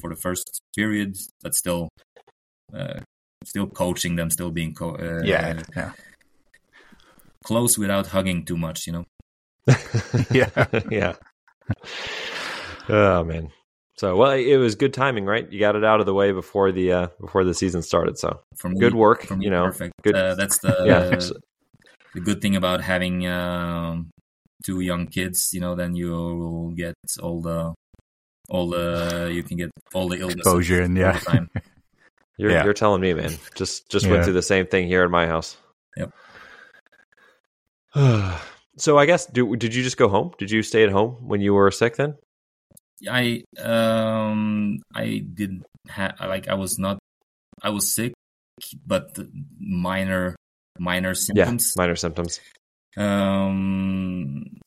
for 0.00 0.10
the 0.10 0.18
first 0.20 0.60
period, 0.76 1.16
but 1.42 1.54
still 1.54 1.88
uh, 2.74 3.00
still 3.44 3.66
coaching 3.66 4.16
them, 4.16 4.30
still 4.30 4.50
being 4.50 4.74
co- 4.74 4.96
uh, 4.96 5.22
yeah, 5.24 5.62
yeah 5.76 5.92
close 7.44 7.78
without 7.78 8.08
hugging 8.08 8.44
too 8.44 8.56
much, 8.56 8.86
you 8.86 8.92
know. 8.92 9.04
yeah, 10.30 10.66
yeah. 10.90 11.14
Oh 12.88 13.24
man. 13.24 13.50
So 13.98 14.14
well, 14.14 14.30
it 14.30 14.56
was 14.56 14.76
good 14.76 14.94
timing, 14.94 15.24
right? 15.24 15.50
You 15.50 15.58
got 15.58 15.74
it 15.74 15.84
out 15.84 15.98
of 15.98 16.06
the 16.06 16.14
way 16.14 16.30
before 16.30 16.70
the 16.70 16.92
uh, 16.92 17.06
before 17.20 17.42
the 17.42 17.52
season 17.52 17.82
started. 17.82 18.16
So 18.16 18.40
from 18.56 18.74
good 18.74 18.92
me, 18.92 19.00
work. 19.00 19.28
you 19.40 19.50
know, 19.50 19.64
perfect. 19.64 19.92
Good. 20.02 20.14
Uh, 20.14 20.36
that's 20.36 20.58
the 20.58 20.68
yeah. 20.86 21.18
the 22.14 22.20
good 22.20 22.40
thing 22.40 22.54
about 22.54 22.80
having 22.80 23.26
uh, 23.26 23.96
two 24.64 24.80
young 24.80 25.08
kids. 25.08 25.50
You 25.52 25.60
know, 25.60 25.74
then 25.74 25.96
you 25.96 26.10
will 26.12 26.70
get 26.70 26.94
all 27.20 27.40
the 27.40 27.74
all 28.48 28.68
the 28.68 29.32
you 29.34 29.42
can 29.42 29.56
get 29.56 29.70
all 29.92 30.08
the 30.08 30.20
illness 30.20 30.36
exposure 30.36 30.80
and 30.80 30.96
yeah. 30.96 31.18
you're 32.38 32.52
yeah. 32.52 32.62
you're 32.62 32.74
telling 32.74 33.00
me, 33.00 33.14
man. 33.14 33.32
Just 33.56 33.90
just 33.90 34.06
yeah. 34.06 34.12
went 34.12 34.24
through 34.24 34.34
the 34.34 34.42
same 34.42 34.68
thing 34.68 34.86
here 34.86 35.02
at 35.02 35.10
my 35.10 35.26
house. 35.26 35.56
Yep. 35.96 36.12
so 38.76 38.96
I 38.96 39.06
guess 39.06 39.26
do, 39.26 39.56
did 39.56 39.74
you 39.74 39.82
just 39.82 39.96
go 39.96 40.08
home? 40.08 40.30
Did 40.38 40.52
you 40.52 40.62
stay 40.62 40.84
at 40.84 40.92
home 40.92 41.16
when 41.26 41.40
you 41.40 41.52
were 41.52 41.68
sick 41.72 41.96
then? 41.96 42.14
I 43.06 43.44
um 43.62 44.80
I 44.94 45.22
did 45.32 45.62
have 45.88 46.14
like 46.20 46.48
I 46.48 46.54
was 46.54 46.78
not 46.78 46.98
I 47.62 47.70
was 47.70 47.94
sick, 47.94 48.12
but 48.86 49.18
minor 49.58 50.36
minor 50.78 51.14
symptoms. 51.14 51.74
Yeah, 51.76 51.82
minor 51.82 51.96
symptoms. 51.96 52.40
Um, 52.96 54.58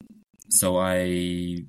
so 0.49 0.77
I 0.77 1.65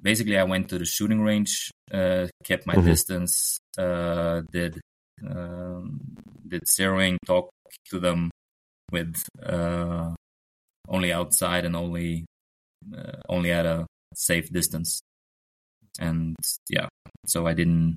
basically 0.00 0.38
I 0.38 0.44
went 0.44 0.68
to 0.70 0.78
the 0.78 0.84
shooting 0.84 1.20
range, 1.20 1.70
uh, 1.92 2.28
kept 2.44 2.66
my 2.66 2.74
mm-hmm. 2.74 2.86
distance, 2.86 3.58
uh, 3.76 4.42
did 4.52 4.80
um, 5.28 6.00
did 6.46 6.62
zeroing, 6.64 7.16
talk 7.26 7.50
to 7.90 7.98
them 7.98 8.30
with 8.90 9.22
uh, 9.42 10.14
only 10.88 11.12
outside 11.12 11.64
and 11.64 11.76
only 11.76 12.24
uh, 12.96 13.20
only 13.28 13.52
at 13.52 13.66
a 13.66 13.86
safe 14.14 14.50
distance 14.50 15.02
and 15.98 16.36
yeah, 16.68 16.88
so 17.26 17.46
I 17.46 17.54
didn't 17.54 17.96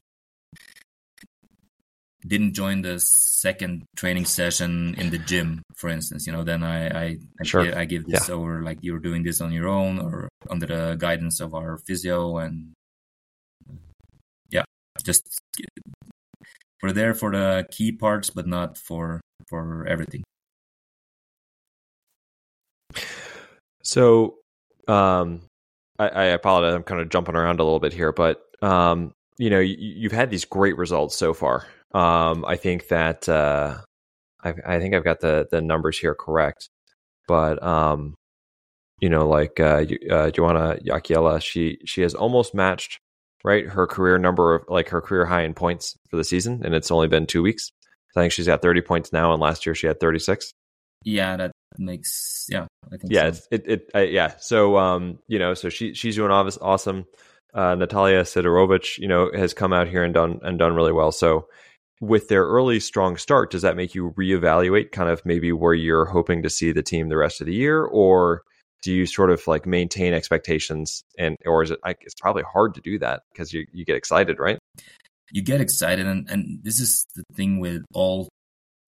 didn't 2.26 2.54
join 2.54 2.82
the 2.82 3.00
second 3.00 3.86
training 3.96 4.26
session 4.26 4.94
in 4.98 5.10
the 5.10 5.18
gym, 5.18 5.64
for 5.76 5.90
instance. 5.90 6.28
You 6.28 6.34
know, 6.34 6.44
then 6.44 6.64
I 6.64 6.88
I, 6.88 7.18
I, 7.40 7.44
sure. 7.44 7.66
give, 7.66 7.76
I 7.76 7.86
give 7.86 8.06
this 8.06 8.30
yeah. 8.30 8.36
over 8.36 8.62
like 8.62 8.78
you're 8.82 9.00
doing 9.00 9.24
this 9.24 9.42
on 9.42 9.52
your 9.52 9.68
own 9.68 10.00
or 10.00 10.30
under 10.50 10.68
the 10.68 10.96
guidance 10.96 11.40
of 11.40 11.54
our 11.54 11.78
physio, 11.78 12.38
and 12.38 12.74
yeah, 14.50 14.64
just 15.04 15.40
we're 16.82 16.92
there 16.92 17.14
for 17.14 17.32
the 17.32 17.68
key 17.72 17.92
parts, 17.92 18.30
but 18.30 18.48
not 18.48 18.78
for 18.78 19.22
for 19.48 19.86
everything. 19.88 20.24
So, 23.84 24.36
um, 24.88 25.42
I, 26.00 26.08
I 26.08 26.24
apologize. 26.26 26.74
I'm 26.74 26.84
kind 26.84 27.02
of 27.02 27.10
jumping 27.10 27.36
around 27.36 27.60
a 27.60 27.64
little 27.64 27.80
bit 27.80 27.94
here, 27.94 28.12
but 28.12 28.42
um, 28.62 29.14
you 29.38 29.50
know, 29.50 29.60
you, 29.60 30.08
have 30.10 30.18
had 30.18 30.30
these 30.30 30.46
great 30.46 30.78
results 30.78 31.18
so 31.18 31.34
far. 31.34 31.66
Um, 31.94 32.46
I 32.46 32.56
think 32.56 32.88
that 32.90 33.28
uh, 33.28 33.78
I, 34.44 34.54
I, 34.66 34.80
think 34.80 34.94
I've 34.94 35.04
got 35.04 35.20
the 35.20 35.48
the 35.50 35.62
numbers 35.62 35.98
here 35.98 36.16
correct, 36.16 36.70
but 37.28 37.62
um, 37.64 38.16
you 39.00 39.10
know, 39.10 39.28
like 39.28 39.60
uh, 39.60 39.86
uh, 40.10 40.32
Joanna 40.32 40.78
Jakiela, 40.86 41.42
she 41.42 41.80
she 41.86 42.02
has 42.02 42.14
almost 42.14 42.54
matched 42.54 43.00
right 43.44 43.68
her 43.68 43.88
career 43.88 44.18
number 44.18 44.56
of 44.56 44.64
like 44.68 44.90
her 44.90 45.02
career 45.02 45.26
high 45.26 45.44
in 45.44 45.54
points 45.54 45.96
for 46.10 46.18
the 46.18 46.24
season, 46.24 46.62
and 46.64 46.74
it's 46.74 46.92
only 46.92 47.08
been 47.08 47.26
two 47.26 47.42
weeks. 47.42 47.72
I 48.16 48.22
think 48.22 48.34
she's 48.34 48.48
got 48.48 48.62
30 48.62 48.82
points 48.82 49.14
now, 49.14 49.34
and 49.34 49.42
last 49.42 49.66
year 49.66 49.74
she 49.74 49.88
had 49.88 50.00
36. 50.00 50.52
Yeah, 51.04 51.38
that 51.38 51.52
makes 51.78 52.46
yeah. 52.50 52.68
I 52.88 52.98
think 52.98 53.12
yeah, 53.12 53.32
so. 53.32 53.42
it 53.52 53.64
it 53.66 53.92
uh, 53.96 54.00
yeah. 54.00 54.34
So 54.40 54.78
um, 54.78 55.20
you 55.28 55.40
know, 55.40 55.54
so 55.54 55.70
she 55.70 55.94
she's 55.94 56.16
doing 56.16 56.32
awesome. 56.32 57.06
Uh, 57.54 57.76
Natalia 57.76 58.22
Sidorowicz, 58.22 58.98
you 58.98 59.08
know, 59.08 59.30
has 59.34 59.54
come 59.54 59.74
out 59.74 59.88
here 59.88 60.04
and 60.04 60.14
done 60.14 60.40
and 60.44 60.58
done 60.58 60.74
really 60.74 60.94
well. 60.94 61.12
So 61.12 61.48
with 62.00 62.30
their 62.30 62.44
early 62.44 62.80
strong 62.80 63.18
start, 63.18 63.52
does 63.52 63.62
that 63.62 63.76
make 63.76 63.94
you 63.94 64.12
reevaluate 64.18 64.92
kind 64.92 65.10
of 65.10 65.22
maybe 65.26 65.52
where 65.52 65.74
you're 65.74 66.06
hoping 66.06 66.44
to 66.44 66.50
see 66.50 66.72
the 66.72 66.82
team 66.82 67.10
the 67.10 67.18
rest 67.18 67.42
of 67.42 67.48
the 67.48 67.54
year, 67.54 67.84
or 67.84 68.44
do 68.82 68.92
you 68.92 69.06
sort 69.06 69.30
of 69.30 69.46
like 69.48 69.66
maintain 69.66 70.14
expectations 70.14 71.04
and 71.18 71.38
or 71.46 71.64
is 71.64 71.72
it 71.72 71.80
like 71.86 71.98
it's 72.02 72.16
probably 72.16 72.44
hard 72.44 72.74
to 72.74 72.82
do 72.82 72.98
that 73.00 73.22
because 73.32 73.54
you 73.54 73.66
you 73.72 73.86
get 73.86 73.96
excited 73.96 74.40
right 74.40 74.58
you 75.32 75.42
get 75.42 75.62
excited 75.62 76.06
and 76.06 76.30
and 76.30 76.60
this 76.64 76.80
is 76.80 77.06
the 77.16 77.24
thing 77.36 77.60
with 77.60 77.84
all 77.94 78.28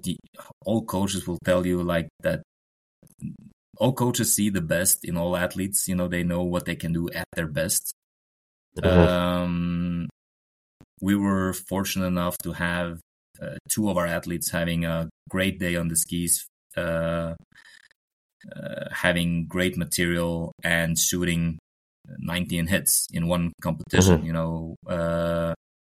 the 0.04 0.18
all 0.66 0.84
coaches 0.84 1.28
will 1.28 1.38
tell 1.46 1.66
you 1.66 1.82
like 1.82 2.08
that 2.22 2.42
all 3.84 3.94
coaches 3.94 4.34
see 4.36 4.50
the 4.50 4.68
best 4.76 5.04
in 5.04 5.18
all 5.18 5.36
athletes 5.36 5.88
you 5.90 5.96
know 5.96 6.08
they 6.08 6.24
know 6.24 6.44
what 6.44 6.66
they 6.66 6.76
can 6.84 6.94
do 6.94 7.10
at 7.22 7.28
their 7.36 7.48
best 7.48 7.94
mm-hmm. 8.78 9.08
um 9.10 10.08
we 11.02 11.16
were 11.16 11.52
fortunate 11.54 12.08
enough 12.08 12.38
to 12.38 12.54
have 12.54 13.00
uh, 13.42 13.58
two 13.70 13.90
of 13.90 13.98
our 13.98 14.08
athletes 14.08 14.52
having 14.52 14.86
a 14.86 15.10
great 15.30 15.60
day 15.60 15.76
on 15.76 15.90
the 15.90 15.98
skis 15.98 16.46
uh, 16.78 17.34
uh, 18.56 18.90
having 18.92 19.46
great 19.48 19.78
material 19.78 20.54
and 20.64 20.98
shooting 20.98 21.58
19 22.20 22.68
hits 22.68 23.08
in 23.14 23.28
one 23.28 23.54
competition. 23.62 24.18
Mm-hmm. 24.18 24.26
You 24.28 24.34
know, 24.34 24.76
uh, 24.88 25.54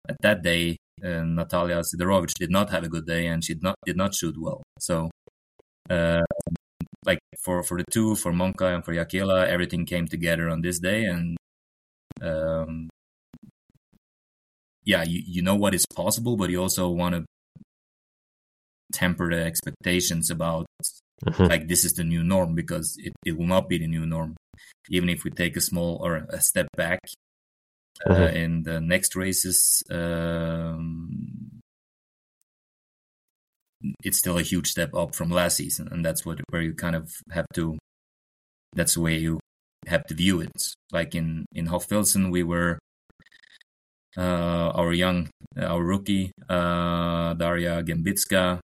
at 0.09 0.17
that 0.23 0.43
day, 0.43 0.77
uh, 1.05 1.25
Natalia 1.25 1.83
Sidorowicz 1.83 2.35
did 2.39 2.51
not 2.51 2.71
have 2.71 2.85
a 2.85 2.89
good 2.89 3.07
day 3.07 3.27
and 3.27 3.45
she 3.45 3.55
did 3.55 3.63
not 3.63 3.75
did 3.85 3.97
not 3.97 4.15
shoot 4.15 4.37
well. 4.39 4.63
So, 4.79 5.11
uh, 5.91 6.23
like 7.07 7.21
for 7.43 7.63
for 7.63 7.79
the 7.79 7.85
two, 7.91 8.17
for 8.17 8.33
Maka 8.33 8.67
and 8.75 8.85
for 8.85 8.93
Jakiela, 8.93 9.47
everything 9.47 9.87
came 9.87 10.07
together 10.07 10.51
on 10.51 10.61
this 10.61 10.79
day, 10.79 11.05
and 11.05 11.37
um, 12.21 12.89
yeah, 14.85 15.05
you 15.05 15.23
you 15.25 15.43
know 15.43 15.55
what 15.55 15.75
is 15.75 15.87
possible, 15.87 16.37
but 16.37 16.51
you 16.51 16.61
also 16.61 16.89
want 16.91 17.15
to 17.15 17.25
temper 18.93 19.31
the 19.31 19.43
expectations 19.43 20.31
about 20.31 20.67
mm-hmm. 21.25 21.45
like 21.45 21.69
this 21.69 21.85
is 21.85 21.95
the 21.95 22.05
new 22.05 22.23
norm 22.23 22.55
because 22.55 22.97
it, 22.99 23.13
it 23.25 23.37
will 23.37 23.47
not 23.47 23.69
be 23.69 23.79
the 23.79 23.87
new 23.87 24.07
norm 24.07 24.37
even 24.91 25.09
if 25.09 25.25
we 25.25 25.31
take 25.31 25.57
a 25.57 25.61
small 25.61 25.99
or 26.03 26.27
a 26.31 26.41
step 26.41 26.69
back 26.77 27.01
uh, 28.07 28.15
mm-hmm. 28.15 28.37
in 28.37 28.63
the 28.63 28.81
next 28.81 29.17
races 29.17 29.83
um, 29.91 31.46
it's 34.03 34.19
still 34.19 34.39
a 34.39 34.43
huge 34.43 34.69
step 34.69 34.95
up 34.95 35.15
from 35.15 35.31
last 35.31 35.57
season 35.57 35.89
and 35.91 36.05
that's 36.05 36.25
what 36.25 36.41
where 36.51 36.63
you 36.63 36.75
kind 36.75 36.97
of 36.97 37.13
have 37.31 37.47
to 37.55 37.77
that's 38.75 38.95
the 38.95 39.01
way 39.01 39.17
you 39.17 39.39
have 39.87 40.05
to 40.05 40.15
view 40.15 40.41
it 40.41 40.75
like 40.93 41.15
in 41.15 41.45
in 41.53 41.67
Hochfilzen 41.67 42.31
we 42.31 42.43
were 42.43 42.79
uh, 44.17 44.71
our 44.75 44.93
young 44.93 45.29
our 45.59 45.83
rookie 45.83 46.33
uh, 46.49 47.35
Daria 47.35 47.83
Gembicka 47.83 48.59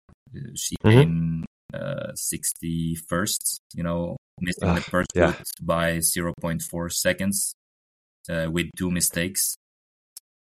she 0.54 0.76
mm-hmm. 0.82 0.98
came 0.98 1.44
uh, 1.74 2.12
61st, 2.14 3.60
you 3.74 3.82
know, 3.82 4.16
missing 4.40 4.68
uh, 4.68 4.74
the 4.74 4.80
first 4.80 5.08
yeah. 5.14 5.34
by 5.62 5.98
0.4 5.98 6.92
seconds 6.92 7.54
uh, 8.28 8.48
with 8.50 8.66
two 8.76 8.90
mistakes. 8.90 9.56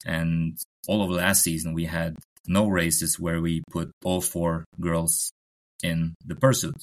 And 0.05 0.57
all 0.87 1.03
of 1.03 1.09
last 1.09 1.43
season, 1.43 1.73
we 1.73 1.85
had 1.85 2.15
no 2.49 2.67
races 2.67 3.19
where 3.19 3.39
we 3.39 3.61
put 3.71 3.91
all 4.03 4.19
four 4.19 4.65
girls 4.81 5.31
in 5.83 6.15
the 6.25 6.35
pursuit, 6.35 6.75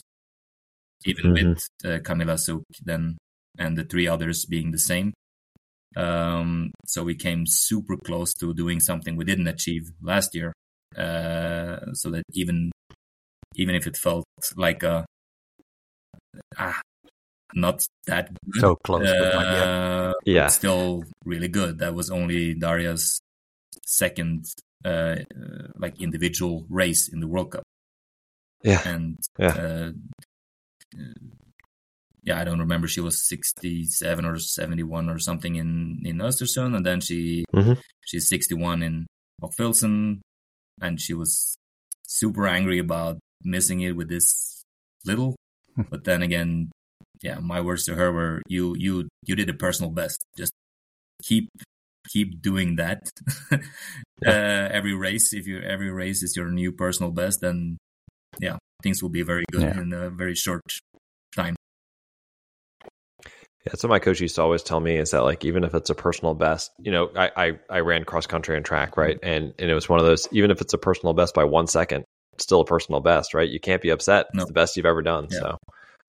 even 1.05 1.35
mm-hmm. 1.35 1.49
with 1.51 1.69
uh, 1.85 1.99
Kamila 1.99 2.39
Zuk 2.39 2.63
then 2.83 3.19
and 3.59 3.77
the 3.77 3.85
three 3.85 4.07
others 4.07 4.45
being 4.45 4.71
the 4.71 4.79
same. 4.79 5.13
Um, 5.97 6.73
so 6.87 7.03
we 7.03 7.15
came 7.15 7.47
super 7.47 7.97
close 7.97 8.33
to 8.35 8.55
doing 8.55 8.81
something 8.81 9.17
we 9.17 9.25
didn't 9.25 9.49
achieve 9.49 9.91
last 10.03 10.35
year. 10.35 10.53
Uh, 10.97 11.93
so 11.93 12.11
that 12.11 12.23
even 12.33 12.71
even 13.57 13.75
if 13.75 13.87
it 13.87 13.97
felt 13.97 14.25
like 14.57 14.83
a 14.83 15.05
ah, 16.59 16.81
not 17.55 17.87
that 18.07 18.31
good. 18.51 18.61
so 18.61 18.77
close, 18.77 19.09
uh, 19.09 20.13
but 20.15 20.31
yeah, 20.31 20.47
still 20.49 21.03
really 21.25 21.49
good. 21.49 21.79
That 21.79 21.95
was 21.95 22.11
only 22.11 22.55
Daria's 22.55 23.19
second 23.85 24.47
uh, 24.85 25.17
like 25.77 26.01
individual 26.01 26.67
race 26.69 27.09
in 27.09 27.21
the 27.21 27.29
World 27.29 27.53
Cup. 27.53 27.63
Yeah, 28.63 28.83
and 28.85 29.19
yeah. 29.39 29.49
Uh, 29.49 29.91
yeah, 32.23 32.41
I 32.41 32.45
don't 32.45 32.59
remember. 32.59 32.89
She 32.89 33.01
was 33.01 33.23
sixty-seven 33.23 34.25
or 34.25 34.39
seventy-one 34.39 35.09
or 35.09 35.19
something 35.19 35.55
in 35.55 36.03
in 36.05 36.19
Östersund, 36.19 36.75
and 36.77 36.85
then 36.85 37.01
she 37.01 37.45
mm-hmm. 37.55 37.75
she's 38.05 38.29
sixty-one 38.29 38.83
in 38.83 39.07
Hochfilzen, 39.41 40.21
and 40.83 41.01
she 41.01 41.15
was 41.15 41.57
super 42.07 42.47
angry 42.47 42.79
about 42.79 43.19
missing 43.45 43.81
it 43.81 43.93
with 43.93 44.09
this 44.09 44.63
little. 45.05 45.37
but 45.91 46.03
then 46.05 46.23
again, 46.23 46.71
yeah, 47.23 47.39
my 47.39 47.61
words 47.61 47.85
to 47.85 47.95
her 47.95 48.11
were, 48.11 48.43
"You 48.49 48.75
you 48.77 49.09
you 49.25 49.37
did 49.37 49.49
a 49.49 49.55
personal 49.55 49.93
best. 49.93 50.25
Just 50.37 50.53
keep 51.23 51.49
keep 52.13 52.43
doing 52.43 52.77
that. 52.77 53.11
yeah. 53.51 53.59
uh, 54.27 54.69
every 54.73 54.95
race, 54.95 55.33
if 55.33 55.47
you 55.47 55.61
every 55.61 55.91
race 55.91 56.23
is 56.23 56.35
your 56.37 56.51
new 56.51 56.73
personal 56.73 57.13
best, 57.13 57.41
then 57.41 57.79
yeah, 58.41 58.57
things 58.83 59.03
will 59.03 59.11
be 59.11 59.23
very 59.23 59.45
good 59.51 59.63
yeah. 59.63 59.81
in 59.81 59.93
a 59.93 60.11
very 60.11 60.35
short 60.35 60.63
time." 61.35 61.57
Yeah, 63.67 63.73
so 63.75 63.89
my 63.89 63.99
coach 63.99 64.21
used 64.21 64.37
to 64.37 64.43
always 64.43 64.63
tell 64.63 64.79
me 64.79 64.97
is 64.97 65.11
that 65.11 65.25
like 65.25 65.45
even 65.45 65.65
if 65.65 65.75
it's 65.75 65.91
a 65.91 65.95
personal 65.95 66.35
best, 66.35 66.71
you 66.79 66.93
know, 66.93 67.11
I 67.17 67.31
I, 67.37 67.53
I 67.69 67.81
ran 67.81 68.05
cross 68.05 68.27
country 68.27 68.57
and 68.57 68.65
track, 68.65 68.97
right? 68.97 69.19
And 69.23 69.55
and 69.59 69.71
it 69.71 69.75
was 69.75 69.89
one 69.89 69.99
of 69.99 70.07
those 70.07 70.29
even 70.31 70.51
if 70.51 70.61
it's 70.61 70.75
a 70.75 70.79
personal 70.79 71.15
best 71.15 71.35
by 71.35 71.45
one 71.45 71.67
second, 71.67 72.05
still 72.39 72.61
a 72.61 72.65
personal 72.65 73.01
best, 73.01 73.35
right? 73.35 73.49
You 73.49 73.59
can't 73.59 73.83
be 73.83 73.91
upset. 73.91 74.27
No. 74.33 74.43
It's 74.43 74.51
the 74.51 74.55
best 74.55 74.77
you've 74.77 74.87
ever 74.87 75.03
done. 75.03 75.27
Yeah. 75.31 75.39
So, 75.39 75.59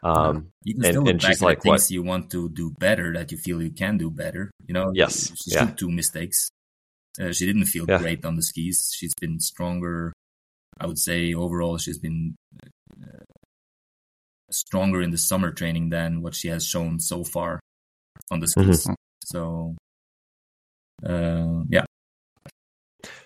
um, 0.04 0.52
you 0.64 0.76
can 0.76 0.84
still 0.84 1.02
and, 1.02 1.10
and 1.10 1.22
she's 1.22 1.42
like, 1.42 1.62
things 1.62 1.84
what? 1.84 1.92
you 1.92 2.04
want 2.04 2.30
to 2.32 2.50
do 2.50 2.72
better 2.80 3.14
that 3.14 3.32
you 3.32 3.38
feel 3.38 3.62
you 3.62 3.72
can 3.72 3.98
do 3.98 4.10
better. 4.10 4.52
You 4.66 4.74
know, 4.74 4.92
yes, 4.94 5.32
she 5.42 5.52
yeah. 5.52 5.72
two 5.76 5.90
mistakes. 5.90 6.50
Uh, 7.20 7.32
she 7.32 7.46
didn't 7.46 7.66
feel 7.66 7.86
yeah. 7.88 7.98
great 7.98 8.24
on 8.24 8.36
the 8.36 8.44
skis. 8.44 8.94
She's 8.96 9.14
been 9.20 9.40
stronger. 9.40 10.14
I 10.80 10.86
would 10.86 11.00
say 11.00 11.34
overall, 11.34 11.78
she's 11.80 11.98
been 11.98 12.36
uh, 13.02 13.24
stronger 14.52 15.02
in 15.02 15.10
the 15.10 15.18
summer 15.18 15.52
training 15.52 15.90
than 15.90 16.22
what 16.22 16.36
she 16.36 16.50
has 16.50 16.66
shown 16.66 17.00
so 17.00 17.24
far 17.24 17.60
on 18.30 18.40
the 18.40 18.48
skis. 18.48 18.86
Mm-hmm. 18.86 18.94
So, 19.26 19.76
uh, 21.04 21.64
yeah. 21.70 21.86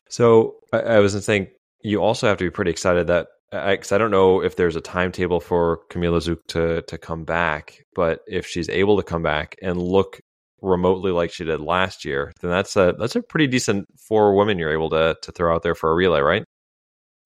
So 0.10 0.56
I, 0.72 0.80
I 0.80 1.00
was 1.00 1.24
saying 1.24 1.48
you 1.84 2.02
also 2.02 2.28
have 2.28 2.38
to 2.38 2.46
be 2.46 2.50
pretty 2.50 2.72
excited 2.72 3.08
that 3.08 3.28
because 3.52 3.92
I, 3.92 3.96
I, 3.96 3.98
don't 3.98 4.12
know 4.12 4.42
if 4.42 4.56
there's 4.56 4.78
a 4.78 4.82
timetable 4.82 5.42
for 5.42 5.82
Kamila 5.90 6.22
Zuk 6.22 6.40
to 6.50 6.82
to 6.84 6.98
come 6.98 7.26
back, 7.26 7.86
but 7.94 8.22
if 8.28 8.48
she's 8.48 8.70
able 8.70 8.98
to 8.98 9.04
come 9.04 9.24
back 9.24 9.56
and 9.62 9.82
look 9.82 10.22
remotely 10.62 11.12
like 11.12 11.32
she 11.32 11.44
did 11.44 11.60
last 11.60 12.06
year, 12.06 12.32
then 12.42 12.50
that's 12.50 12.76
a 12.76 12.96
that's 12.98 13.16
a 13.16 13.22
pretty 13.22 13.48
decent 13.48 13.88
four 14.00 14.36
women 14.36 14.58
you're 14.58 14.72
able 14.72 14.90
to 14.92 15.18
to 15.22 15.32
throw 15.32 15.54
out 15.54 15.64
there 15.64 15.76
for 15.76 15.92
a 15.92 15.96
relay, 15.96 16.22
right? 16.22 16.44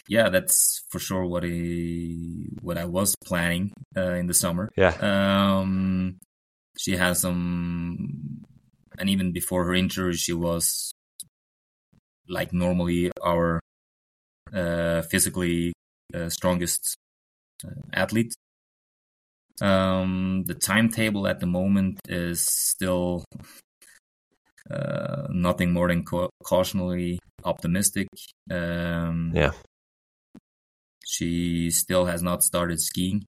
Yeah, 0.08 0.30
that's 0.30 0.84
for 0.90 1.00
sure 1.00 1.26
what 1.26 1.44
I 1.46 2.16
what 2.62 2.78
I 2.78 2.86
was 2.86 3.16
planning 3.24 3.74
uh, 3.96 4.14
in 4.14 4.28
the 4.28 4.34
summer. 4.34 4.72
Yeah, 4.76 4.96
um, 5.02 6.18
she 6.78 6.96
has 6.96 7.22
some, 7.22 8.44
and 8.98 9.10
even 9.10 9.32
before 9.32 9.66
her 9.66 9.74
injury, 9.74 10.16
she 10.16 10.34
was 10.34 10.92
like 12.28 12.54
normally 12.54 13.12
our 13.24 13.60
uh, 14.54 15.02
physically 15.04 15.74
strongest 16.30 16.98
uh, 17.66 17.72
athlete. 17.94 18.34
Um, 19.62 20.44
the 20.46 20.54
timetable 20.54 21.28
at 21.28 21.40
the 21.40 21.46
moment 21.46 22.00
is 22.10 22.46
still 22.46 23.24
uh, 24.70 25.28
nothing 25.30 25.72
more 25.72 25.88
than 25.88 26.04
ca- 26.04 26.30
cautionally 26.44 27.20
optimistic. 27.44 28.08
Um, 28.52 29.32
yeah. 29.34 29.52
She 31.06 31.70
still 31.70 32.06
has 32.06 32.22
not 32.22 32.44
started 32.44 32.82
skiing. 32.82 33.26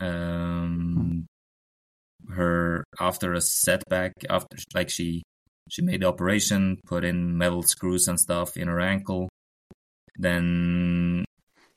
Um, 0.00 1.26
her 2.28 2.84
after 2.98 3.34
a 3.34 3.40
setback, 3.40 4.12
after 4.28 4.56
like 4.74 4.88
she 4.88 5.22
she 5.68 5.82
made 5.82 6.02
the 6.02 6.06
operation, 6.06 6.78
put 6.86 7.04
in 7.04 7.36
metal 7.36 7.62
screws 7.62 8.08
and 8.08 8.18
stuff 8.18 8.56
in 8.56 8.68
her 8.68 8.80
ankle. 8.80 9.28
Then 10.16 11.24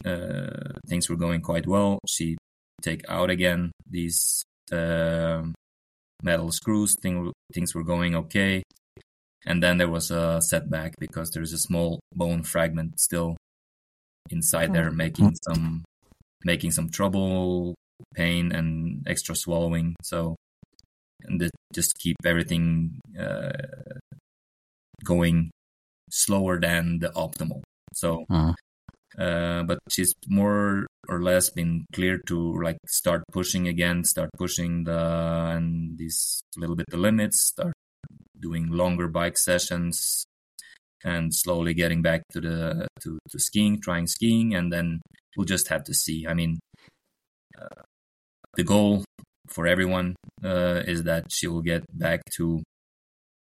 uh, 0.05 0.79
things 0.87 1.09
were 1.09 1.15
going 1.15 1.41
quite 1.41 1.67
well. 1.67 1.99
She 2.07 2.37
take 2.81 3.03
out 3.09 3.29
again 3.29 3.71
these 3.89 4.43
uh, 4.71 5.43
metal 6.21 6.51
screws. 6.51 6.95
Thing, 7.01 7.31
things 7.53 7.73
were 7.73 7.83
going 7.83 8.15
okay, 8.15 8.63
and 9.45 9.61
then 9.61 9.77
there 9.77 9.89
was 9.89 10.11
a 10.11 10.41
setback 10.41 10.95
because 10.99 11.31
there's 11.31 11.53
a 11.53 11.57
small 11.57 11.99
bone 12.13 12.43
fragment 12.43 12.99
still 12.99 13.37
inside 14.29 14.73
there, 14.73 14.89
oh. 14.89 14.91
making 14.91 15.35
some 15.45 15.83
making 16.43 16.71
some 16.71 16.89
trouble, 16.89 17.75
pain, 18.15 18.51
and 18.51 19.05
extra 19.07 19.35
swallowing. 19.35 19.95
So, 20.01 20.35
and 21.23 21.49
just 21.73 21.97
keep 21.97 22.17
everything 22.25 22.99
uh, 23.19 23.51
going 25.03 25.51
slower 26.09 26.59
than 26.59 26.99
the 26.99 27.09
optimal. 27.09 27.61
So, 27.93 28.25
uh-huh. 28.29 28.53
Uh, 29.17 29.61
but 29.63 29.79
she's 29.89 30.13
more 30.27 30.87
or 31.07 31.21
less 31.21 31.49
been 31.49 31.85
clear 31.93 32.19
to 32.27 32.53
like 32.61 32.77
start 32.87 33.23
pushing 33.31 33.67
again, 33.67 34.03
start 34.03 34.29
pushing 34.37 34.85
the 34.85 35.51
and 35.55 35.97
these 35.97 36.41
little 36.57 36.75
bit 36.75 36.87
the 36.89 36.97
limits, 36.97 37.41
start 37.41 37.73
doing 38.39 38.67
longer 38.69 39.07
bike 39.07 39.37
sessions, 39.37 40.25
and 41.03 41.33
slowly 41.33 41.73
getting 41.73 42.01
back 42.01 42.23
to 42.31 42.41
the 42.41 42.87
to, 43.01 43.19
to 43.29 43.39
skiing, 43.39 43.79
trying 43.79 44.07
skiing, 44.07 44.55
and 44.55 44.73
then 44.73 45.01
we'll 45.37 45.45
just 45.45 45.67
have 45.67 45.83
to 45.83 45.93
see. 45.93 46.25
I 46.27 46.33
mean, 46.33 46.59
uh, 47.59 47.83
the 48.55 48.63
goal 48.63 49.03
for 49.47 49.67
everyone 49.67 50.15
uh, 50.43 50.81
is 50.87 51.03
that 51.03 51.31
she 51.31 51.47
will 51.47 51.61
get 51.61 51.83
back 51.95 52.21
to 52.37 52.63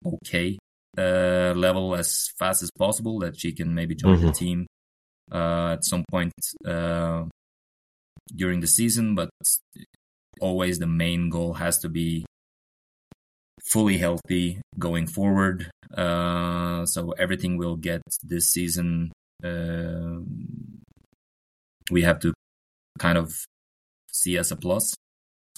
okay 0.06 0.58
uh, 0.98 1.54
level 1.56 1.96
as 1.96 2.28
fast 2.38 2.62
as 2.62 2.72
possible, 2.78 3.20
that 3.20 3.40
she 3.40 3.54
can 3.54 3.74
maybe 3.74 3.96
join 3.96 4.18
mm-hmm. 4.18 4.28
the 4.28 4.34
team 4.34 4.68
uh, 5.32 5.74
at 5.74 5.86
some 5.86 6.04
point 6.10 6.34
uh, 6.66 7.26
during 8.36 8.60
the 8.60 8.68
season. 8.68 9.16
But 9.16 9.30
always 10.40 10.80
the 10.80 10.88
main 10.88 11.30
goal 11.30 11.54
has 11.54 11.78
to 11.80 11.90
be 11.90 12.26
fully 13.64 13.98
healthy 13.98 14.62
going 14.80 15.08
forward. 15.08 15.70
Uh, 15.96 16.86
so 16.86 17.12
everything 17.12 17.58
we'll 17.58 17.76
get 17.76 18.02
this 18.24 18.52
season, 18.52 19.12
uh, 19.44 20.20
we 21.92 22.02
have 22.02 22.20
to 22.20 22.34
kind 23.00 23.18
of 23.18 23.34
see 24.12 24.38
as 24.38 24.52
a 24.52 24.56
plus. 24.56 24.96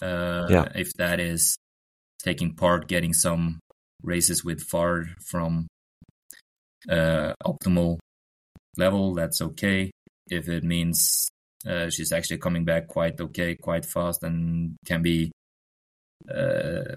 Uh, 0.01 0.47
yeah. 0.49 0.67
If 0.75 0.93
that 0.93 1.19
is 1.19 1.55
taking 2.23 2.55
part, 2.55 2.87
getting 2.87 3.13
some 3.13 3.59
races 4.01 4.43
with 4.43 4.61
far 4.61 5.05
from 5.25 5.67
uh, 6.89 7.33
optimal 7.45 7.99
level, 8.77 9.13
that's 9.13 9.41
okay. 9.41 9.91
If 10.29 10.47
it 10.47 10.63
means 10.63 11.29
uh, 11.67 11.89
she's 11.89 12.11
actually 12.11 12.37
coming 12.37 12.65
back 12.65 12.87
quite 12.87 13.19
okay, 13.19 13.55
quite 13.55 13.85
fast, 13.85 14.23
and 14.23 14.75
can 14.85 15.01
be 15.01 15.31
uh, 16.33 16.95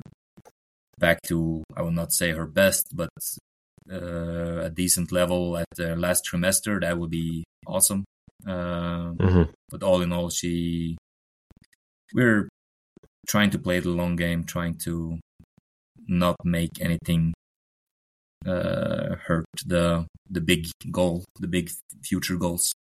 back 0.98 1.20
to, 1.22 1.62
I 1.76 1.82
will 1.82 1.90
not 1.90 2.12
say 2.12 2.30
her 2.30 2.46
best, 2.46 2.88
but 2.94 3.10
uh, 3.90 4.62
a 4.62 4.70
decent 4.70 5.12
level 5.12 5.56
at 5.56 5.66
the 5.76 5.96
last 5.96 6.28
trimester, 6.30 6.80
that 6.80 6.98
would 6.98 7.10
be 7.10 7.44
awesome. 7.66 8.04
Uh, 8.46 9.12
mm-hmm. 9.12 9.42
But 9.70 9.82
all 9.82 10.02
in 10.02 10.12
all, 10.12 10.30
she, 10.30 10.96
we're 12.14 12.48
trying 13.26 13.50
to 13.50 13.58
play 13.58 13.80
the 13.80 13.90
long 13.90 14.16
game, 14.16 14.44
trying 14.44 14.78
to 14.84 15.18
not 16.08 16.36
make 16.44 16.80
anything 16.80 17.34
uh, 18.46 19.16
hurt 19.16 19.46
the 19.64 20.06
the 20.30 20.40
big 20.40 20.66
goal, 20.90 21.24
the 21.40 21.48
big 21.48 21.70
future 22.02 22.36
goals. 22.36 22.72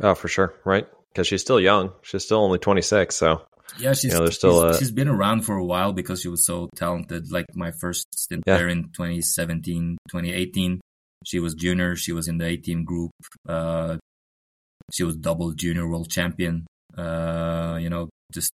Oh, 0.00 0.14
for 0.14 0.28
sure, 0.28 0.54
right? 0.64 0.86
Because 1.12 1.26
she's 1.26 1.40
still 1.40 1.60
young. 1.60 1.92
She's 2.02 2.24
still 2.24 2.38
only 2.38 2.58
twenty 2.58 2.82
six, 2.82 3.16
so 3.16 3.42
yeah, 3.78 3.92
she's 3.92 4.12
you 4.12 4.18
know, 4.18 4.26
still 4.26 4.68
she's, 4.68 4.76
a... 4.76 4.78
she's 4.78 4.90
been 4.90 5.08
around 5.08 5.42
for 5.42 5.56
a 5.56 5.64
while 5.64 5.92
because 5.92 6.20
she 6.22 6.28
was 6.28 6.44
so 6.44 6.68
talented. 6.76 7.30
Like 7.30 7.46
my 7.54 7.72
first 7.72 8.06
stint 8.14 8.44
yeah. 8.46 8.58
there 8.58 8.68
in 8.68 8.84
2017, 8.84 9.98
2018, 10.08 10.80
she 11.24 11.40
was 11.40 11.54
junior. 11.54 11.96
She 11.96 12.12
was 12.12 12.28
in 12.28 12.38
the 12.38 12.46
A 12.46 12.56
team 12.56 12.84
group. 12.84 13.10
Uh, 13.48 13.96
she 14.92 15.02
was 15.02 15.16
double 15.16 15.52
junior 15.52 15.88
world 15.88 16.10
champion. 16.10 16.66
Uh, 16.96 17.78
you 17.80 17.90
know, 17.90 18.08
just 18.32 18.52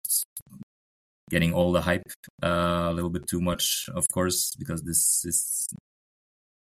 getting 1.30 1.54
all 1.54 1.72
the 1.72 1.82
hype 1.82 2.04
uh, 2.44 2.88
a 2.90 2.94
little 2.94 3.10
bit 3.10 3.28
too 3.28 3.42
much, 3.42 3.90
of 3.94 4.06
course, 4.12 4.56
because 4.58 4.82
this 4.84 5.24
is 5.26 5.68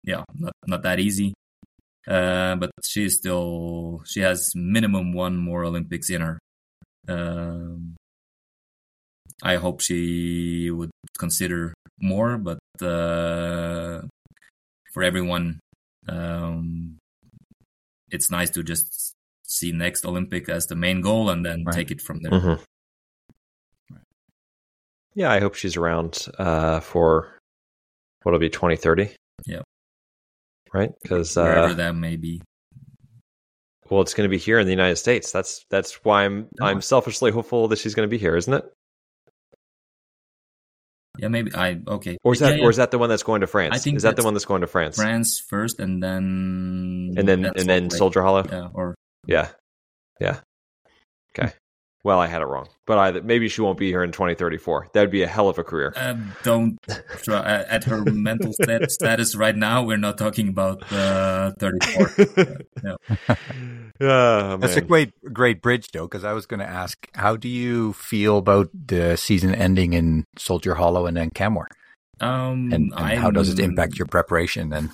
yeah 0.03 0.23
not 0.33 0.53
not 0.67 0.83
that 0.83 0.99
easy. 0.99 1.33
Uh, 2.07 2.55
but 2.55 2.69
she 2.83 3.05
is 3.05 3.15
still 3.15 4.01
she 4.05 4.19
has 4.19 4.51
minimum 4.55 5.13
one 5.13 5.37
more 5.37 5.63
Olympics 5.63 6.09
in 6.09 6.21
her. 6.21 6.39
Um, 7.07 7.95
I 9.43 9.55
hope 9.55 9.81
she 9.81 10.69
would 10.71 10.91
consider 11.17 11.73
more, 11.99 12.37
but 12.37 12.59
uh, 12.81 14.01
for 14.93 15.03
everyone, 15.03 15.59
um, 16.07 16.97
it's 18.11 18.31
nice 18.31 18.49
to 18.51 18.63
just 18.63 19.13
see 19.45 19.71
next 19.71 20.05
Olympic 20.05 20.49
as 20.49 20.65
the 20.67 20.75
main 20.75 21.01
goal 21.01 21.29
and 21.29 21.45
then 21.45 21.63
right. 21.65 21.75
take 21.75 21.91
it 21.91 22.01
from 22.01 22.21
there. 22.21 22.31
Mm-hmm. 22.31 22.63
Yeah, 25.15 25.31
I 25.31 25.39
hope 25.39 25.55
she's 25.55 25.77
around 25.77 26.27
uh, 26.37 26.81
for 26.81 27.39
what'll 28.23 28.39
be 28.39 28.49
2030. 28.49 29.09
Yeah. 29.45 29.61
Right? 30.73 30.91
Because 31.01 31.35
wherever 31.35 31.67
uh, 31.67 31.73
that 31.73 31.95
may 31.95 32.17
be. 32.17 32.41
Well, 33.89 34.01
it's 34.01 34.13
going 34.13 34.27
to 34.27 34.31
be 34.31 34.39
here 34.39 34.59
in 34.59 34.65
the 34.65 34.73
United 34.73 34.97
States. 34.97 35.31
That's 35.31 35.63
that's 35.69 36.03
why 36.03 36.25
I'm 36.25 36.47
oh. 36.59 36.65
I'm 36.65 36.81
selfishly 36.81 37.31
hopeful 37.31 37.67
that 37.69 37.79
she's 37.79 37.93
going 37.93 38.07
to 38.07 38.11
be 38.11 38.17
here, 38.17 38.35
isn't 38.35 38.53
it? 38.53 38.65
Yeah, 41.19 41.29
maybe 41.29 41.53
I 41.55 41.79
okay. 41.87 42.17
Or 42.23 42.33
is 42.33 42.39
that 42.39 42.53
yeah, 42.53 42.57
yeah. 42.57 42.65
or 42.65 42.69
is 42.71 42.77
that 42.77 42.91
the 42.91 42.97
one 42.97 43.09
that's 43.09 43.23
going 43.23 43.41
to 43.41 43.47
France? 43.47 43.75
I 43.75 43.77
think 43.77 43.95
is 43.97 44.03
that 44.03 44.15
the 44.15 44.23
one 44.23 44.33
that's 44.33 44.45
going 44.45 44.61
to 44.61 44.67
France? 44.67 44.97
France 44.97 45.39
first, 45.39 45.79
and 45.79 46.01
then 46.01 47.13
and 47.15 47.27
then 47.27 47.45
and 47.45 47.69
then 47.69 47.89
Soldier 47.89 48.21
Hollow. 48.21 48.45
Yeah, 48.51 48.69
or 48.73 48.95
yeah, 49.27 49.49
yeah. 50.19 50.39
Okay. 52.05 52.09
Well, 52.09 52.19
I 52.19 52.27
had 52.27 52.41
it 52.43 52.45
wrong, 52.45 52.67
but 52.85 52.97
I 52.99 53.19
maybe 53.21 53.49
she 53.49 53.61
won't 53.61 53.79
be 53.79 53.87
here 53.87 54.03
in 54.03 54.11
2034. 54.11 54.89
That'd 54.93 55.09
be 55.09 55.23
a 55.23 55.27
hell 55.27 55.49
of 55.49 55.57
a 55.57 55.63
career. 55.63 55.91
Um, 55.95 56.33
don't 56.43 56.77
try, 57.23 57.63
at 57.63 57.83
her 57.85 58.05
mental 58.05 58.53
stat, 58.53 58.91
status 58.91 59.35
right 59.35 59.55
now. 59.55 59.81
We're 59.81 59.97
not 59.97 60.17
talking 60.17 60.49
about 60.49 60.83
uh, 60.91 61.51
34. 61.59 62.57
no. 62.83 62.97
Oh, 64.01 64.57
That's 64.57 64.75
a 64.75 64.81
great, 64.81 65.13
great 65.31 65.61
bridge, 65.61 65.87
though, 65.93 66.03
because 66.03 66.25
I 66.25 66.33
was 66.33 66.45
going 66.45 66.59
to 66.59 66.67
ask, 66.67 67.07
how 67.13 67.37
do 67.37 67.47
you 67.47 67.93
feel 67.93 68.37
about 68.37 68.69
the 68.73 69.15
season 69.15 69.55
ending 69.55 69.93
in 69.93 70.25
Soldier 70.37 70.75
Hollow 70.75 71.05
and 71.05 71.15
then 71.15 71.29
Canmore? 71.29 71.69
Um, 72.19 72.73
and, 72.73 72.91
and 72.93 73.19
how 73.19 73.31
does 73.31 73.47
it 73.47 73.57
impact 73.57 73.97
your 73.97 74.07
preparation? 74.07 74.73
And 74.73 74.89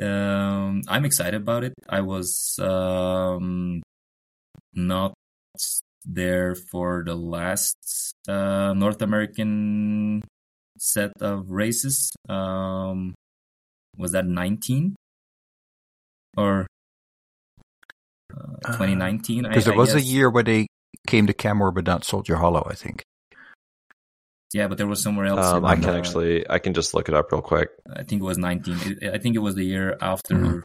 um, 0.00 0.80
I'm 0.88 1.04
excited 1.04 1.42
about 1.42 1.64
it. 1.64 1.74
I 1.86 2.00
was 2.00 2.58
um, 2.62 3.82
not 4.72 5.12
there 6.04 6.54
for 6.54 7.02
the 7.04 7.14
last 7.14 8.14
uh, 8.28 8.72
North 8.74 9.02
American 9.02 10.22
set 10.78 11.12
of 11.20 11.50
races. 11.50 12.12
Um, 12.28 13.14
was 13.96 14.12
that 14.12 14.26
19 14.26 14.96
or 16.36 16.66
uh, 18.34 18.72
2019? 18.72 19.44
Because 19.44 19.66
uh, 19.66 19.70
there 19.70 19.78
was 19.78 19.94
a 19.94 20.00
year 20.00 20.30
where 20.30 20.42
they 20.42 20.66
came 21.06 21.26
to 21.26 21.34
Canmore 21.34 21.72
but 21.72 21.86
not 21.86 22.04
Soldier 22.04 22.36
Hollow, 22.36 22.66
I 22.68 22.74
think. 22.74 23.02
Yeah, 24.52 24.68
but 24.68 24.76
there 24.76 24.86
was 24.86 25.02
somewhere 25.02 25.26
else. 25.26 25.46
Um, 25.46 25.64
I 25.64 25.76
can 25.76 25.88
uh, 25.88 25.96
actually, 25.96 26.48
I 26.48 26.58
can 26.58 26.74
just 26.74 26.92
look 26.92 27.08
it 27.08 27.14
up 27.14 27.32
real 27.32 27.40
quick. 27.40 27.70
I 27.90 28.02
think 28.02 28.20
it 28.20 28.24
was 28.24 28.36
19. 28.36 28.98
I 29.10 29.16
think 29.16 29.34
it 29.34 29.38
was 29.38 29.54
the 29.54 29.64
year 29.64 29.96
after 30.00 30.34
mm-hmm. 30.34 30.58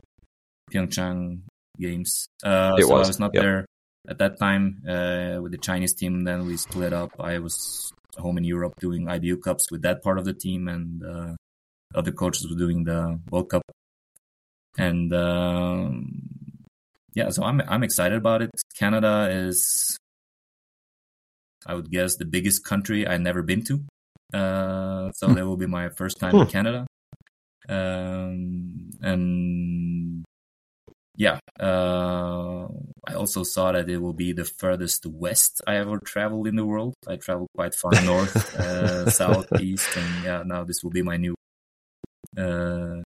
Pyeongchang 0.71 1.41
Games. 1.79 2.27
Uh, 2.43 2.75
it 2.77 2.83
so 2.83 2.93
was. 2.93 3.07
I 3.07 3.09
was 3.09 3.19
not 3.19 3.31
yep. 3.33 3.43
there 3.43 3.65
at 4.07 4.17
that 4.19 4.39
time 4.39 4.83
uh, 4.87 5.41
with 5.41 5.51
the 5.51 5.57
Chinese 5.57 5.93
team. 5.93 6.23
Then 6.23 6.45
we 6.45 6.57
split 6.57 6.93
up. 6.93 7.11
I 7.19 7.39
was 7.39 7.91
home 8.17 8.37
in 8.37 8.43
Europe 8.43 8.73
doing 8.79 9.05
IBU 9.05 9.41
Cups 9.41 9.71
with 9.71 9.81
that 9.83 10.03
part 10.03 10.17
of 10.17 10.25
the 10.25 10.33
team, 10.33 10.67
and 10.67 11.03
uh, 11.03 11.35
other 11.95 12.11
coaches 12.11 12.47
were 12.49 12.57
doing 12.57 12.83
the 12.83 13.19
World 13.29 13.49
Cup. 13.49 13.63
And 14.77 15.13
um, 15.13 16.11
yeah, 17.13 17.29
so 17.29 17.43
I'm 17.43 17.61
I'm 17.67 17.83
excited 17.83 18.17
about 18.17 18.41
it. 18.41 18.51
Canada 18.77 19.29
is, 19.31 19.97
I 21.65 21.73
would 21.73 21.89
guess, 21.89 22.15
the 22.15 22.25
biggest 22.25 22.63
country 22.63 23.07
I've 23.07 23.21
never 23.21 23.41
been 23.41 23.63
to. 23.63 23.83
Uh, 24.33 25.11
so 25.13 25.27
hmm. 25.27 25.33
that 25.33 25.45
will 25.45 25.57
be 25.57 25.67
my 25.67 25.89
first 25.89 26.19
time 26.19 26.35
in 26.35 26.43
hmm. 26.43 26.49
Canada. 26.49 26.87
Um, 27.69 28.91
and 29.01 29.96
yeah, 31.17 31.39
uh, 31.59 32.67
I 33.07 33.13
also 33.15 33.41
saw 33.41 33.71
that 33.71 33.89
it 33.89 33.97
will 33.97 34.13
be 34.13 34.33
the 34.33 34.45
furthest 34.45 35.03
west 35.07 35.61
I 35.65 35.77
ever 35.77 35.97
traveled 35.97 36.45
in 36.45 36.55
the 36.55 36.65
world. 36.65 36.93
I 37.07 37.15
traveled 37.15 37.49
quite 37.55 37.73
far 37.73 37.91
north, 38.05 38.55
uh, 38.55 39.09
south, 39.09 39.47
east, 39.59 39.89
and 39.97 40.23
yeah, 40.23 40.43
now 40.45 40.63
this 40.63 40.83
will 40.83 40.91
be 40.91 41.01
my 41.01 41.17
new 41.17 41.33
uh, 42.37 43.01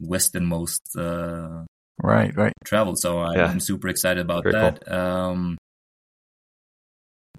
westernmost 0.00 0.80
uh, 0.96 1.64
right, 2.02 2.34
right 2.34 2.54
travel. 2.64 2.96
So 2.96 3.18
I, 3.18 3.50
am 3.50 3.60
super 3.60 3.88
excited 3.88 4.22
about 4.22 4.44
Very 4.44 4.54
that. 4.54 4.84
Cool. 4.86 4.96
Um, 4.96 5.58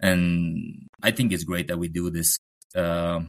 and 0.02 0.88
I 1.02 1.10
think 1.10 1.34
it's 1.34 1.46
great 1.46 1.68
that 1.70 1.80
we 1.80 1.88
do 1.88 2.12
this 2.12 2.38
uh, 2.76 3.22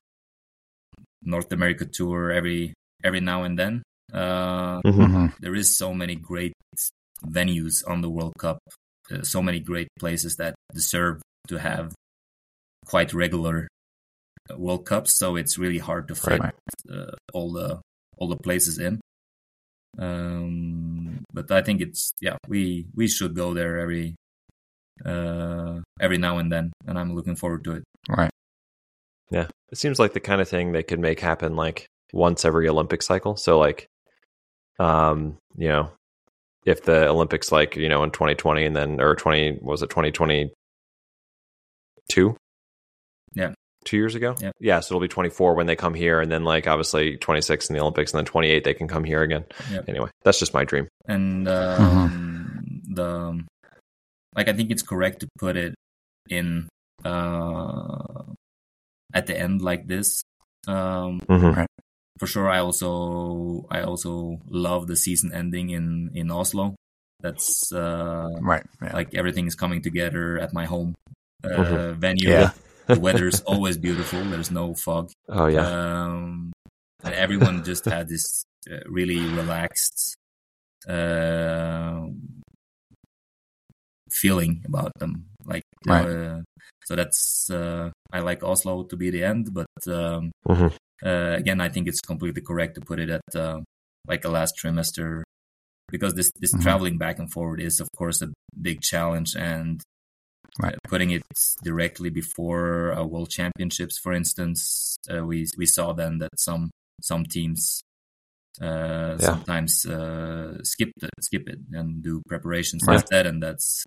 North 1.22 1.51
America 1.53 1.87
tour 1.87 2.31
every 2.31 2.74
every 3.03 3.20
now 3.20 3.45
and 3.45 3.59
then. 3.59 3.83
Uh, 4.12 4.83
mm-hmm. 4.83 5.01
mm-hmm. 5.01 5.27
there 5.41 5.55
is 5.55 5.79
so 5.79 5.95
many 5.95 6.14
great 6.14 6.53
venues 7.25 7.83
on 7.89 8.01
the 8.01 8.11
World 8.11 8.35
Cup, 8.39 8.59
uh, 9.11 9.23
so 9.23 9.43
many 9.43 9.61
great 9.61 9.89
places 9.99 10.37
that 10.37 10.55
deserve 10.75 11.23
to 11.49 11.59
have 11.59 11.95
quite 12.87 13.12
regular 13.12 13.69
uh, 14.51 14.57
World 14.57 14.87
Cups. 14.87 15.19
So 15.19 15.37
it's 15.37 15.59
really 15.59 15.79
hard 15.79 16.09
to 16.09 16.14
fit 16.14 16.41
right. 16.41 16.55
uh, 16.91 17.12
all 17.33 17.53
the 17.53 17.81
all 18.19 18.29
the 18.29 18.37
places 18.37 18.79
in. 18.79 19.01
Um, 19.99 21.25
but 21.33 21.51
I 21.51 21.62
think 21.62 21.81
it's 21.81 22.12
yeah 22.21 22.37
we 22.49 22.87
we 22.95 23.09
should 23.09 23.35
go 23.35 23.55
there 23.55 23.79
every 23.79 24.14
uh, 25.05 25.81
every 26.01 26.19
now 26.19 26.39
and 26.39 26.51
then, 26.51 26.73
and 26.87 26.99
I'm 26.99 27.14
looking 27.14 27.37
forward 27.37 27.64
to 27.64 27.73
it. 27.73 27.85
Right. 28.09 28.31
Yeah, 29.31 29.49
it 29.71 29.79
seems 29.79 29.99
like 29.99 30.12
the 30.12 30.21
kind 30.21 30.41
of 30.41 30.49
thing 30.49 30.73
they 30.73 30.83
could 30.83 31.01
make 31.01 31.21
happen 31.21 31.57
like 31.57 31.87
once 32.12 32.45
every 32.45 32.69
Olympic 32.69 33.03
cycle. 33.03 33.37
So 33.37 33.59
like, 33.59 33.87
um, 34.79 35.37
you 35.57 35.69
know, 35.69 35.91
if 36.67 36.83
the 36.83 37.09
Olympics 37.09 37.51
like 37.51 37.77
you 37.77 37.89
know 37.89 38.03
in 38.03 38.11
2020 38.11 38.67
and 38.67 38.77
then 38.77 39.01
or 39.01 39.14
20 39.14 39.61
was 39.62 39.83
it 39.83 39.89
2022? 39.91 42.37
Yeah. 43.35 43.53
Two 43.85 43.97
years 43.97 44.14
ago? 44.17 44.35
Yeah. 44.41 44.51
Yeah. 44.59 44.81
So 44.81 44.93
it'll 44.95 45.01
be 45.01 45.07
24 45.09 45.55
when 45.55 45.67
they 45.67 45.77
come 45.77 45.95
here. 45.95 46.21
And 46.21 46.33
then, 46.33 46.43
like, 46.43 46.67
obviously 46.67 47.17
26 47.19 47.71
in 47.71 47.75
the 47.77 47.83
Olympics. 47.83 48.12
And 48.12 48.19
then 48.19 48.25
28, 48.25 48.64
they 48.64 48.75
can 48.75 48.89
come 48.89 49.05
here 49.05 49.23
again. 49.23 49.45
Yeah. 49.71 49.83
Anyway, 49.87 50.11
that's 50.25 50.41
just 50.41 50.53
my 50.55 50.64
dream. 50.64 50.89
And 51.07 51.47
um, 51.47 52.81
the 52.89 53.45
like, 54.35 54.49
I 54.49 54.55
think 54.55 54.73
it's 54.73 54.83
correct 54.83 55.21
to 55.21 55.29
put 55.39 55.57
it 55.57 55.77
in 56.29 56.69
uh, 57.05 58.25
at 59.14 59.27
the 59.29 59.39
end 59.39 59.62
like 59.62 59.87
this. 59.87 60.21
Um, 60.67 61.21
Mhm. 61.29 61.67
For 62.19 62.27
sure, 62.27 62.49
I 62.49 62.59
also 62.61 63.67
I 63.71 63.83
also 63.83 64.41
love 64.49 64.87
the 64.87 64.97
season 64.97 65.33
ending 65.33 65.71
in 65.71 66.11
in 66.14 66.31
Oslo. 66.31 66.75
That's 67.21 67.73
uh, 67.73 68.29
Right. 68.41 68.64
Yeah. 68.83 68.93
like 68.93 69.14
everything 69.14 69.47
is 69.47 69.55
coming 69.55 69.81
together 69.83 70.39
at 70.39 70.53
my 70.53 70.67
home 70.67 70.95
uh, 71.45 71.49
Mhm. 71.49 71.97
venue. 71.99 72.29
Yeah. 72.31 72.51
The 72.87 73.01
weather 73.07 73.27
is 73.27 73.41
always 73.43 73.77
beautiful. 73.79 74.21
There's 74.25 74.51
no 74.51 74.75
fog. 74.75 75.11
Oh, 75.29 75.47
yeah. 75.49 75.67
Um, 75.67 76.53
and 77.03 77.14
everyone 77.14 77.64
just 77.64 77.85
had 77.85 78.09
this 78.09 78.45
uh, 78.71 78.81
really 78.87 79.19
relaxed 79.21 80.14
uh, 80.89 82.07
feeling 84.11 84.62
about 84.67 84.93
them. 84.99 85.27
Like, 85.45 85.64
Right. 85.87 86.07
uh, 86.07 86.41
so 86.85 86.95
that's 86.97 87.51
uh, 87.51 87.91
I 88.12 88.21
like 88.21 88.43
Oslo 88.45 88.85
to 88.85 88.97
be 88.97 89.11
the 89.11 89.25
end, 89.25 89.53
but 89.53 89.67
um, 89.89 90.31
Mhm. 90.47 90.73
Uh, 91.05 91.35
again, 91.37 91.61
I 91.61 91.69
think 91.69 91.89
it's 91.89 92.01
completely 92.01 92.43
correct 92.43 92.75
to 92.77 92.81
put 92.81 92.99
it 93.01 93.11
at 93.11 93.37
uh, 93.37 93.61
like 94.07 94.25
a 94.25 94.29
last 94.29 94.55
trimester 94.63 95.23
because 95.91 96.15
this 96.15 96.31
this 96.41 96.55
Mhm. 96.55 96.61
traveling 96.61 96.99
back 96.99 97.19
and 97.19 97.33
forward 97.33 97.61
is 97.61 97.81
of 97.81 97.89
course 97.97 98.23
a 98.23 98.29
big 98.61 98.81
challenge 98.83 99.35
and 99.37 99.83
Right. 100.59 100.75
uh, 100.75 100.89
putting 100.89 101.11
it 101.11 101.23
directly 101.63 102.11
before 102.11 102.93
uh, 102.93 103.05
world 103.05 103.31
championships 103.31 103.99
for 103.99 104.13
instance 104.13 104.97
uh, 105.13 105.25
we 105.25 105.47
we 105.59 105.67
saw 105.67 105.93
then 105.93 106.19
that 106.19 106.31
some 106.39 106.71
some 107.03 107.25
teams 107.25 107.83
uh, 108.61 109.19
Yeah. 109.19 109.37
sometimes 109.37 109.87
uh, 109.87 110.59
skip 110.63 110.91
it 111.03 111.11
skip 111.21 111.49
it 111.49 111.61
and 111.73 112.03
do 112.03 112.23
preparations 112.29 112.87
Right. 112.87 113.03
instead 113.03 113.27
and 113.27 113.43
that's 113.43 113.85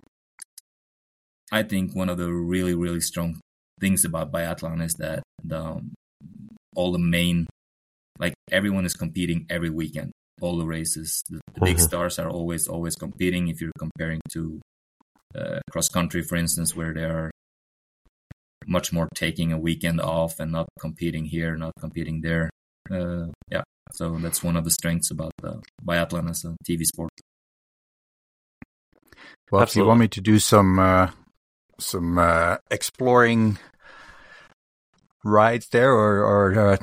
I 1.52 1.62
think 1.62 1.94
one 1.94 2.08
of 2.08 2.18
the 2.18 2.32
really 2.32 2.74
really 2.74 3.00
strong 3.00 3.40
things 3.80 4.04
about 4.04 4.32
biathlon 4.32 4.82
is 4.82 4.94
that 4.94 5.22
the 5.42 5.80
all 6.76 6.92
the 6.92 6.98
main 6.98 7.46
like 8.18 8.34
everyone 8.50 8.84
is 8.84 8.94
competing 8.94 9.46
every 9.48 9.70
weekend. 9.70 10.12
All 10.40 10.56
the 10.58 10.66
races 10.66 11.22
the, 11.28 11.40
the 11.54 11.60
big 11.60 11.76
Mhm. 11.76 11.80
stars 11.88 12.18
are 12.18 12.28
always 12.28 12.68
always 12.68 12.96
competing. 12.96 13.48
If 13.48 13.60
you're 13.60 13.72
comparing 13.78 14.20
to 14.32 14.60
uh, 15.34 15.60
cross 15.70 15.88
country 15.88 16.22
for 16.22 16.36
instance 16.36 16.74
where 16.74 16.92
they 16.92 17.04
are 17.04 17.30
much 18.66 18.92
more 18.92 19.08
taking 19.14 19.52
a 19.52 19.58
weekend 19.58 20.00
off 20.00 20.38
and 20.40 20.52
not 20.52 20.66
competing 20.78 21.24
here 21.24 21.56
not 21.56 21.72
competing 21.80 22.20
there 22.20 22.50
uh, 22.90 23.26
yeah. 23.50 23.62
So 23.92 24.18
that's 24.18 24.42
one 24.42 24.56
of 24.56 24.64
the 24.64 24.70
strengths 24.70 25.10
about 25.10 25.32
uh, 25.42 25.58
biathlon 25.84 26.28
as 26.30 26.44
a 26.44 26.56
tv 26.64 26.84
sport. 26.84 27.10
Well, 29.50 29.62
if 29.62 29.74
you 29.74 29.84
want 29.84 30.00
me 30.00 30.08
to 30.08 30.20
do 30.20 30.38
some 30.38 30.78
uh, 30.78 31.10
some 31.78 32.18
uh, 32.18 32.56
exploring 32.70 33.58
rides 35.24 35.68
there 35.70 35.92
or 35.92 36.24
or 36.24 36.72
uh, 36.72 36.76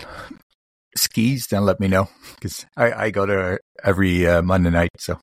skis, 0.96 1.48
then 1.48 1.66
let 1.66 1.80
me 1.80 1.88
know 1.88 2.10
because 2.36 2.66
I, 2.76 3.06
I 3.06 3.10
go 3.12 3.26
there 3.26 3.60
every 3.84 4.28
uh, 4.28 4.42
Monday 4.42 4.70
night. 4.70 4.92
So 4.98 5.20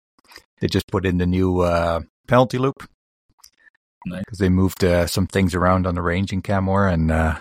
they 0.61 0.69
just 0.69 0.87
put 0.89 1.07
in 1.07 1.19
the 1.19 1.27
new 1.27 1.61
uh, 1.61 2.01
penalty 2.27 2.59
loop 2.59 2.89
Nice. 4.07 4.21
because 4.21 4.39
they 4.39 4.49
moved 4.49 4.85
uh, 4.85 5.07
some 5.07 5.27
things 5.27 5.55
around 5.55 5.87
on 5.87 5.95
the 5.95 6.03
range 6.03 6.33
in 6.33 6.43
Canmore, 6.43 6.89
and 6.89 7.11
uh, 7.11 7.39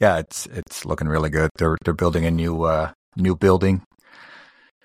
yeah, 0.00 0.18
it's 0.18 0.46
it's 0.46 0.84
looking 0.84 1.08
really 1.08 1.30
good. 1.30 1.50
They're 1.56 1.76
they're 1.84 1.94
building 1.94 2.24
a 2.24 2.30
new 2.30 2.62
uh, 2.64 2.92
new 3.16 3.36
building 3.36 3.82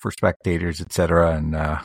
for 0.01 0.11
spectators, 0.11 0.81
etc., 0.81 1.35
and 1.35 1.55
uh, 1.55 1.79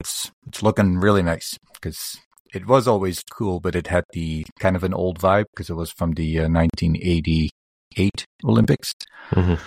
it's 0.00 0.30
it's 0.46 0.62
looking 0.62 0.98
really 0.98 1.22
nice 1.22 1.58
because 1.74 2.18
it 2.52 2.66
was 2.66 2.86
always 2.88 3.22
cool, 3.30 3.60
but 3.60 3.74
it 3.74 3.86
had 3.88 4.04
the 4.12 4.44
kind 4.58 4.76
of 4.76 4.84
an 4.84 4.94
old 4.94 5.18
vibe 5.18 5.46
because 5.52 5.70
it 5.70 5.74
was 5.74 5.90
from 5.92 6.12
the 6.12 6.40
uh, 6.40 6.48
1988 6.48 8.26
Olympics, 8.44 8.92
Mhm. 9.30 9.58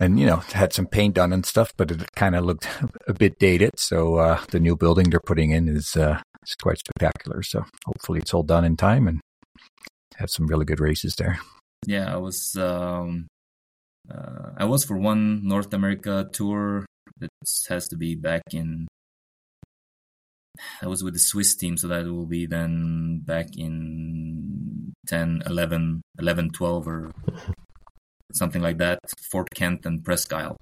and 0.00 0.18
you 0.20 0.26
know 0.26 0.38
it 0.46 0.52
had 0.52 0.72
some 0.72 0.86
paint 0.86 1.14
done 1.14 1.32
and 1.32 1.44
stuff, 1.46 1.72
but 1.76 1.90
it 1.90 2.12
kind 2.14 2.34
of 2.34 2.44
looked 2.44 2.68
a 3.08 3.14
bit 3.14 3.38
dated. 3.38 3.78
So 3.78 4.16
uh, 4.16 4.40
the 4.50 4.60
new 4.60 4.76
building 4.76 5.10
they're 5.10 5.20
putting 5.20 5.50
in 5.50 5.68
is 5.68 5.96
uh, 5.96 6.20
is 6.46 6.54
quite 6.62 6.78
spectacular. 6.78 7.42
So 7.42 7.64
hopefully 7.86 8.20
it's 8.20 8.34
all 8.34 8.42
done 8.42 8.64
in 8.64 8.76
time 8.76 9.08
and 9.08 9.20
have 10.16 10.30
some 10.30 10.46
really 10.46 10.64
good 10.66 10.80
races 10.80 11.14
there. 11.16 11.38
yeah 11.86 12.12
i 12.12 12.16
was 12.18 12.56
um 12.56 13.26
uh, 14.12 14.50
i 14.58 14.64
was 14.66 14.84
for 14.84 14.98
one 14.98 15.40
north 15.48 15.72
america 15.72 16.28
tour 16.30 16.84
that 17.20 17.30
has 17.70 17.88
to 17.88 17.96
be 17.96 18.14
back 18.14 18.42
in 18.52 18.86
i 20.82 20.86
was 20.86 21.02
with 21.02 21.14
the 21.14 21.20
swiss 21.20 21.54
team 21.56 21.76
so 21.76 21.88
that 21.88 22.04
will 22.06 22.26
be 22.26 22.46
then 22.46 23.20
back 23.24 23.46
in 23.56 24.92
10 25.08 25.42
11 25.46 26.02
11 26.18 26.50
12 26.50 26.88
or 26.88 27.10
something 28.32 28.62
like 28.62 28.78
that 28.78 28.98
fort 29.30 29.48
kent 29.54 29.84
and 29.86 30.04
presque 30.04 30.32
isle 30.32 30.56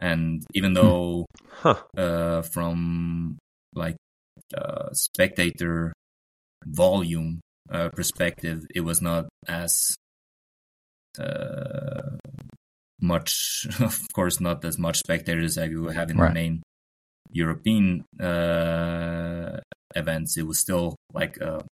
and 0.00 0.44
even 0.54 0.72
though 0.74 1.24
Huh. 1.50 1.76
uh, 1.96 2.42
from 2.42 3.38
like 3.74 3.96
uh, 4.56 4.88
spectator 4.92 5.92
volume 6.66 7.40
uh, 7.70 7.88
perspective, 7.90 8.66
it 8.74 8.80
was 8.80 9.00
not 9.00 9.24
as 9.48 9.96
uh, 11.18 12.16
much, 13.00 13.66
of 13.80 14.00
course, 14.14 14.40
not 14.40 14.64
as 14.64 14.78
much 14.78 14.98
spectators 14.98 15.56
as 15.58 15.70
you 15.70 15.86
have 15.88 16.10
in 16.10 16.18
Right. 16.18 16.28
the 16.28 16.34
main 16.34 16.62
European 17.30 18.04
uh, 18.20 19.60
events. 19.94 20.36
It 20.36 20.46
was 20.46 20.58
still 20.58 20.96
like 21.12 21.36
a, 21.38 21.64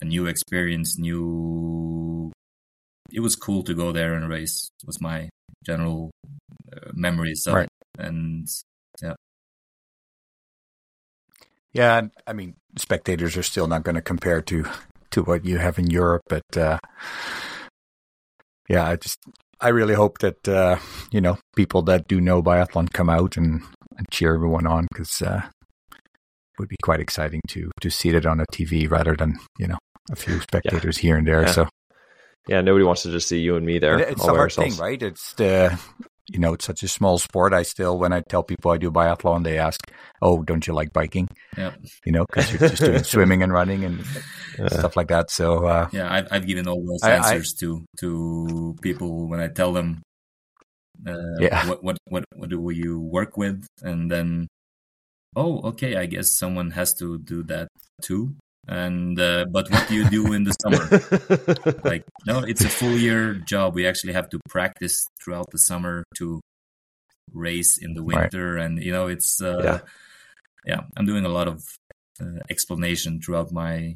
a 0.00 0.04
new 0.04 0.26
experience, 0.26 0.98
new. 0.98 2.32
It 3.12 3.20
was 3.20 3.36
cool 3.36 3.62
to 3.64 3.74
go 3.74 3.92
there 3.92 4.14
and 4.14 4.28
race. 4.28 4.68
Was 4.86 5.00
my 5.00 5.28
general 5.64 6.10
uh, 6.72 6.90
memories 6.94 7.46
of 7.46 7.54
Right. 7.54 7.68
it, 7.98 8.04
and 8.06 8.46
Yeah, 9.02 9.14
Yeah, 11.72 12.08
I 12.26 12.32
mean, 12.32 12.56
spectators 12.78 13.36
are 13.36 13.42
still 13.42 13.66
not 13.66 13.82
going 13.84 13.96
to 13.96 14.02
compare 14.02 14.40
to 14.42 14.64
to 15.10 15.22
what 15.22 15.44
you 15.44 15.58
have 15.58 15.78
in 15.78 15.90
Europe, 15.90 16.22
but 16.28 16.56
uh, 16.56 16.78
yeah, 18.68 18.86
I 18.86 18.96
just 18.96 19.18
I 19.60 19.68
really 19.68 19.94
hope 19.94 20.18
that 20.18 20.46
uh, 20.48 20.78
you 21.10 21.20
know 21.20 21.38
people 21.54 21.82
that 21.82 22.08
do 22.08 22.20
know 22.20 22.42
biathlon 22.42 22.92
come 22.92 23.08
out 23.08 23.36
and, 23.36 23.62
and 23.96 24.10
cheer 24.10 24.34
everyone 24.34 24.66
on 24.66 24.86
because 24.92 25.22
uh, 25.22 25.42
it 25.92 26.58
would 26.58 26.68
be 26.68 26.76
quite 26.82 27.00
exciting 27.00 27.40
to 27.48 27.70
to 27.80 27.90
see 27.90 28.10
it 28.10 28.26
on 28.26 28.40
a 28.40 28.46
TV 28.52 28.90
rather 28.90 29.16
than 29.16 29.38
you 29.58 29.66
know 29.66 29.78
a 30.10 30.16
few 30.16 30.40
spectators 30.40 30.98
here 30.98 31.16
and 31.16 31.26
there. 31.26 31.42
Yeah. 31.42 31.52
So 31.52 31.68
Yeah. 32.48 32.60
Nobody 32.60 32.84
wants 32.84 33.02
to 33.02 33.10
just 33.10 33.28
see 33.28 33.40
you 33.40 33.56
and 33.56 33.66
me 33.66 33.78
there. 33.78 33.98
But 33.98 34.08
it's 34.10 34.26
by 34.26 34.32
hard 34.34 34.52
thing, 34.52 34.76
right? 34.76 35.02
It's 35.02 35.32
the 35.34 35.78
you 36.28 36.38
know, 36.40 36.54
it's 36.54 36.64
such 36.64 36.82
a 36.82 36.88
small 36.88 37.18
sport. 37.18 37.52
I 37.52 37.62
still, 37.62 37.98
when 37.98 38.12
I 38.12 38.20
tell 38.20 38.42
people 38.42 38.70
I 38.72 38.78
do 38.78 38.90
biathlon, 38.90 39.44
they 39.44 39.58
ask, 39.58 39.80
"Oh, 40.20 40.42
don't 40.42 40.66
you 40.66 40.72
like 40.74 40.92
biking?" 40.92 41.28
yeah, 41.56 41.72
You 42.04 42.12
know, 42.12 42.24
because 42.26 42.50
you're 42.50 42.68
just 42.68 42.82
doing 42.82 43.04
swimming 43.14 43.42
and 43.42 43.52
running 43.52 43.84
and 43.84 44.04
Yeah. 44.58 44.68
stuff 44.68 44.96
like 44.96 45.08
that. 45.08 45.30
So, 45.30 45.66
uh, 45.66 45.88
yeah. 45.92 46.12
I've 46.12 46.28
I've 46.32 46.46
given 46.46 46.66
all 46.66 46.82
those 46.84 47.02
I- 47.02 47.12
I- 47.12 47.16
answers 47.34 47.52
to 47.60 47.84
to 48.00 48.74
people 48.82 49.28
when 49.28 49.38
I 49.40 49.48
tell 49.48 49.72
them, 49.72 50.02
uh, 51.06 51.38
Yeah. 51.40 51.66
what 51.68 51.82
what 51.84 51.96
what 52.08 52.24
what 52.34 52.48
do 52.50 52.58
you 52.70 52.98
work 53.00 53.36
with, 53.36 53.66
and 53.82 54.10
then, 54.10 54.48
oh, 55.36 55.60
okay, 55.70 55.96
I 55.96 56.06
guess 56.06 56.32
someone 56.36 56.70
has 56.72 56.94
to 56.94 57.18
do 57.18 57.42
that 57.44 57.68
too. 58.02 58.34
And 58.68 59.18
uh, 59.20 59.46
but 59.50 59.70
what 59.70 59.86
do 59.88 59.94
you 59.94 60.08
do 60.10 60.32
in 60.32 60.44
the 60.44 60.52
summer? 60.62 60.82
like 61.84 62.04
no 62.26 62.40
it's 62.40 62.64
a 62.64 62.68
full 62.68 62.96
year 62.98 63.34
job 63.34 63.74
we 63.74 63.86
actually 63.86 64.12
have 64.12 64.28
to 64.30 64.40
practice 64.48 65.06
throughout 65.22 65.46
the 65.52 65.58
summer 65.58 66.02
to 66.18 66.40
race 67.32 67.78
in 67.78 67.94
the 67.94 68.02
Right. 68.02 68.22
winter 68.22 68.56
and 68.56 68.82
you 68.82 68.92
know 68.92 69.06
it's 69.06 69.40
uh, 69.42 69.62
Yeah. 69.62 69.78
yeah 70.66 70.80
i'm 70.96 71.06
doing 71.06 71.24
a 71.24 71.28
lot 71.28 71.48
of 71.48 71.62
uh, 72.20 72.40
explanation 72.50 73.20
throughout 73.20 73.52
my 73.52 73.94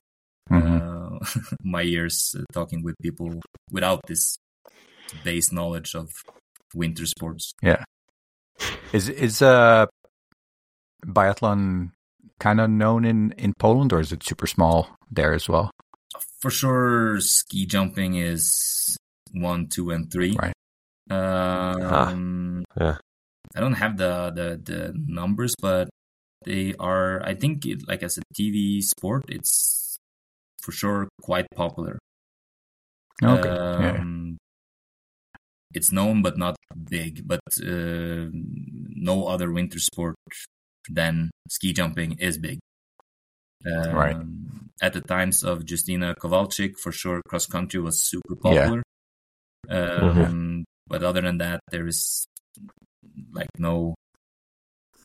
mhm. 0.50 0.80
uh, 0.80 1.18
my 1.64 1.82
years 1.82 2.34
uh, 2.38 2.42
talking 2.52 2.82
with 2.82 2.94
people 3.02 3.40
without 3.70 4.00
this 4.06 4.36
base 5.24 5.50
knowledge 5.52 5.94
of 5.94 6.10
winter 6.74 7.06
sports 7.06 7.52
Yeah. 7.62 7.82
is 8.92 9.08
is 9.08 9.42
uh 9.42 9.86
biathlon 11.06 11.90
kind 12.40 12.60
of 12.60 12.70
known 12.70 13.04
in 13.04 13.32
in 13.38 13.52
Poland, 13.54 13.92
or 13.92 14.00
is 14.00 14.10
it 14.10 14.24
super 14.24 14.48
small 14.48 14.88
there 15.12 15.32
as 15.32 15.48
well? 15.48 15.70
For 16.40 16.50
sure, 16.50 17.20
ski 17.20 17.66
jumping 17.66 18.16
is 18.16 18.96
one, 19.32 19.68
two, 19.68 19.90
and 19.90 20.10
three. 20.10 20.34
Right. 20.34 20.56
Um, 21.10 22.64
yeah. 22.80 22.96
I 23.54 23.60
don't 23.60 23.74
have 23.74 23.96
the, 23.96 24.32
the 24.34 24.60
the 24.72 24.94
numbers, 24.96 25.54
but 25.60 25.88
they 26.44 26.74
are. 26.80 27.22
I 27.22 27.34
think, 27.34 27.66
it, 27.66 27.86
like 27.86 28.02
as 28.02 28.18
a 28.18 28.22
TV 28.34 28.82
sport, 28.82 29.24
it's 29.28 29.98
for 30.62 30.72
sure 30.72 31.08
quite 31.22 31.46
popular. 31.54 31.98
Okay. 33.22 33.48
yeah. 33.48 34.00
Um, 34.00 34.38
It's 35.72 35.92
known 35.92 36.22
but 36.22 36.36
not 36.36 36.56
big, 36.74 37.28
but 37.28 37.40
uh, 37.62 38.26
no 38.32 39.26
other 39.30 39.52
winter 39.52 39.78
sport 39.78 40.16
than 40.88 41.30
ski 41.48 41.72
jumping 41.72 42.18
is 42.18 42.38
big. 42.38 42.58
Um, 43.66 43.94
Right. 43.94 44.16
At 44.80 44.94
the 44.94 45.02
times 45.02 45.42
of 45.42 45.64
Justyna 45.64 46.16
Kowalczyk, 46.16 46.78
for 46.78 46.92
sure, 46.92 47.20
cross 47.28 47.46
country 47.46 47.80
was 47.80 48.00
super 48.02 48.34
Yeah. 48.34 48.40
popular. 48.40 48.82
Um, 49.68 50.64
But 50.88 51.04
other 51.04 51.20
than 51.20 51.38
that, 51.38 51.60
there 51.70 51.86
is 51.86 52.24
like 53.32 53.50
no 53.58 53.94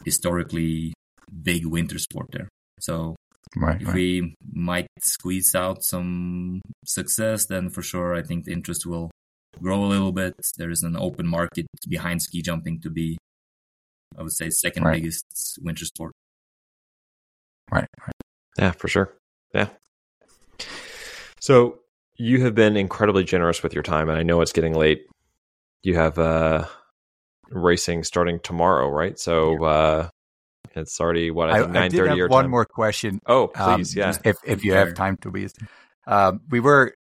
historically 0.03 0.93
big 1.43 1.65
winter 1.65 1.99
sport 1.99 2.27
there. 2.31 2.49
So 2.79 3.15
right. 3.55 3.79
if 3.81 3.87
right. 3.87 3.95
we 3.95 4.35
might 4.51 4.87
squeeze 5.01 5.53
out 5.53 5.83
some 5.83 6.61
success, 6.85 7.45
then 7.45 7.69
for 7.69 7.83
sure 7.83 8.15
I 8.15 8.23
think 8.23 8.45
the 8.45 8.51
interest 8.51 8.85
will 8.85 9.11
grow 9.61 9.85
a 9.85 9.91
little 9.93 10.11
bit. 10.11 10.33
There 10.57 10.71
is 10.71 10.81
an 10.83 10.95
open 10.97 11.27
market 11.27 11.67
behind 11.87 12.21
ski 12.21 12.41
jumping 12.41 12.81
to 12.81 12.89
be, 12.89 13.17
I 14.17 14.23
would 14.23 14.31
say, 14.31 14.49
second 14.49 14.83
Right. 14.83 15.01
biggest 15.01 15.59
winter 15.61 15.85
sport. 15.85 16.13
right. 17.71 17.87
Yeah, 18.57 18.71
for 18.71 18.87
sure. 18.87 19.13
Yeah. 19.53 19.69
So 21.39 21.79
you 22.15 22.41
have 22.43 22.55
been 22.55 22.77
incredibly 22.77 23.23
generous 23.23 23.61
with 23.61 23.73
your 23.73 23.83
time, 23.83 24.09
and 24.09 24.17
I 24.17 24.23
know 24.23 24.41
it's 24.41 24.53
getting 24.53 24.73
late. 24.73 25.07
You 25.83 25.95
have 25.95 26.17
uh, 26.17 26.65
racing 27.49 28.03
starting 28.03 28.39
tomorrow, 28.39 28.89
right? 28.89 29.19
So 29.19 29.63
uh, 29.63 30.09
it's 30.75 30.99
already 30.99 31.31
what 31.31 31.49
I 31.49 31.57
I, 31.59 31.63
think 31.63 31.75
I 31.75 31.87
did 31.89 32.07
have 32.07 32.17
your 32.17 32.29
one 32.29 32.45
time. 32.45 32.51
more 32.51 32.65
question. 32.65 33.19
Oh, 33.27 33.51
Um, 33.55 33.75
please, 33.75 33.95
yeah. 33.95 34.17
If 34.23 34.37
if 34.45 34.63
you 34.63 34.71
Sure. 34.71 34.79
have 34.85 34.93
time, 34.95 35.17
Tobias. 35.17 35.53
Um, 36.07 36.41
we 36.49 36.59
were 36.59 36.93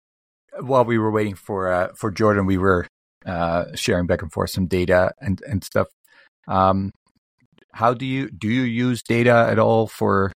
while 0.60 0.84
we 0.84 0.98
were 0.98 1.10
waiting 1.10 1.34
for 1.34 1.70
uh, 1.70 1.88
for 1.94 2.10
Jordan, 2.10 2.46
we 2.46 2.58
were 2.58 2.86
uh, 3.26 3.64
sharing 3.74 4.06
back 4.06 4.22
and 4.22 4.32
forth 4.32 4.50
some 4.50 4.66
data 4.66 5.12
and 5.20 5.40
and 5.46 5.62
stuff. 5.62 5.88
Um, 6.48 6.90
how 7.72 7.94
do 7.94 8.04
you 8.04 8.30
do 8.30 8.48
you 8.48 8.62
use 8.62 9.02
data 9.02 9.46
at 9.50 9.58
all 9.58 9.86
for 9.86 10.32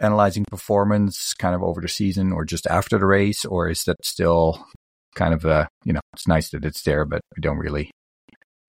analyzing 0.00 0.44
performance, 0.50 1.34
kind 1.34 1.54
of 1.54 1.62
over 1.62 1.80
the 1.80 1.88
season, 1.88 2.32
or 2.32 2.44
just 2.44 2.66
after 2.66 2.98
the 2.98 3.06
race, 3.06 3.44
or 3.44 3.68
is 3.68 3.84
that 3.84 3.96
still 4.04 4.64
kind 5.14 5.34
of 5.34 5.44
a 5.44 5.68
you 5.84 5.92
know 5.92 6.00
it's 6.12 6.28
nice 6.28 6.50
that 6.50 6.64
it's 6.64 6.82
there, 6.82 7.04
but 7.04 7.20
we 7.36 7.40
don't 7.40 7.58
really 7.58 7.90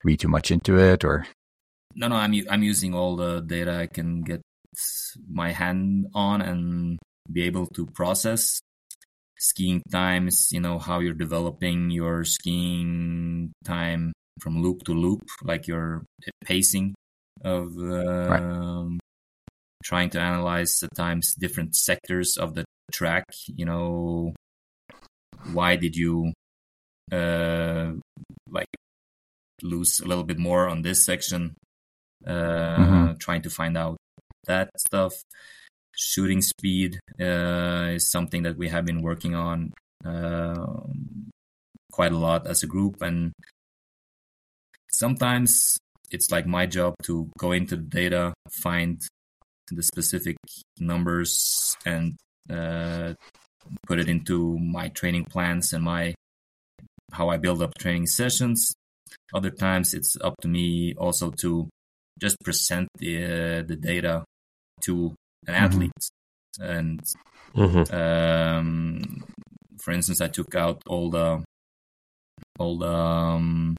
read 0.04 0.20
too 0.20 0.28
much 0.28 0.50
into 0.50 0.78
it, 0.78 1.04
or 1.04 1.26
No, 1.94 2.08
no, 2.08 2.16
I'm 2.16 2.34
I'm 2.50 2.62
using 2.62 2.94
all 2.94 3.16
the 3.16 3.40
data 3.40 3.76
I 3.76 3.86
can 3.86 4.22
get 4.22 4.40
my 5.28 5.52
hand 5.52 6.06
on 6.14 6.40
and 6.42 6.98
be 7.30 7.42
able 7.42 7.66
to 7.66 7.86
process 7.86 8.60
skiing 9.38 9.82
times. 9.90 10.48
You 10.52 10.60
know 10.60 10.78
how 10.78 11.00
you're 11.00 11.14
developing 11.14 11.90
your 11.90 12.24
skiing 12.24 13.52
time 13.64 14.12
from 14.40 14.62
loop 14.62 14.84
to 14.84 14.92
loop, 14.92 15.22
like 15.42 15.66
your 15.66 16.04
pacing 16.44 16.94
of 17.44 17.76
um, 17.78 18.98
trying 19.84 20.10
to 20.10 20.20
analyze 20.20 20.78
the 20.80 20.88
times 20.94 21.34
different 21.34 21.74
sectors 21.74 22.36
of 22.36 22.54
the 22.54 22.64
track. 22.92 23.24
You 23.46 23.66
know, 23.66 24.34
why 25.52 25.76
did 25.76 25.96
you 25.96 26.32
uh, 27.12 27.92
like 28.48 28.68
lose 29.62 30.00
a 30.00 30.06
little 30.06 30.24
bit 30.24 30.38
more 30.38 30.68
on 30.68 30.82
this 30.82 31.04
section? 31.04 31.54
uh, 32.26 32.76
Mhm. 32.76 33.18
trying 33.18 33.40
to 33.42 33.50
find 33.50 33.78
out 33.78 33.96
that 34.44 34.68
stuff. 34.78 35.14
Shooting 35.96 36.42
speed 36.42 37.00
uh, 37.18 37.96
is 37.96 38.10
something 38.10 38.42
that 38.42 38.56
we 38.56 38.68
have 38.68 38.84
been 38.84 39.00
working 39.02 39.34
on 39.34 39.72
uh, 40.04 40.84
quite 41.92 42.12
a 42.12 42.18
lot 42.18 42.46
as 42.46 42.62
a 42.62 42.66
group, 42.66 43.02
and 43.02 43.32
sometimes 44.92 45.78
it's 46.10 46.30
like 46.30 46.46
my 46.46 46.66
job 46.66 46.94
to 47.04 47.30
go 47.38 47.52
into 47.52 47.76
the 47.76 47.82
data, 47.82 48.34
find 48.50 49.00
the 49.70 49.82
specific 49.82 50.36
numbers, 50.78 51.76
and 51.86 52.16
uh, 52.50 53.14
put 53.86 53.98
it 53.98 54.08
into 54.08 54.58
my 54.58 54.88
training 54.88 55.24
plans 55.24 55.72
and 55.72 55.84
my 55.84 56.14
how 57.12 57.28
I 57.28 57.36
build 57.38 57.62
up 57.62 57.74
training 57.78 58.06
sessions. 58.06 58.74
Other 59.34 59.50
times 59.50 59.94
it's 59.94 60.16
up 60.20 60.34
to 60.42 60.48
me 60.48 60.94
also 60.94 61.30
to 61.42 61.68
just 62.18 62.36
present 62.44 62.88
the 62.98 63.24
uh, 63.24 63.62
the 63.62 63.76
data 63.76 64.24
to 64.82 65.14
an 65.46 65.54
Mhm. 65.54 65.64
athlete. 65.64 66.02
And 66.58 67.00
Mhm. 67.54 67.92
um, 67.92 69.24
for 69.82 69.92
instance, 69.92 70.20
I 70.20 70.28
took 70.28 70.54
out 70.54 70.82
all 70.86 71.10
the 71.10 71.44
all 72.58 72.78
the 72.78 72.92
um, 72.92 73.76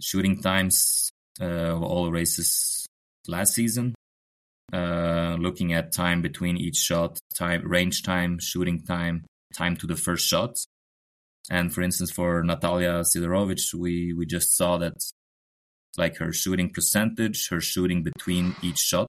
shooting 0.00 0.40
times 0.40 1.10
uh, 1.40 1.44
of 1.44 1.82
all 1.82 2.10
races 2.10 2.86
last 3.26 3.54
season. 3.54 3.94
Uh, 4.72 5.36
looking 5.38 5.72
at 5.72 5.92
time 5.92 6.20
between 6.20 6.56
each 6.58 6.76
shot, 6.76 7.18
time, 7.34 7.62
range 7.66 8.02
time, 8.02 8.38
shooting 8.38 8.82
time, 8.82 9.24
time 9.54 9.76
to 9.76 9.86
the 9.86 9.96
first 9.96 10.26
shot. 10.26 10.56
And 11.50 11.72
for 11.72 11.80
instance, 11.80 12.10
for 12.10 12.42
Natalia 12.42 13.00
Sidorowicz, 13.02 13.72
we, 13.72 14.12
we 14.12 14.26
just 14.26 14.54
saw 14.54 14.76
that 14.78 14.92
like 15.96 16.18
her 16.18 16.32
shooting 16.32 16.70
percentage, 16.70 17.48
her 17.48 17.60
shooting 17.62 18.02
between 18.02 18.54
each 18.62 18.78
shot 18.78 19.08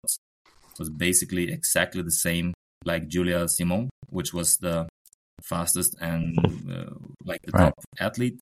was 0.80 0.90
basically 0.90 1.52
exactly 1.52 2.02
the 2.02 2.12
same 2.12 2.54
like 2.86 3.10
Julia 3.10 3.48
Simon, 3.50 3.90
which 4.10 4.34
was 4.34 4.58
the 4.58 4.88
fastest 5.44 5.96
and 6.00 6.38
uh, 6.72 6.96
like 7.26 7.42
the 7.44 7.52
Right. 7.52 7.66
top 7.66 7.84
athlete. 8.00 8.40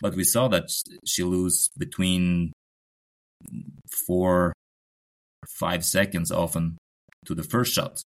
But 0.00 0.14
we 0.14 0.24
saw 0.24 0.48
that 0.48 0.70
she 1.06 1.22
lose 1.24 1.68
between 1.76 2.52
four, 4.06 4.52
five 5.46 5.84
seconds 5.84 6.30
often 6.32 6.78
to 7.26 7.34
the 7.34 7.42
first 7.42 7.72
shot. 7.74 8.00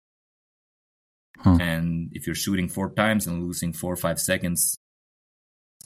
Hmm. 1.38 1.60
And 1.60 2.08
if 2.12 2.26
you're 2.26 2.34
shooting 2.36 2.68
four 2.68 2.90
times 2.94 3.26
and 3.26 3.42
losing 3.42 3.72
four 3.72 3.92
or 3.92 3.96
five 3.96 4.20
seconds 4.20 4.76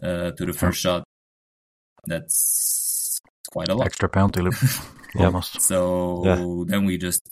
uh, 0.03 0.31
to 0.33 0.47
the 0.47 0.53
first 0.53 0.81
shot, 0.81 1.05
that's 2.07 3.19
quite 3.53 3.69
a 3.69 3.75
lot. 3.75 3.87
extra 3.87 4.09
penalty 4.09 4.43
loop 4.43 4.55
almost? 5.19 5.61
So 5.61 6.23
Yeah. 6.25 6.65
then 6.67 6.85
we 6.85 6.99
just 6.99 7.27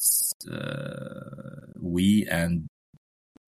uh, 0.51 1.71
we 1.81 2.27
and 2.31 2.67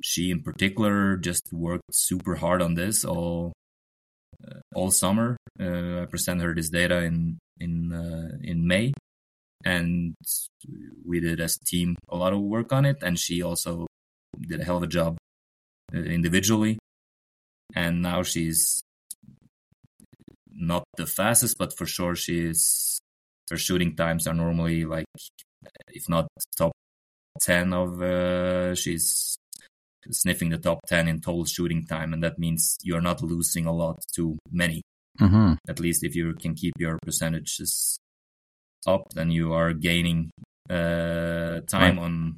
she 0.03 0.31
in 0.31 0.43
particular 0.43 1.17
just 1.17 1.53
worked 1.53 1.83
super 1.93 2.37
hard 2.37 2.61
on 2.63 2.75
this 2.75 3.05
all 3.05 3.53
all 4.75 4.91
summer. 4.91 5.37
Uh, 5.59 6.03
I 6.03 6.07
present 6.07 6.43
her 6.43 6.55
this 6.55 6.71
data 6.71 7.03
in 7.03 7.39
in 7.59 7.93
uh, 7.93 8.37
in 8.43 8.67
May, 8.67 8.93
and 9.65 10.15
we 11.05 11.21
did 11.21 11.41
as 11.41 11.57
a 11.57 11.65
team 11.65 11.97
a 12.09 12.17
lot 12.17 12.33
of 12.33 12.41
work 12.41 12.73
on 12.73 12.85
it. 12.85 13.03
And 13.03 13.19
she 13.19 13.43
also 13.43 13.87
did 14.39 14.61
a 14.61 14.65
hell 14.65 14.79
of 14.79 14.83
a 14.83 14.87
job 14.87 15.17
uh, 15.95 15.99
individually. 15.99 16.79
And 17.75 18.03
now 18.03 18.23
she's 18.23 18.81
not 20.53 20.85
the 20.97 21.07
fastest, 21.07 21.59
but 21.59 21.77
for 21.77 21.87
sure 21.87 22.15
she 22.15 22.41
is. 22.41 23.01
Her 23.49 23.57
shooting 23.57 23.95
times 23.95 24.27
are 24.27 24.35
normally 24.35 24.85
like, 24.85 25.07
if 25.95 26.09
not 26.09 26.27
top 26.59 26.73
ten 27.41 27.73
of, 27.73 28.03
uh, 28.03 28.75
she's 28.75 29.37
sniffing 30.11 30.51
the 30.51 30.59
top 30.59 30.81
ten 30.87 31.09
in 31.09 31.21
total 31.21 31.45
shooting 31.45 31.87
time, 31.87 32.13
and 32.13 32.23
that 32.23 32.39
means 32.39 32.77
you 32.83 32.97
are 32.97 33.01
not 33.01 33.23
losing 33.23 33.67
a 33.67 33.73
lot 33.73 34.03
to 34.15 34.39
many. 34.51 34.83
Mm-hmm. 35.21 35.55
At 35.69 35.81
least 35.81 36.05
if 36.05 36.15
you 36.15 36.35
can 36.35 36.55
keep 36.55 36.75
your 36.79 36.99
percentages 37.03 37.99
up, 38.87 39.09
then 39.15 39.31
you 39.31 39.53
are 39.53 39.73
gaining 39.73 40.31
uh, 40.69 41.61
time 41.67 41.99
on 41.99 42.37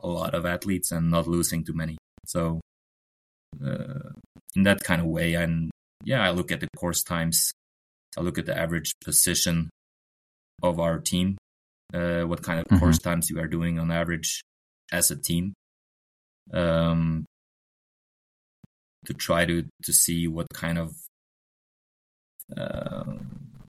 a 0.00 0.08
lot 0.08 0.34
of 0.34 0.44
athletes 0.46 0.92
and 0.92 1.10
not 1.10 1.26
losing 1.26 1.64
too 1.64 1.74
many. 1.74 1.96
So, 2.26 2.60
uh, 3.64 4.10
in 4.54 4.62
that 4.64 4.82
kind 4.82 5.00
of 5.00 5.06
way, 5.06 5.34
and 5.34 5.70
yeah, 6.04 6.22
I 6.22 6.30
look 6.30 6.50
at 6.50 6.60
the 6.60 6.68
course 6.76 7.02
times. 7.02 7.52
I 8.16 8.22
look 8.22 8.38
at 8.38 8.46
the 8.46 8.58
average 8.58 8.92
position 9.04 9.68
of 10.62 10.80
our 10.80 10.98
team, 10.98 11.36
uh, 11.92 12.22
what 12.22 12.42
kind 12.42 12.60
of 12.60 12.66
Mhm. 12.66 12.80
course 12.80 12.98
times 12.98 13.28
you 13.28 13.38
are 13.38 13.46
doing 13.48 13.78
on 13.78 13.90
average 13.90 14.40
as 14.90 15.10
a 15.10 15.16
team, 15.16 15.52
um, 16.52 17.24
to 19.06 19.14
try 19.14 19.44
to 19.44 19.64
to 19.84 19.92
see 19.92 20.26
what 20.28 20.46
kind 20.52 20.78
of 20.78 20.94
uh, 22.56 23.04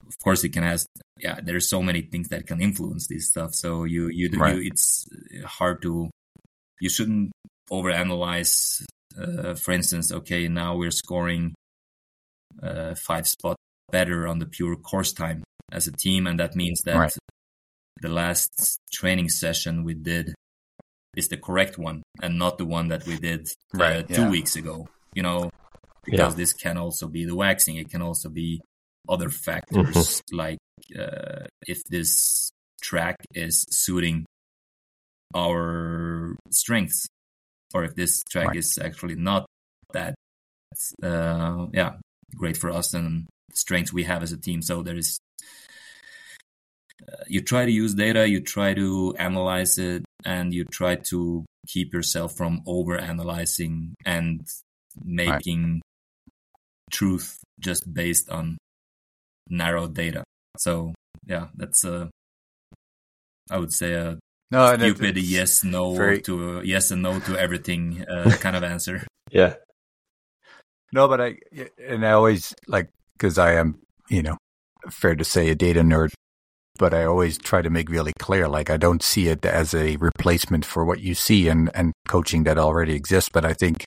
of 0.08 0.18
course 0.22 0.44
it 0.44 0.50
can 0.52 0.64
ask 0.64 0.86
yeah 1.20 1.40
there's 1.42 1.68
so 1.68 1.82
many 1.82 2.02
things 2.02 2.28
that 2.28 2.46
can 2.46 2.60
influence 2.60 3.06
this 3.08 3.28
stuff 3.28 3.54
so 3.54 3.84
you 3.84 4.08
you, 4.08 4.30
Right. 4.36 4.56
you 4.56 4.70
it's 4.72 5.06
hard 5.44 5.82
to 5.82 6.10
you 6.80 6.88
shouldn't 6.88 7.32
overanalyze 7.70 8.82
uh, 9.20 9.54
for 9.54 9.72
instance 9.72 10.12
okay 10.12 10.48
now 10.48 10.76
we're 10.76 10.90
scoring 10.92 11.54
uh, 12.62 12.94
five 12.94 13.26
spot 13.26 13.56
better 13.90 14.26
on 14.26 14.38
the 14.38 14.46
pure 14.46 14.76
course 14.76 15.12
time 15.12 15.42
as 15.72 15.86
a 15.86 15.92
team 15.92 16.26
and 16.26 16.38
that 16.40 16.54
means 16.54 16.80
that 16.82 16.96
Right. 16.96 17.16
the 18.00 18.08
last 18.08 18.78
training 18.92 19.28
session 19.28 19.84
we 19.84 19.94
did 19.94 20.34
is 21.16 21.28
the 21.28 21.36
correct 21.36 21.78
one 21.78 22.02
and 22.22 22.38
not 22.38 22.58
the 22.58 22.64
one 22.64 22.88
that 22.88 23.06
we 23.06 23.16
did 23.18 23.48
uh, 23.74 23.78
Right, 23.78 24.08
two 24.08 24.22
yeah. 24.22 24.30
weeks 24.30 24.56
ago 24.56 24.86
you 25.14 25.22
know 25.22 25.50
because 26.04 26.36
this 26.36 26.52
can 26.52 26.76
also 26.78 27.06
be 27.08 27.24
the 27.24 27.34
waxing 27.34 27.76
it 27.76 27.90
can 27.90 28.02
also 28.02 28.28
be 28.28 28.60
other 29.08 29.28
factors 29.30 30.22
like 30.32 30.58
uh, 30.98 31.44
if 31.66 31.82
this 31.90 32.50
track 32.82 33.16
is 33.34 33.64
suiting 33.70 34.24
our 35.34 36.34
strengths 36.50 37.06
or 37.74 37.84
if 37.84 37.94
this 37.94 38.22
track 38.30 38.48
Right. 38.48 38.56
is 38.56 38.78
actually 38.78 39.16
not 39.16 39.46
that 39.92 40.14
uh, 41.02 41.66
yeah 41.72 41.92
great 42.36 42.56
for 42.56 42.70
us 42.70 42.94
and 42.94 43.26
strengths 43.54 43.92
we 43.92 44.04
have 44.04 44.22
as 44.22 44.32
a 44.32 44.36
team 44.36 44.62
so 44.62 44.82
there 44.82 44.96
is 44.96 45.18
you 47.28 47.40
try 47.40 47.64
to 47.64 47.70
use 47.70 47.94
data 47.94 48.28
you 48.28 48.40
try 48.40 48.74
to 48.74 49.14
analyze 49.18 49.78
it 49.78 50.02
and 50.24 50.52
you 50.52 50.64
try 50.64 50.96
to 50.96 51.44
keep 51.66 51.92
yourself 51.92 52.36
from 52.36 52.60
over 52.66 52.98
analyzing 52.98 53.94
and 54.04 54.40
making 55.04 55.80
truth 56.90 57.38
just 57.60 57.92
based 57.92 58.28
on 58.30 58.56
narrow 59.48 59.86
data. 59.86 60.24
So 60.56 60.92
yeah 61.26 61.48
that's 61.56 61.84
a 61.84 62.08
i 63.50 63.58
would 63.58 63.72
say 63.72 63.92
a 63.92 64.18
No, 64.50 64.74
stupid 64.76 65.18
it's 65.18 65.28
yes 65.28 65.64
no 65.64 65.94
very- 65.94 66.20
to 66.22 66.62
yes 66.64 66.90
and 66.90 67.02
no 67.02 67.20
to 67.20 67.36
everything 67.38 68.04
uh, 68.08 68.30
kind 68.40 68.56
of 68.56 68.64
answer. 68.64 69.06
Yeah. 69.30 69.54
No, 70.92 71.06
but 71.06 71.20
I 71.20 71.36
and 71.86 72.04
I 72.06 72.12
always 72.12 72.54
like 72.66 72.88
because 73.12 73.36
I 73.36 73.54
am, 73.60 73.78
you 74.08 74.22
know, 74.22 74.38
fair 74.90 75.14
to 75.14 75.24
say 75.24 75.50
a 75.50 75.54
data 75.54 75.82
nerd, 75.82 76.10
but 76.78 76.94
I 76.94 77.04
always 77.04 77.38
try 77.38 77.62
to 77.62 77.70
make 77.70 77.90
really 77.90 78.12
clear 78.18 78.48
like 78.48 78.70
I 78.70 78.76
don't 78.76 79.02
see 79.02 79.28
it 79.28 79.44
as 79.44 79.74
a 79.74 79.96
replacement 79.96 80.64
for 80.64 80.84
what 80.84 81.00
you 81.00 81.14
see 81.14 81.48
and 81.48 81.70
and 81.74 81.92
coaching 82.08 82.44
that 82.44 82.58
already 82.58 82.94
exists. 82.94 83.30
But 83.32 83.44
I 83.44 83.52
think 83.52 83.84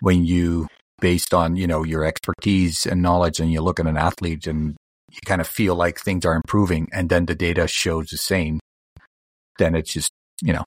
when 0.00 0.24
you 0.24 0.68
based 1.00 1.34
on 1.34 1.56
you 1.56 1.66
know 1.66 1.84
your 1.84 2.04
expertise 2.04 2.86
and 2.86 3.02
knowledge, 3.02 3.40
and 3.40 3.52
you 3.52 3.60
look 3.60 3.80
at 3.80 3.86
an 3.86 3.96
athlete 3.96 4.46
and 4.46 4.76
you 5.10 5.18
kind 5.24 5.40
of 5.40 5.48
feel 5.48 5.74
like 5.74 5.98
things 5.98 6.24
are 6.24 6.34
improving, 6.34 6.88
and 6.92 7.08
then 7.08 7.26
the 7.26 7.34
data 7.34 7.68
shows 7.68 8.08
the 8.08 8.16
same, 8.16 8.60
then 9.58 9.74
it's 9.74 9.92
just 9.92 10.10
you 10.42 10.52
know 10.52 10.64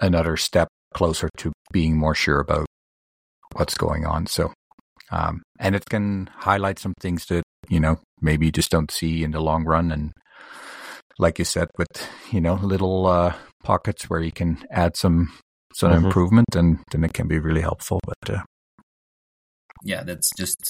another 0.00 0.36
step 0.36 0.68
closer 0.94 1.28
to 1.36 1.52
being 1.72 1.96
more 1.96 2.14
sure 2.14 2.40
about 2.40 2.66
what's 3.54 3.74
going 3.74 4.06
on. 4.06 4.26
So, 4.26 4.52
um, 5.10 5.42
and 5.58 5.74
it 5.74 5.84
can 5.86 6.30
highlight 6.34 6.78
some 6.78 6.94
things 7.00 7.26
that, 7.26 7.42
you 7.68 7.80
know, 7.80 7.98
maybe 8.20 8.46
you 8.46 8.52
just 8.52 8.70
don't 8.70 8.90
see 8.90 9.22
in 9.22 9.30
the 9.32 9.40
long 9.40 9.64
run. 9.64 9.90
And 9.92 10.12
like 11.20 11.38
you 11.38 11.44
said, 11.44 11.68
with, 11.78 11.94
you 12.32 12.40
know, 12.40 12.54
little, 12.54 13.06
uh, 13.06 13.34
pockets 13.62 14.08
where 14.08 14.20
you 14.20 14.32
can 14.32 14.56
add 14.70 14.96
some, 14.96 15.28
some 15.74 15.92
Mhm. 15.92 16.04
improvement 16.06 16.56
and 16.56 16.78
then 16.90 17.04
it 17.04 17.12
can 17.12 17.28
be 17.28 17.38
really 17.38 17.60
helpful. 17.60 18.00
But, 18.06 18.30
uh, 18.36 18.42
yeah 19.82 20.02
that's 20.04 20.28
just 20.36 20.60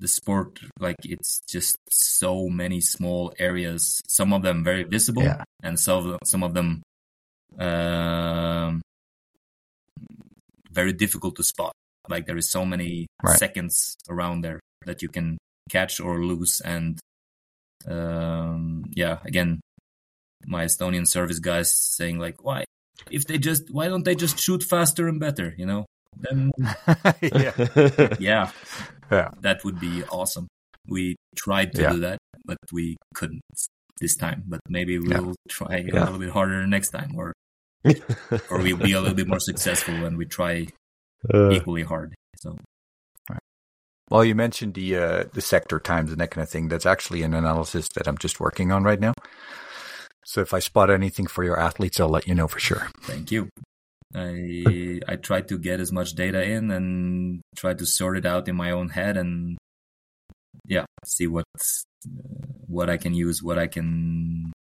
the 0.00 0.08
sport 0.08 0.58
like 0.80 0.96
it's 1.04 1.40
just 1.46 1.76
so 1.90 2.48
many 2.48 2.80
small 2.80 3.30
areas 3.38 4.00
some 4.08 4.32
of 4.32 4.40
them 4.40 4.64
very 4.64 4.84
visible 4.84 5.22
Yeah. 5.22 5.44
and 5.62 5.78
some 5.78 5.98
of 5.98 6.04
them, 6.04 6.18
some 6.24 6.42
of 6.42 6.54
them 6.54 6.68
um 7.58 8.80
very 10.72 10.94
difficult 10.94 11.36
to 11.36 11.42
spot 11.42 11.72
like 12.08 12.24
there 12.26 12.38
is 12.38 12.48
so 12.50 12.64
many 12.64 13.06
Right. 13.22 13.36
seconds 13.38 13.96
around 14.08 14.40
there 14.40 14.60
that 14.86 15.02
you 15.02 15.10
can 15.10 15.36
catch 15.68 16.00
or 16.00 16.24
lose 16.24 16.62
and 16.64 16.98
um 17.86 18.84
yeah 18.96 19.18
again 19.26 19.60
my 20.46 20.64
estonian 20.64 21.06
service 21.06 21.38
guys 21.38 21.72
saying 21.96 22.18
like 22.18 22.42
why 22.44 22.64
if 23.10 23.26
they 23.26 23.38
just 23.38 23.70
why 23.70 23.88
don't 23.88 24.04
they 24.04 24.14
just 24.14 24.38
shoot 24.38 24.62
faster 24.62 25.08
and 25.08 25.20
better 25.20 25.54
you 25.58 25.66
know 25.66 25.84
then 26.16 26.50
yeah. 27.22 27.52
yeah 28.20 28.50
Yeah. 29.10 29.30
that 29.40 29.64
would 29.64 29.80
be 29.80 30.04
awesome 30.10 30.46
we 30.88 31.16
tried 31.36 31.72
to 31.74 31.82
Yeah. 31.82 31.92
do 31.92 32.00
that 32.00 32.18
but 32.44 32.58
we 32.72 32.96
couldn't 33.14 33.40
this 34.00 34.16
time 34.16 34.42
but 34.46 34.60
maybe 34.68 34.98
we'll 34.98 35.34
try 35.48 35.78
a 35.78 35.92
little 35.92 36.18
bit 36.18 36.30
harder 36.30 36.66
next 36.66 36.90
time 36.90 37.14
or 37.16 37.32
or 38.50 38.58
we'll 38.62 38.76
be 38.76 38.92
a 38.92 39.00
little 39.00 39.14
bit 39.14 39.28
more 39.28 39.40
successful 39.40 39.94
when 40.00 40.16
we 40.16 40.24
try 40.26 40.66
Uh, 41.32 41.50
equally 41.50 41.82
hard 41.82 42.14
so 42.36 42.56
Well, 44.10 44.24
you 44.24 44.34
mentioned 44.34 44.74
the, 44.74 44.96
uh, 44.96 45.24
the 45.32 45.40
sector 45.40 45.80
times 45.80 46.12
and 46.12 46.20
that 46.20 46.30
kind 46.30 46.42
of 46.44 46.50
thing. 46.50 46.68
That's 46.68 46.84
actually 46.84 47.22
an 47.22 47.32
analysis 47.32 47.88
that 47.96 48.06
I'm 48.06 48.18
just 48.18 48.38
working 48.38 48.70
on 48.70 48.84
right 48.84 49.00
now. 49.00 49.14
So 50.24 50.40
if 50.40 50.54
I 50.54 50.58
spot 50.58 50.90
anything 50.90 51.26
for 51.26 51.44
your 51.44 51.58
athletes, 51.58 52.00
I'll 52.00 52.08
let 52.08 52.26
you 52.26 52.34
know 52.34 52.48
for 52.48 52.58
sure. 52.58 52.88
thank 53.02 53.30
you 53.30 53.48
i 54.14 55.00
i 55.08 55.16
try 55.16 55.40
to 55.40 55.58
get 55.58 55.80
as 55.80 55.90
much 55.90 56.12
data 56.14 56.40
in 56.40 56.70
and 56.70 57.40
try 57.56 57.74
to 57.74 57.84
sort 57.84 58.16
it 58.16 58.24
out 58.24 58.46
in 58.46 58.54
my 58.54 58.70
own 58.70 58.88
head 58.88 59.16
and 59.16 59.58
yeah 60.66 60.84
see 61.04 61.26
what 61.26 61.44
uh, 61.58 62.46
what 62.68 62.88
i 62.88 62.96
can 62.96 63.12
use 63.12 63.42
what 63.42 63.58
i 63.58 63.66
can 63.66 64.52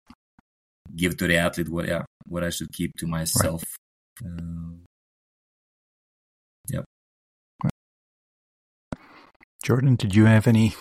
give 0.95 1.15
to 1.18 1.27
the 1.27 1.38
athlete 1.38 1.69
what 1.69 1.88
yeah 1.88 2.02
what 2.26 2.44
i 2.44 2.49
should 2.49 2.72
keep 2.73 2.91
to 2.98 3.06
myself 3.06 3.64
uh, 4.26 4.73
Jordan, 9.64 9.95
did 9.95 10.14
you 10.14 10.26
have 10.26 10.45
any 10.45 10.76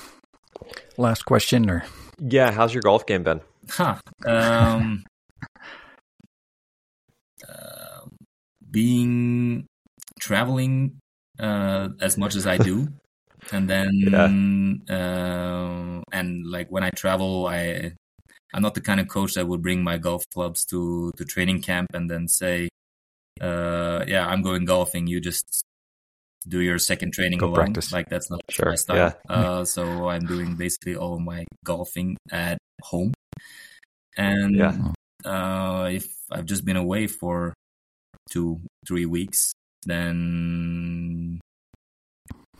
last 0.96 1.24
question 1.24 1.70
or? 1.70 1.84
yeah. 2.18 2.50
How's 2.50 2.74
your 2.74 2.82
golf 2.82 3.06
game 3.06 3.22
been? 3.22 3.40
Huh. 3.72 3.96
Um, 4.26 5.04
uh, 7.48 8.06
being 8.70 9.66
traveling 10.20 10.98
uh, 11.38 11.88
as 12.00 12.16
much 12.18 12.34
as 12.36 12.46
I 12.46 12.58
do, 12.58 12.88
and 13.52 13.68
then 13.68 14.82
uh, 14.88 16.00
and 16.12 16.46
like 16.46 16.68
when 16.70 16.82
I 16.84 16.90
travel, 16.90 17.46
I 17.46 17.92
I'm 18.54 18.62
not 18.62 18.74
the 18.74 18.80
kind 18.82 19.00
of 19.00 19.08
coach 19.08 19.34
that 19.34 19.48
would 19.48 19.62
bring 19.62 19.82
my 19.82 19.96
golf 19.98 20.24
clubs 20.34 20.64
to 20.66 21.10
to 21.16 21.24
training 21.24 21.62
camp 21.62 21.88
and 21.94 22.10
then 22.10 22.28
say, 22.28 22.68
uh, 23.40 24.04
"Yeah, 24.06 24.26
I'm 24.26 24.42
going 24.42 24.64
golfing. 24.64 25.06
You 25.06 25.20
just." 25.20 25.64
Do 26.44 26.58
your 26.58 26.80
second 26.80 27.12
training 27.12 27.38
Go 27.38 27.46
alone. 27.46 27.54
practice. 27.70 27.92
Like 27.92 28.08
that's 28.10 28.28
not 28.28 28.40
Sure, 28.50 28.70
my 28.70 28.74
style. 28.74 28.96
yeah. 28.96 29.12
Uh, 29.28 29.64
so 29.64 30.08
I'm 30.08 30.26
doing 30.26 30.56
basically 30.56 30.96
all 30.96 31.20
my 31.20 31.44
golfing 31.64 32.16
at 32.32 32.58
home. 32.82 33.12
And 34.16 34.56
Yeah. 34.56 34.74
uh, 35.24 35.88
if 35.90 36.06
I've 36.30 36.46
just 36.46 36.64
been 36.64 36.76
away 36.76 37.06
for 37.06 37.54
two, 38.30 38.60
three 38.86 39.06
weeks, 39.06 39.52
then 39.84 41.40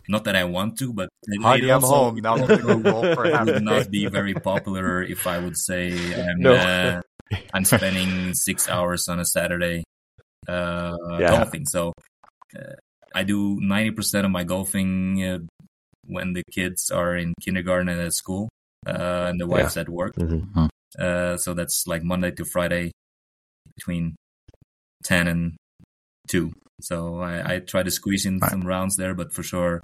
not 0.07 0.25
that 0.25 0.35
I 0.35 0.43
want 0.43 0.77
to, 0.79 0.91
but 0.93 1.09
I'm 1.43 1.81
home. 1.81 2.15
Now 2.21 2.33
I'm 2.33 2.41
gonna 2.41 2.61
go 2.61 2.79
golf 2.79 3.13
for 3.15 3.25
half 3.33 3.47
a 3.47 3.53
would 3.53 3.63
not 3.63 3.89
be 3.89 4.07
very 4.07 4.33
popular 4.33 5.01
if 5.01 5.25
I 5.27 5.37
would 5.37 5.57
say 5.57 6.13
I'm 6.13 6.41
No. 6.41 6.55
uh, 6.57 7.01
I'm 7.53 7.65
spending 7.65 8.33
six 8.33 8.67
hours 8.67 9.07
on 9.07 9.19
a 9.19 9.25
Saturday 9.25 9.83
uh, 10.47 10.95
Yeah. 11.19 11.29
golfing. 11.31 11.65
So 11.65 11.93
uh, 12.55 12.73
I 13.15 13.23
do 13.23 13.59
ninety 13.61 13.91
percent 13.91 14.25
of 14.25 14.31
my 14.31 14.43
golfing 14.43 15.23
uh, 15.23 15.39
when 16.05 16.33
the 16.33 16.43
kids 16.51 16.91
are 16.91 17.15
in 17.15 17.33
kindergarten 17.41 17.87
and 17.87 18.01
at 18.01 18.13
school, 18.13 18.49
uh, 18.85 19.25
and 19.29 19.39
the 19.39 19.47
wife's 19.47 19.77
at 19.77 19.89
work. 19.89 20.15
Mhm. 20.15 20.69
Uh, 20.97 21.37
so 21.37 21.53
that's 21.53 21.87
like 21.87 22.03
Monday 22.03 22.31
to 22.31 22.45
Friday 22.45 22.91
between 23.75 24.15
10 25.03 25.27
and 25.27 25.55
2. 26.29 26.51
So 26.81 27.19
I, 27.19 27.55
I 27.55 27.59
try 27.59 27.83
to 27.83 27.91
squeeze 27.91 28.25
in 28.25 28.39
Right. 28.39 28.51
some 28.51 28.61
rounds 28.61 28.95
there, 28.97 29.13
but 29.13 29.33
for 29.33 29.43
sure, 29.43 29.83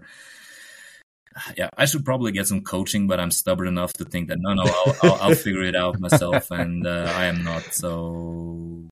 yeah, 1.56 1.70
I 1.78 1.86
should 1.86 2.04
probably 2.04 2.32
get 2.32 2.48
some 2.48 2.62
coaching, 2.62 3.08
but 3.08 3.20
I'm 3.20 3.32
stubborn 3.32 3.68
enough 3.68 3.94
to 3.94 4.06
think 4.06 4.28
that 4.28 4.38
no, 4.40 4.54
no, 4.54 4.64
I'll, 4.64 4.96
I'll, 5.02 5.16
I'll 5.22 5.36
figure 5.46 5.64
it 5.64 5.76
out 5.76 6.00
myself, 6.00 6.52
and 6.52 6.86
uh, 6.86 7.12
I 7.16 7.26
am 7.26 7.44
not. 7.44 7.64
So 7.74 8.88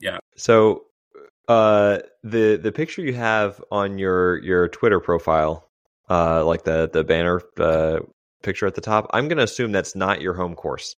yeah. 0.00 0.18
So, 0.36 0.86
uh, 1.48 1.98
the 2.24 2.56
the 2.56 2.72
picture 2.72 3.02
you 3.02 3.14
have 3.14 3.62
on 3.70 3.98
your 3.98 4.38
your 4.38 4.68
Twitter 4.68 4.98
profile, 5.00 5.68
uh, 6.10 6.44
like 6.44 6.64
the 6.64 6.90
the 6.92 7.04
banner 7.04 7.40
uh, 7.58 8.00
picture 8.42 8.66
at 8.66 8.74
the 8.74 8.80
top, 8.80 9.06
I'm 9.12 9.28
gonna 9.28 9.42
assume 9.44 9.72
that's 9.72 9.94
not 9.94 10.20
your 10.20 10.34
home 10.34 10.54
course. 10.54 10.94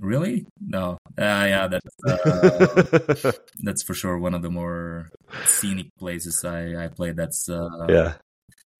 really, 0.00 0.44
no, 0.60 0.98
uh, 1.18 1.46
yeah, 1.48 1.68
that's 1.68 1.96
uh, 2.04 3.32
that's 3.62 3.82
for 3.82 3.94
sure 3.94 4.18
one 4.18 4.34
of 4.34 4.42
the 4.42 4.50
more 4.50 5.08
scenic 5.44 5.88
places 5.98 6.44
I 6.44 6.84
I 6.84 6.88
play. 6.88 7.12
That's 7.12 7.48
uh, 7.48 7.86
yeah. 7.88 8.14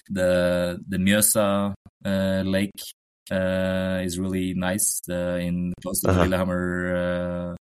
the 0.08 0.78
the 0.88 0.98
Mjøsa 0.98 1.72
uh, 2.04 2.42
lake 2.44 2.70
uh, 3.30 4.00
is 4.02 4.18
really 4.18 4.54
nice 4.54 5.00
uh, 5.08 5.38
in 5.40 5.72
close 5.82 6.00
to 6.00 6.06
the 6.08 6.12
Uh-huh. 6.12 6.22
Lillehammer 6.24 6.66
uh, 6.96 7.54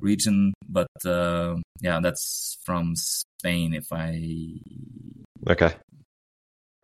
region. 0.00 0.52
But 0.68 0.88
uh, 1.04 1.56
yeah, 1.80 2.00
that's 2.00 2.58
from 2.64 2.96
Spain. 2.96 3.74
If 3.74 3.92
I 3.92 4.58
Okay. 5.48 5.74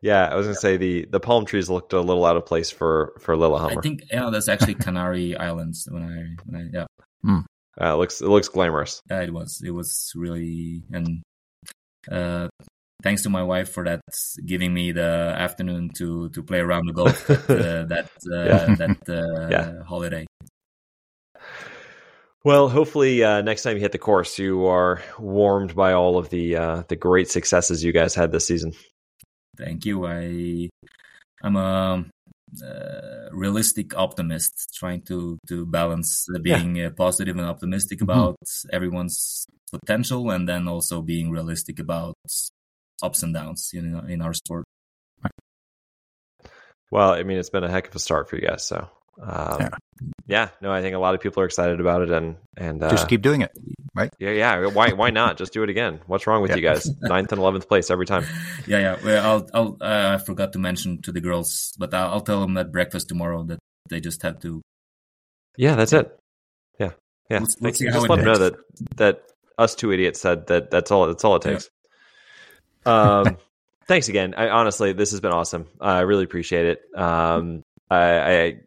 Yeah, 0.01 0.27
I 0.27 0.37
was 0.37 0.47
gonna 0.47 0.55
say 0.57 0.77
the 0.77 1.07
the 1.11 1.21
palm 1.21 1.45
trees 1.45 1.69
looked 1.69 1.93
a 1.93 2.01
little 2.01 2.25
out 2.25 2.37
of 2.37 2.47
place 2.47 2.71
for 2.71 3.15
for 3.21 3.35
I 3.35 3.77
think 3.83 4.03
yeah, 4.13 4.31
that's 4.31 4.49
actually 4.49 4.75
Canary 4.75 5.37
Islands. 5.49 5.89
When 5.91 6.03
I 6.03 6.43
when 6.47 6.63
I 6.63 6.77
yeah, 6.79 6.87
Uh, 7.81 7.95
it 7.95 7.99
looks 7.99 8.21
it 8.21 8.29
looks 8.29 8.49
glamorous. 8.49 9.01
yeah, 9.11 9.23
it 9.23 9.33
was 9.33 9.61
it 9.65 9.71
was 9.71 10.13
really 10.15 10.83
and 10.93 11.23
uh, 12.11 12.49
thanks 13.03 13.23
to 13.23 13.29
my 13.31 13.43
wife 13.43 13.71
for 13.73 13.85
that, 13.85 14.01
giving 14.47 14.73
me 14.73 14.93
the 14.93 15.35
afternoon 15.37 15.91
to 15.99 16.29
to 16.31 16.43
play 16.43 16.59
around 16.59 16.87
the 16.87 16.93
golf 16.93 17.27
that 17.27 17.49
uh, 17.51 17.85
that 17.87 18.11
uh, 18.33 18.45
Yeah. 18.45 18.75
that 18.77 18.99
uh, 19.09 19.49
Yeah. 19.51 19.83
holiday. 19.85 20.27
Well, 22.45 22.69
hopefully 22.69 23.25
uh, 23.25 23.43
next 23.43 23.63
time 23.63 23.75
you 23.77 23.81
hit 23.81 23.93
the 23.93 23.99
course, 23.99 24.39
you 24.39 24.67
are 24.67 25.03
warmed 25.19 25.75
by 25.75 25.93
all 25.93 26.19
of 26.19 26.31
the 26.31 26.57
uh, 26.57 26.83
the 26.89 26.97
great 26.97 27.29
successes 27.31 27.83
you 27.83 27.93
guys 27.93 28.15
had 28.15 28.31
this 28.33 28.47
season. 28.47 28.73
Thank 29.59 29.85
you. 29.85 30.07
I 30.07 30.69
I'm 31.43 31.57
a 31.57 32.05
uh, 32.65 33.29
realistic 33.33 33.97
optimist, 33.97 34.75
trying 34.75 35.03
to 35.03 35.39
to 35.49 35.67
balance 35.67 36.27
uh, 36.35 36.39
being 36.39 36.81
uh, 36.81 36.91
positive 36.97 37.37
and 37.37 37.47
optimistic 37.47 37.99
Mhm. 38.01 38.05
about 38.05 38.37
everyone's 38.73 39.47
potential, 39.71 40.31
and 40.31 40.49
then 40.49 40.69
also 40.69 41.03
being 41.03 41.31
realistic 41.31 41.79
about 41.79 42.15
ups 43.03 43.23
and 43.23 43.35
downs 43.35 43.71
in 43.75 43.95
in 44.09 44.23
our 44.23 44.33
sport. 44.35 44.65
Well, 46.91 47.13
I 47.13 47.23
mean, 47.23 47.39
it's 47.39 47.51
been 47.51 47.65
a 47.65 47.71
heck 47.71 47.89
of 47.89 47.95
a 47.95 47.99
start 47.99 48.31
for 48.31 48.37
you 48.37 48.49
guys. 48.49 48.67
So, 48.67 48.89
um, 49.21 49.57
Yeah. 49.61 49.69
yeah. 50.27 50.49
no, 50.61 50.71
I 50.73 50.81
think 50.83 50.95
a 50.95 50.99
lot 50.99 51.15
of 51.15 51.21
people 51.21 51.43
are 51.43 51.47
excited 51.47 51.81
about 51.81 52.03
it, 52.03 52.11
and 52.11 52.37
and 52.57 52.83
uh, 52.83 52.91
Just 52.91 53.09
keep 53.09 53.23
doing 53.23 53.43
it. 53.43 53.51
Right? 53.95 54.13
Yeah, 54.19 54.31
yeah. 54.31 54.67
Why 54.67 54.93
why 54.93 55.11
not 55.11 55.39
just 55.39 55.53
do 55.53 55.63
it 55.63 55.71
again? 55.71 56.01
What's 56.07 56.27
wrong 56.27 56.41
with 56.43 56.51
Yeah. 56.51 56.57
you 56.57 56.63
guys? 56.63 56.89
Ninth 57.01 57.33
and 57.33 57.41
eleventh 57.41 57.69
place 57.69 57.91
every 57.91 58.07
time. 58.07 58.25
Yeah, 58.67 58.79
yeah. 58.79 58.97
Well, 59.05 59.25
I'll 59.27 59.51
I'll 59.55 59.77
uh, 59.81 60.15
I 60.15 60.25
forgot 60.25 60.53
to 60.53 60.59
mention 60.59 61.03
to 61.03 61.13
the 61.13 61.21
girls, 61.21 61.73
but 61.79 61.93
I'll, 61.95 62.11
I'll 62.15 62.21
tell 62.21 62.41
them 62.41 62.57
at 62.59 62.71
breakfast 62.71 63.09
tomorrow 63.09 63.43
that 63.45 63.59
they 63.89 64.01
just 64.01 64.23
have 64.23 64.39
to. 64.41 64.61
Yeah, 65.57 65.75
that's 65.75 65.93
it. 65.93 66.17
Yeah, 66.79 66.93
yeah. 67.31 67.41
Thank 67.61 67.77
see 67.77 67.87
Just 67.87 68.09
let 68.09 68.17
them 68.17 68.25
know 68.25 68.39
that 68.39 68.55
that 68.97 69.23
us 69.59 69.75
two 69.75 69.91
idiots 69.93 70.21
said 70.21 70.47
that. 70.49 70.71
That's 70.71 70.91
all. 70.93 71.07
That's 71.09 71.25
all 71.25 71.37
it 71.37 71.45
Yeah. 71.45 71.53
takes. 71.53 71.71
Um, 72.87 73.37
thanks 73.89 74.09
again. 74.09 74.35
I 74.37 74.49
honestly, 74.51 74.93
this 74.93 75.11
has 75.11 75.21
been 75.21 75.33
awesome. 75.33 75.67
I 75.81 76.01
really 76.01 76.25
appreciate 76.25 76.67
it. 76.67 76.81
Um, 76.97 77.63
I, 77.91 77.97
I 78.21 78.61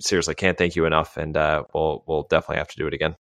seriously 0.00 0.34
can't 0.34 0.56
thank 0.58 0.76
you 0.76 0.84
enough, 0.86 1.16
and 1.16 1.36
uh, 1.36 1.64
we'll 1.74 2.04
we'll 2.06 2.26
definitely 2.30 2.56
have 2.58 2.68
to 2.68 2.76
do 2.76 2.86
it 2.86 2.94
again. 2.94 3.14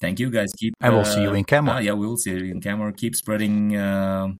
Thank 0.00 0.18
you, 0.20 0.30
guys. 0.30 0.50
Keep. 0.58 0.74
And 0.80 0.94
we'll 0.94 1.04
see 1.04 1.22
you 1.22 1.30
uh, 1.30 1.34
in 1.34 1.44
Canmore. 1.44 1.74
ah, 1.74 1.78
yeah, 1.78 1.92
we'll 1.92 2.16
see 2.16 2.30
you 2.30 2.50
in 2.52 2.60
Canmore. 2.60 2.92
Keep 2.92 3.14
spreading. 3.16 3.76
um 3.76 4.36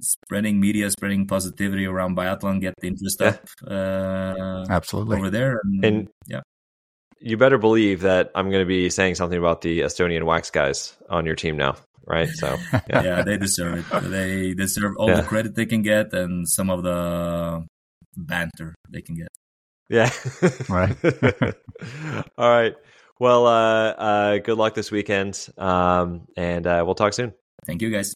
Spreading 0.00 0.58
media, 0.58 0.90
spreading 0.90 1.26
positivity 1.26 1.84
around 1.84 2.16
biathlon, 2.16 2.60
get 2.62 2.72
the 2.80 2.86
interest 2.86 3.18
Yeah. 3.20 3.28
up 3.28 3.48
uh, 3.66 4.64
Absolutely. 4.70 5.18
over 5.18 5.28
there, 5.28 5.60
and, 5.64 5.84
And- 5.84 6.08
yeah, 6.26 6.40
You 7.20 7.36
better 7.36 7.58
believe 7.58 8.00
that 8.02 8.30
I'm 8.34 8.48
going 8.50 8.62
to 8.62 8.66
be 8.68 8.88
saying 8.88 9.16
something 9.16 9.38
about 9.38 9.60
the 9.60 9.80
Estonian 9.80 10.24
wax 10.24 10.50
guys 10.50 10.96
on 11.10 11.26
your 11.26 11.34
team 11.34 11.56
now, 11.58 11.76
right? 12.06 12.28
So 12.28 12.56
yeah, 12.88 13.02
yeah, 13.02 13.22
they 13.22 13.36
deserve 13.36 13.84
it. 13.92 14.10
They 14.10 14.54
deserve 14.54 14.92
all 14.98 15.10
Yeah. 15.10 15.20
the 15.20 15.26
credit 15.26 15.56
they 15.56 15.66
can 15.66 15.82
get, 15.82 16.12
and 16.14 16.48
some 16.48 16.70
of 16.70 16.82
the 16.82 17.66
banter 18.16 18.74
they 18.88 19.02
can 19.02 19.16
get. 19.16 19.28
Yeah. 19.88 20.10
Right. 20.68 20.96
All 22.38 22.50
right. 22.50 22.74
Well, 23.18 23.46
uh, 23.46 23.90
uh, 23.90 24.38
good 24.38 24.58
luck 24.58 24.74
this 24.74 24.90
weekend, 24.90 25.48
um, 25.56 26.28
and 26.36 26.66
uh, 26.66 26.82
we'll 26.84 26.94
talk 26.94 27.14
soon. 27.14 27.32
Thank 27.64 27.82
you, 27.82 27.90
guys. 27.90 28.14